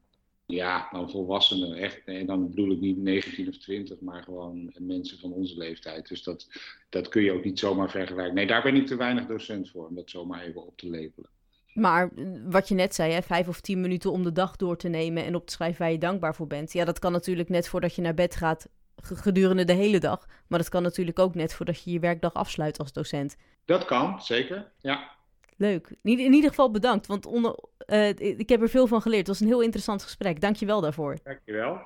Ja, 0.47 0.89
dan 0.93 1.11
volwassenen, 1.11 1.75
echt. 1.75 2.05
En 2.05 2.27
dan 2.27 2.49
bedoel 2.49 2.71
ik 2.71 2.81
niet 2.81 2.97
19 2.97 3.49
of 3.49 3.59
20, 3.59 4.01
maar 4.01 4.23
gewoon 4.23 4.73
mensen 4.79 5.19
van 5.19 5.33
onze 5.33 5.57
leeftijd. 5.57 6.09
Dus 6.09 6.23
dat, 6.23 6.49
dat 6.89 7.09
kun 7.09 7.23
je 7.23 7.33
ook 7.33 7.45
niet 7.45 7.59
zomaar 7.59 7.91
vergelijken. 7.91 8.35
Nee, 8.35 8.47
daar 8.47 8.63
ben 8.63 8.77
ik 8.77 8.87
te 8.87 8.97
weinig 8.97 9.27
docent 9.27 9.71
voor 9.71 9.87
om 9.87 9.95
dat 9.95 10.11
zomaar 10.11 10.43
even 10.43 10.67
op 10.67 10.77
te 10.77 10.91
labelen. 10.91 11.31
Maar 11.75 12.11
eh, 12.17 12.25
wat 12.45 12.69
je 12.69 12.75
net 12.75 12.95
zei, 12.95 13.13
hè, 13.13 13.23
vijf 13.23 13.49
of 13.49 13.61
tien 13.61 13.81
minuten 13.81 14.13
om 14.13 14.23
de 14.23 14.33
dag 14.33 14.57
door 14.57 14.77
te 14.77 14.89
nemen 14.89 15.25
en 15.25 15.35
op 15.35 15.47
te 15.47 15.53
schrijven 15.53 15.83
waar 15.83 15.93
je 15.93 15.99
dankbaar 15.99 16.35
voor 16.35 16.47
bent. 16.47 16.73
Ja, 16.73 16.85
dat 16.85 16.99
kan 16.99 17.13
natuurlijk 17.13 17.49
net 17.49 17.69
voordat 17.69 17.95
je 17.95 18.03
naar 18.03 18.15
bed 18.15 18.37
gaat 18.37 18.69
gedurende 19.03 19.65
de 19.65 19.73
hele 19.73 19.99
dag. 19.99 20.27
Maar 20.47 20.59
dat 20.59 20.69
kan 20.69 20.83
natuurlijk 20.83 21.19
ook 21.19 21.35
net 21.35 21.55
voordat 21.55 21.83
je 21.83 21.91
je 21.91 21.99
werkdag 21.99 22.35
afsluit 22.35 22.79
als 22.79 22.93
docent. 22.93 23.37
Dat 23.65 23.85
kan, 23.85 24.23
zeker. 24.23 24.73
Ja. 24.81 25.16
Leuk. 25.57 25.95
In, 26.03 26.19
in 26.19 26.33
ieder 26.33 26.51
geval 26.51 26.71
bedankt, 26.71 27.07
want 27.07 27.27
onder, 27.27 27.59
uh, 27.87 28.09
ik 28.19 28.49
heb 28.49 28.63
er 28.63 28.69
veel 28.69 28.87
van 28.87 29.03
geleerd. 29.03 29.27
Het 29.27 29.29
was 29.29 29.41
een 29.41 29.47
heel 29.47 29.63
interessant 29.63 30.03
gesprek. 30.03 30.41
Dank 30.41 30.57
je 30.57 30.67
wel 30.67 30.81
daarvoor. 30.81 31.19
Dank 31.23 31.41
je 31.45 31.53
wel. 31.53 31.79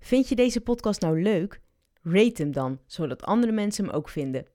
Vind 0.00 0.28
je 0.28 0.34
deze 0.34 0.60
podcast 0.60 1.00
nou 1.00 1.22
leuk? 1.22 1.60
Rate 2.02 2.42
hem 2.42 2.52
dan, 2.52 2.78
zodat 2.86 3.22
andere 3.22 3.52
mensen 3.52 3.84
hem 3.84 3.94
ook 3.94 4.08
vinden. 4.08 4.46